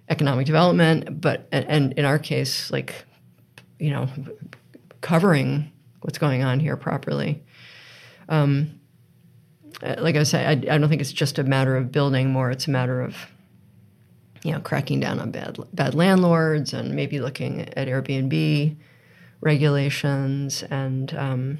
economic 0.07 0.45
development 0.45 1.19
but 1.19 1.47
and, 1.51 1.65
and 1.67 1.93
in 1.93 2.05
our 2.05 2.19
case 2.19 2.71
like 2.71 3.05
you 3.79 3.89
know 3.89 4.07
covering 5.01 5.71
what's 6.01 6.17
going 6.17 6.43
on 6.43 6.59
here 6.59 6.77
properly 6.77 7.43
um, 8.29 8.79
like 9.97 10.15
I 10.15 10.23
say, 10.23 10.45
I, 10.45 10.51
I 10.51 10.77
don't 10.77 10.89
think 10.89 11.01
it's 11.01 11.11
just 11.11 11.39
a 11.39 11.43
matter 11.43 11.75
of 11.75 11.91
building 11.91 12.29
more. 12.29 12.51
It's 12.51 12.67
a 12.67 12.69
matter 12.69 13.01
of 13.01 13.15
you 14.43 14.51
know 14.51 14.59
cracking 14.59 14.99
down 14.99 15.19
on 15.19 15.31
bad 15.31 15.57
bad 15.73 15.93
landlords 15.93 16.73
and 16.73 16.93
maybe 16.95 17.19
looking 17.19 17.61
at 17.61 17.87
Airbnb 17.87 18.75
regulations 19.41 20.63
and 20.63 21.13
um, 21.15 21.59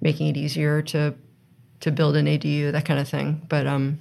making 0.00 0.28
it 0.28 0.36
easier 0.36 0.82
to 0.82 1.14
to 1.80 1.90
build 1.90 2.16
an 2.16 2.26
ADU, 2.26 2.72
that 2.72 2.84
kind 2.84 2.98
of 2.98 3.08
thing. 3.08 3.42
But 3.48 3.66
um, 3.66 4.00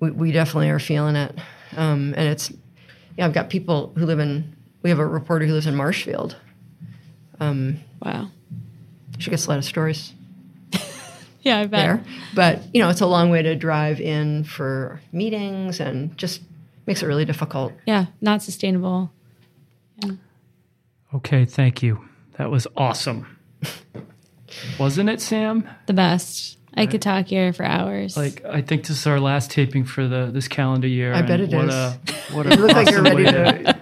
we, 0.00 0.10
we, 0.10 0.32
definitely 0.32 0.70
are 0.70 0.78
feeling 0.78 1.16
it, 1.16 1.38
um, 1.76 2.14
and 2.16 2.28
it's 2.28 2.52
yeah. 3.16 3.26
I've 3.26 3.32
got 3.32 3.50
people 3.50 3.92
who 3.96 4.06
live 4.06 4.18
in. 4.18 4.56
We 4.82 4.90
have 4.90 4.98
a 4.98 5.06
reporter 5.06 5.46
who 5.46 5.52
lives 5.52 5.66
in 5.66 5.76
Marshfield. 5.76 6.36
Um, 7.40 7.80
wow, 8.04 8.30
she 9.18 9.30
gets 9.30 9.46
a 9.46 9.48
lot 9.48 9.58
of 9.58 9.64
stories. 9.64 10.12
yeah, 11.42 11.60
I 11.60 11.66
bet. 11.66 11.70
There. 11.70 12.04
But 12.34 12.62
you 12.74 12.82
know, 12.82 12.88
it's 12.88 13.00
a 13.00 13.06
long 13.06 13.30
way 13.30 13.42
to 13.42 13.54
drive 13.54 14.00
in 14.00 14.44
for 14.44 15.00
meetings, 15.12 15.80
and 15.80 16.16
just 16.18 16.42
makes 16.86 17.02
it 17.02 17.06
really 17.06 17.24
difficult. 17.24 17.72
Yeah, 17.86 18.06
not 18.20 18.42
sustainable. 18.42 19.10
Yeah. 20.04 20.12
Okay, 21.14 21.44
thank 21.44 21.82
you. 21.82 22.04
That 22.38 22.50
was 22.50 22.66
awesome. 22.76 23.38
Wasn't 24.78 25.08
it, 25.08 25.20
Sam? 25.20 25.68
The 25.86 25.92
best. 25.92 26.58
I 26.74 26.86
could 26.86 27.02
talk 27.02 27.26
here 27.26 27.52
for 27.52 27.64
hours. 27.64 28.16
Like 28.16 28.44
I 28.44 28.62
think 28.62 28.86
this 28.86 28.98
is 28.98 29.06
our 29.06 29.20
last 29.20 29.50
taping 29.50 29.84
for 29.84 30.08
the 30.08 30.30
this 30.32 30.48
calendar 30.48 30.88
year. 30.88 31.12
I 31.12 31.20
bet 31.22 31.40
it 31.40 31.50
what 31.50 31.68
is. 31.68 31.74
A, 31.74 31.98
what 32.32 32.46
a 32.46 32.56
you 32.56 32.62
look 32.62 32.72
like 32.72 32.90
you're 32.90 33.02
ready 33.02 33.24
to. 33.24 33.78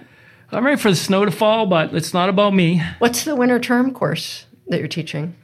I'm 0.51 0.65
ready 0.65 0.79
for 0.79 0.89
the 0.89 0.97
snow 0.97 1.23
to 1.23 1.31
fall, 1.31 1.65
but 1.65 1.93
it's 1.95 2.13
not 2.13 2.27
about 2.27 2.53
me. 2.53 2.81
What's 2.99 3.23
the 3.23 3.35
winter 3.35 3.59
term 3.59 3.93
course 3.93 4.45
that 4.67 4.79
you're 4.79 4.89
teaching? 4.89 5.35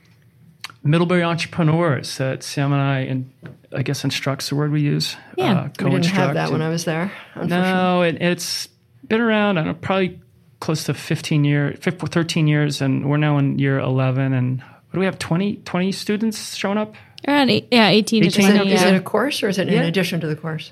Middlebury 0.88 1.24
entrepreneurs 1.24 2.18
that 2.18 2.44
Sam 2.44 2.72
and 2.72 2.82
I, 2.82 3.00
and 3.00 3.32
I 3.76 3.84
guess 3.84 4.04
instructs 4.04 4.50
the 4.50 4.56
word 4.56 4.72
we 4.72 4.82
use. 4.82 5.16
Yeah, 5.38 5.54
uh, 5.54 5.70
we 5.84 5.90
didn't 5.92 6.06
have 6.06 6.34
that 6.36 6.52
when 6.52 6.62
I 6.62 6.70
was 6.70 6.86
there. 6.86 7.12
No, 7.36 8.02
it, 8.02 8.22
it's 8.22 8.68
been 9.08 9.22
around. 9.22 9.58
I 9.58 9.64
don't 9.64 9.74
know, 9.74 9.80
probably 9.80 10.20
close 10.60 10.86
to 10.86 10.94
15 10.94 11.44
years, 11.44 11.78
13 11.80 12.48
years, 12.48 12.82
and 12.82 13.10
we're 13.10 13.18
now 13.18 13.38
in 13.38 13.60
year 13.60 13.80
11. 13.80 14.34
And 14.34 14.62
what 14.62 14.94
do 14.94 15.00
we 15.00 15.06
have? 15.06 15.20
20, 15.20 15.58
20 15.58 15.92
students 15.92 16.56
showing 16.56 16.78
up? 16.78 16.96
Around 17.28 17.50
eight, 17.50 17.68
yeah, 17.72 17.90
18, 17.90 18.24
18 18.26 18.46
20. 18.46 18.56
Is 18.56 18.62
it, 18.62 18.68
yeah. 18.68 18.76
is 18.76 18.84
it 18.84 18.96
a 18.96 19.02
course 19.02 19.44
or 19.44 19.50
is 19.50 19.58
it 19.58 19.68
yeah. 19.68 19.82
in 19.82 19.86
addition 19.86 20.20
to 20.22 20.28
the 20.28 20.36
course? 20.36 20.72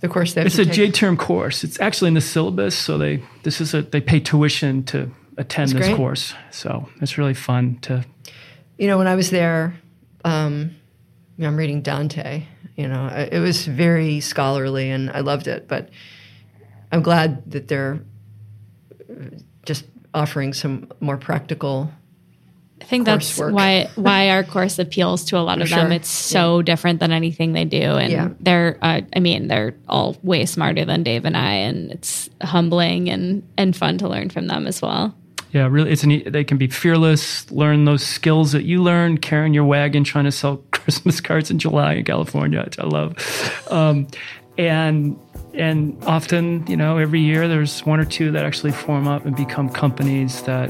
The 0.00 0.08
course 0.08 0.34
they 0.34 0.42
It's 0.42 0.58
a 0.58 0.66
J 0.66 0.90
term 0.90 1.16
course. 1.16 1.64
It's 1.64 1.80
actually 1.80 2.08
in 2.08 2.14
the 2.14 2.20
syllabus, 2.20 2.76
so 2.76 2.98
they 2.98 3.22
this 3.44 3.62
is 3.62 3.72
a 3.72 3.80
they 3.80 4.00
pay 4.00 4.20
tuition 4.20 4.84
to 4.84 5.10
attend 5.38 5.70
That's 5.70 5.72
this 5.72 5.86
great. 5.88 5.96
course. 5.96 6.34
So 6.50 6.88
it's 7.00 7.16
really 7.16 7.34
fun 7.34 7.78
to. 7.82 8.04
You 8.78 8.86
know, 8.88 8.98
when 8.98 9.06
I 9.06 9.14
was 9.14 9.30
there, 9.30 9.74
um, 10.24 10.76
you 11.36 11.42
know, 11.42 11.48
I'm 11.48 11.56
reading 11.56 11.82
Dante. 11.82 12.44
You 12.76 12.88
know, 12.88 13.06
it 13.06 13.38
was 13.38 13.66
very 13.66 14.20
scholarly, 14.20 14.90
and 14.90 15.10
I 15.10 15.20
loved 15.20 15.46
it. 15.46 15.66
But 15.66 15.88
I'm 16.92 17.02
glad 17.02 17.50
that 17.50 17.68
they're 17.68 18.00
just 19.64 19.84
offering 20.14 20.52
some 20.52 20.90
more 21.00 21.16
practical. 21.16 21.90
I 22.80 22.84
think 22.84 23.06
that's 23.06 23.38
work. 23.38 23.54
why 23.54 23.88
why 23.96 24.28
our 24.30 24.44
course 24.44 24.78
appeals 24.78 25.24
to 25.26 25.38
a 25.38 25.40
lot 25.40 25.62
of 25.62 25.68
sure. 25.68 25.78
them. 25.78 25.92
It's 25.92 26.08
so 26.08 26.58
yeah. 26.58 26.64
different 26.64 27.00
than 27.00 27.10
anything 27.10 27.52
they 27.52 27.64
do, 27.64 27.78
and 27.78 28.12
yeah. 28.12 28.28
they're 28.38 28.78
uh, 28.82 29.00
I 29.14 29.20
mean 29.20 29.48
they're 29.48 29.74
all 29.88 30.16
way 30.22 30.44
smarter 30.44 30.84
than 30.84 31.02
Dave 31.02 31.24
and 31.24 31.36
I, 31.36 31.52
and 31.52 31.90
it's 31.90 32.28
humbling 32.42 33.08
and 33.08 33.42
and 33.56 33.74
fun 33.74 33.98
to 33.98 34.08
learn 34.08 34.28
from 34.28 34.46
them 34.46 34.66
as 34.66 34.82
well. 34.82 35.14
Yeah, 35.56 35.68
really, 35.70 35.90
it's 35.90 36.02
an, 36.02 36.22
they 36.30 36.44
can 36.44 36.58
be 36.58 36.66
fearless. 36.66 37.50
Learn 37.50 37.86
those 37.86 38.06
skills 38.06 38.52
that 38.52 38.64
you 38.64 38.82
learn 38.82 39.16
carrying 39.16 39.54
your 39.54 39.64
wagon, 39.64 40.04
trying 40.04 40.26
to 40.26 40.30
sell 40.30 40.58
Christmas 40.70 41.22
cards 41.22 41.50
in 41.50 41.58
July 41.58 41.94
in 41.94 42.04
California, 42.04 42.62
which 42.62 42.78
I 42.78 42.84
love. 42.84 43.16
Um, 43.70 44.06
and 44.58 45.18
and 45.54 45.96
often, 46.04 46.66
you 46.66 46.76
know, 46.76 46.98
every 46.98 47.20
year 47.22 47.48
there's 47.48 47.80
one 47.86 48.00
or 48.00 48.04
two 48.04 48.32
that 48.32 48.44
actually 48.44 48.72
form 48.72 49.08
up 49.08 49.24
and 49.24 49.34
become 49.34 49.70
companies 49.70 50.42
that 50.42 50.68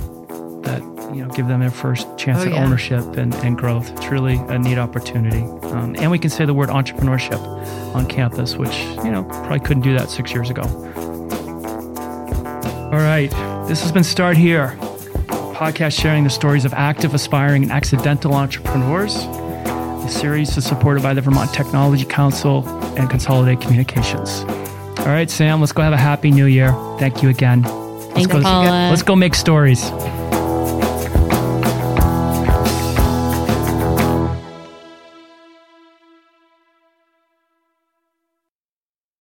that 0.62 0.82
you 1.12 1.24
know 1.24 1.30
give 1.34 1.48
them 1.48 1.58
their 1.58 1.72
first 1.72 2.06
chance 2.16 2.44
oh, 2.44 2.46
at 2.46 2.52
yeah. 2.52 2.64
ownership 2.64 3.16
and, 3.16 3.34
and 3.34 3.58
growth. 3.58 3.90
It's 3.90 4.06
really 4.06 4.36
a 4.36 4.56
neat 4.56 4.78
opportunity. 4.78 5.42
Um, 5.72 5.96
and 5.98 6.12
we 6.12 6.20
can 6.20 6.30
say 6.30 6.44
the 6.44 6.54
word 6.54 6.68
entrepreneurship 6.68 7.44
on 7.92 8.06
campus, 8.06 8.54
which 8.54 8.78
you 9.04 9.10
know 9.10 9.24
probably 9.24 9.58
couldn't 9.58 9.82
do 9.82 9.98
that 9.98 10.10
six 10.10 10.32
years 10.32 10.48
ago. 10.48 10.62
All 12.96 13.02
right, 13.02 13.30
this 13.68 13.82
has 13.82 13.92
been 13.92 14.04
Start 14.04 14.38
Here, 14.38 14.68
podcast 15.52 16.00
sharing 16.00 16.24
the 16.24 16.30
stories 16.30 16.64
of 16.64 16.72
active, 16.72 17.12
aspiring, 17.12 17.62
and 17.62 17.70
accidental 17.70 18.32
entrepreneurs. 18.32 19.16
The 19.16 20.08
series 20.08 20.56
is 20.56 20.64
supported 20.64 21.02
by 21.02 21.12
the 21.12 21.20
Vermont 21.20 21.52
Technology 21.52 22.06
Council 22.06 22.66
and 22.96 23.10
Consolidated 23.10 23.60
Communications. 23.60 24.44
All 25.00 25.08
right, 25.08 25.28
Sam, 25.28 25.60
let's 25.60 25.72
go 25.72 25.82
have 25.82 25.92
a 25.92 25.98
happy 25.98 26.30
new 26.30 26.46
year. 26.46 26.72
Thank 26.98 27.22
you 27.22 27.28
again. 27.28 27.64
Thanks, 27.64 28.16
let's 28.16 28.26
go, 28.28 28.40
Paula. 28.40 28.88
Let's 28.88 29.02
go 29.02 29.14
make 29.14 29.34
stories. 29.34 29.90